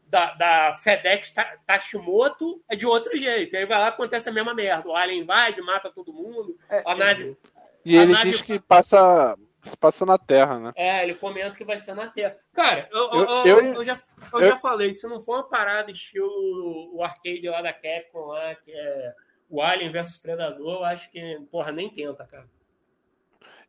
[0.07, 1.33] da, da FedEx
[1.67, 3.55] Tashimoto é de outro jeito.
[3.55, 4.87] Aí vai lá acontece a mesma merda.
[4.87, 6.57] O alien invade, mata todo mundo.
[6.69, 7.37] É, a nave,
[7.85, 9.37] e ele diz que passa,
[9.67, 10.73] se passa na Terra, né?
[10.75, 12.37] É, ele comenta que vai ser na Terra.
[12.53, 13.99] Cara, eu, eu, eu, eu já,
[14.33, 18.55] eu, já falei, se não for uma parada estilo o arcade lá da Capcom lá,
[18.55, 19.13] que é
[19.49, 22.47] o Alien versus Predador, eu acho que, porra, nem tenta, cara.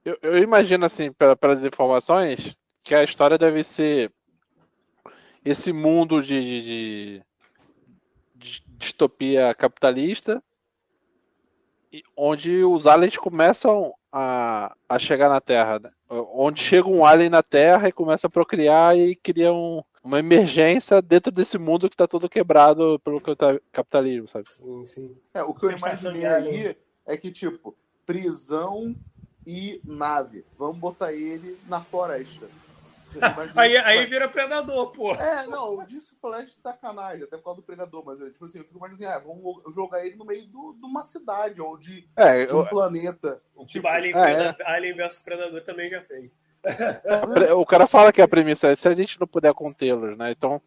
[0.04, 4.12] Eu, eu imagino, assim, pelas informações, que a história deve ser
[5.44, 7.22] esse mundo de, de, de,
[8.34, 10.42] de distopia capitalista,
[12.16, 15.78] onde os aliens começam a, a chegar na Terra.
[15.78, 15.90] Né?
[16.08, 21.02] Onde chega um alien na Terra e começa a procriar e cria um, uma emergência
[21.02, 23.20] dentro desse mundo que está todo quebrado pelo
[23.70, 24.46] capitalismo, sabe?
[24.46, 25.16] Sim, sim.
[25.34, 27.76] É, o que eu imaginei aí é que, tipo,
[28.06, 28.96] prisão
[29.46, 30.46] e nave.
[30.56, 32.48] Vamos botar ele na floresta.
[33.56, 35.14] Aí, aí vira predador, pô.
[35.14, 38.44] É, não, eu disse Flash de sacanagem, até por causa do predador, mas eu, tipo
[38.44, 41.60] assim, eu fico imaginando assim, ah, vamos jogar ele no meio do, de uma cidade
[41.60, 43.40] ou de, É, de um eu- planeta.
[43.66, 46.30] Tipo, Alien, É, Preda- Alien vs Predador também já fez.
[47.56, 50.32] o cara fala que a premissa é se a gente não puder contê-los, né?
[50.32, 50.60] Então,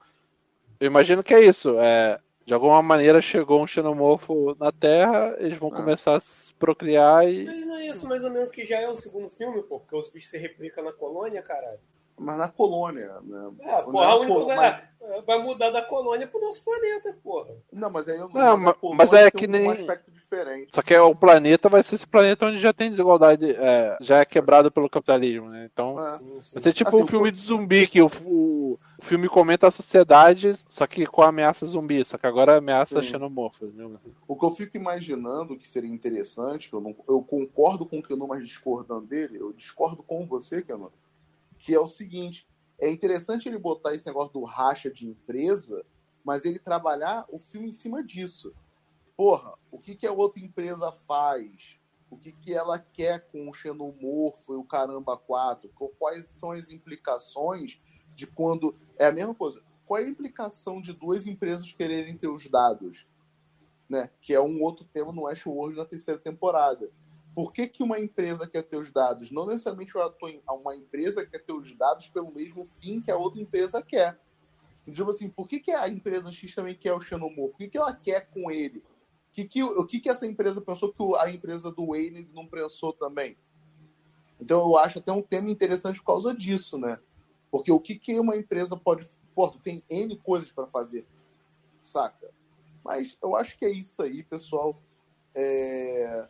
[0.79, 1.77] eu imagino que é isso.
[1.79, 5.75] É, de alguma maneira chegou um xenomorfo na Terra, eles vão Ah.
[5.75, 7.45] começar a se procriar e.
[7.45, 9.95] Mas não é isso mais ou menos que já é o segundo filme, pô, porque
[9.95, 11.79] os bichos se replicam na colônia, caralho.
[12.19, 13.51] Mas na colônia, né?
[13.61, 14.89] É, porra, é única col- lugar-
[15.25, 17.55] vai mudar da colônia pro nosso planeta, porra.
[17.71, 20.75] Não, mas aí eu Não, mas mas é que um, nem- um aspecto diferente.
[20.75, 24.25] Só que o planeta vai ser esse planeta onde já tem desigualdade, é, já é
[24.25, 25.69] quebrado pelo capitalismo, né?
[25.71, 26.11] Então, É.
[26.17, 26.53] Sim, sim.
[26.55, 29.71] vai ser tipo Assim, um filme de zumbi, que o, o, o filme comenta a
[29.71, 33.65] sociedade, só que com a ameaça zumbi, só que agora é ameaça xenomorfa.
[33.65, 33.89] Né?
[34.27, 38.03] O que eu fico imaginando que seria interessante, que eu, não, eu concordo com o
[38.03, 40.91] Keanu, mas discordando dele, eu discordo com você, Keanu,
[41.59, 42.47] que é o seguinte,
[42.79, 45.85] é interessante ele botar esse negócio do racha de empresa,
[46.23, 48.53] mas ele trabalhar o filme em cima disso.
[49.15, 51.77] Porra, o que, que a outra empresa faz?
[52.09, 55.69] O que, que ela quer com o xenomorfo e o caramba 4?
[55.99, 57.79] Quais são as implicações
[58.15, 58.75] de quando...
[58.97, 59.61] É a mesma coisa.
[59.85, 63.07] Qual é a implicação de duas empresas quererem ter os dados?
[63.89, 64.09] né?
[64.21, 66.91] Que é um outro tema no Westworld na terceira temporada.
[67.33, 69.31] Por que, que uma empresa quer ter os dados?
[69.31, 69.93] Não necessariamente
[70.47, 74.19] uma empresa quer ter os dados pelo mesmo fim que a outra empresa quer.
[74.91, 77.55] Tipo assim, por que, que a empresa X também quer o xenomorfo?
[77.55, 78.79] O que, que ela quer com ele?
[78.79, 82.47] O que, que, o que, que essa empresa pensou que a empresa do Wayne não
[82.47, 83.37] pensou também?
[84.39, 86.99] Então eu acho até um tema interessante por causa disso, né?
[87.51, 89.07] Porque o que, que uma empresa pode.
[89.35, 91.05] Pô, tu tem N coisas para fazer,
[91.81, 92.31] saca?
[92.83, 94.81] Mas eu acho que é isso aí, pessoal.
[95.35, 96.27] É,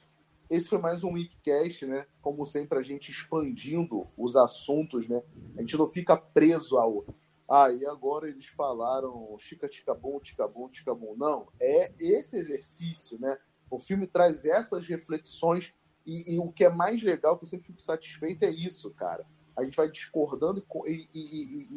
[0.49, 2.07] Esse foi mais um Weekcast, né?
[2.21, 5.21] Como sempre, a gente expandindo os assuntos, né?
[5.55, 7.05] A gente não fica preso ao.
[7.47, 11.15] Ah, e agora eles falaram chica tica bom, tica bom, tica bom.
[11.15, 13.37] Não, é esse exercício, né?
[13.69, 15.73] O filme traz essas reflexões
[16.05, 19.25] e, e o que é mais legal, que eu sempre fico satisfeito, é isso, cara.
[19.55, 21.67] A gente vai discordando e, e-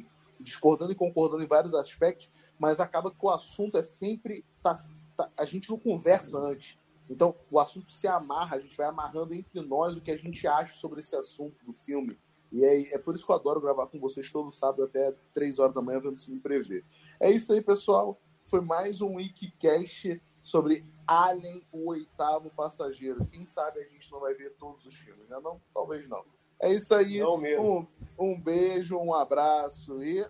[0.00, 0.06] e-
[0.38, 2.28] discordando e concordando em vários aspectos,
[2.58, 4.44] mas acaba que o assunto é sempre.
[4.62, 4.78] tá-
[5.16, 6.78] tá- a gente não conversa antes.
[7.08, 10.46] Então, o assunto se amarra, a gente vai amarrando entre nós o que a gente
[10.46, 12.18] acha sobre esse assunto do filme.
[12.50, 15.58] E é, é por isso que eu adoro gravar com vocês todo sábado até 3
[15.58, 16.84] horas da manhã vendo se me prever.
[17.20, 18.20] É isso aí, pessoal.
[18.44, 23.26] Foi mais um Wikicast sobre Alien, o oitavo passageiro.
[23.26, 25.38] Quem sabe a gente não vai ver todos os filmes, né?
[25.42, 25.60] Não?
[25.74, 26.24] Talvez não.
[26.60, 27.18] É isso aí.
[27.18, 27.88] Não mesmo.
[28.18, 30.24] Um, um beijo, um abraço e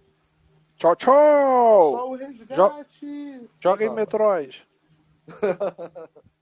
[0.77, 1.97] Tchau, tchau!
[1.97, 3.51] só o resgate.
[3.61, 3.94] Joga em.
[3.94, 4.69] Metroid.